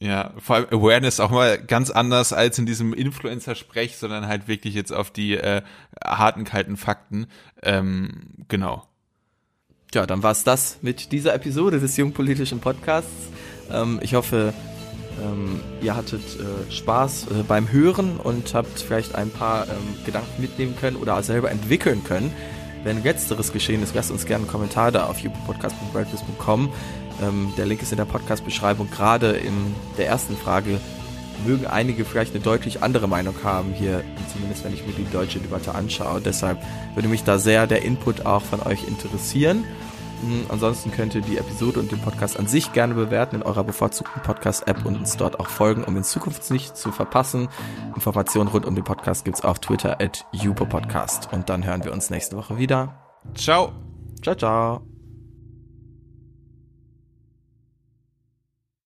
Ja, 0.00 0.32
vor 0.38 0.56
allem 0.56 0.66
Awareness 0.70 1.18
auch 1.18 1.30
mal 1.30 1.58
ganz 1.58 1.90
anders 1.90 2.32
als 2.32 2.58
in 2.58 2.66
diesem 2.66 2.92
Influencer-Sprech, 2.92 3.96
sondern 3.96 4.28
halt 4.28 4.46
wirklich 4.46 4.74
jetzt 4.74 4.92
auf 4.92 5.10
die 5.10 5.34
äh, 5.34 5.62
harten, 6.04 6.44
kalten 6.44 6.76
Fakten. 6.76 7.26
Ähm, 7.62 8.44
genau. 8.48 8.86
Ja, 9.94 10.06
dann 10.06 10.22
war's 10.22 10.44
das 10.44 10.78
mit 10.82 11.12
dieser 11.12 11.34
Episode 11.34 11.80
des 11.80 11.96
Jungpolitischen 11.96 12.60
Podcasts. 12.60 13.30
Ähm, 13.72 13.98
ich 14.02 14.14
hoffe, 14.14 14.52
ähm, 15.22 15.60
ihr 15.80 15.96
hattet 15.96 16.20
äh, 16.20 16.72
Spaß 16.72 17.26
äh, 17.26 17.42
beim 17.46 17.70
Hören 17.70 18.16
und 18.16 18.54
habt 18.54 18.78
vielleicht 18.78 19.14
ein 19.14 19.30
paar 19.30 19.68
ähm, 19.68 20.04
Gedanken 20.04 20.40
mitnehmen 20.40 20.76
können 20.76 20.96
oder 20.96 21.22
selber 21.22 21.50
entwickeln 21.50 22.04
können. 22.04 22.32
Wenn 22.84 23.02
letzteres 23.02 23.52
geschehen 23.52 23.82
ist, 23.82 23.94
lasst 23.94 24.10
uns 24.10 24.24
gerne 24.24 24.44
einen 24.44 24.50
Kommentar 24.50 24.92
da 24.92 25.06
auf 25.06 25.18
youpodcast.wordpress.com. 25.20 26.72
Ähm, 27.20 27.52
der 27.56 27.66
Link 27.66 27.82
ist 27.82 27.92
in 27.92 27.98
der 27.98 28.04
Podcast-Beschreibung. 28.04 28.88
Gerade 28.90 29.32
in 29.32 29.74
der 29.96 30.06
ersten 30.06 30.36
Frage 30.36 30.80
mögen 31.46 31.66
einige 31.66 32.04
vielleicht 32.04 32.34
eine 32.34 32.42
deutlich 32.42 32.82
andere 32.82 33.08
Meinung 33.08 33.34
haben 33.44 33.72
hier, 33.72 34.02
zumindest 34.32 34.64
wenn 34.64 34.74
ich 34.74 34.86
mir 34.86 34.92
die 34.92 35.10
deutsche 35.10 35.38
Debatte 35.38 35.74
anschaue. 35.74 36.20
Deshalb 36.20 36.58
würde 36.94 37.08
mich 37.08 37.24
da 37.24 37.38
sehr 37.38 37.66
der 37.66 37.82
Input 37.82 38.26
auch 38.26 38.42
von 38.42 38.62
euch 38.62 38.86
interessieren. 38.86 39.64
Ansonsten 40.48 40.90
könnt 40.90 41.14
ihr 41.14 41.20
die 41.20 41.38
Episode 41.38 41.80
und 41.80 41.92
den 41.92 42.00
Podcast 42.00 42.38
an 42.38 42.46
sich 42.46 42.72
gerne 42.72 42.94
bewerten 42.94 43.36
in 43.36 43.42
eurer 43.42 43.64
bevorzugten 43.64 44.22
Podcast-App 44.22 44.84
und 44.84 44.96
uns 44.96 45.16
dort 45.16 45.40
auch 45.40 45.48
folgen, 45.48 45.84
um 45.84 45.96
in 45.96 46.04
Zukunft 46.04 46.50
nicht 46.50 46.76
zu 46.76 46.92
verpassen. 46.92 47.48
Informationen 47.94 48.48
rund 48.48 48.66
um 48.66 48.74
den 48.74 48.84
Podcast 48.84 49.24
gibt's 49.24 49.42
auf 49.42 49.58
Twitter 49.58 50.00
at 50.00 50.26
Podcast. 50.54 51.32
Und 51.32 51.48
dann 51.48 51.64
hören 51.64 51.84
wir 51.84 51.92
uns 51.92 52.10
nächste 52.10 52.36
Woche 52.36 52.58
wieder. 52.58 52.94
Ciao. 53.34 53.72
Ciao, 54.22 54.34
ciao. 54.34 54.87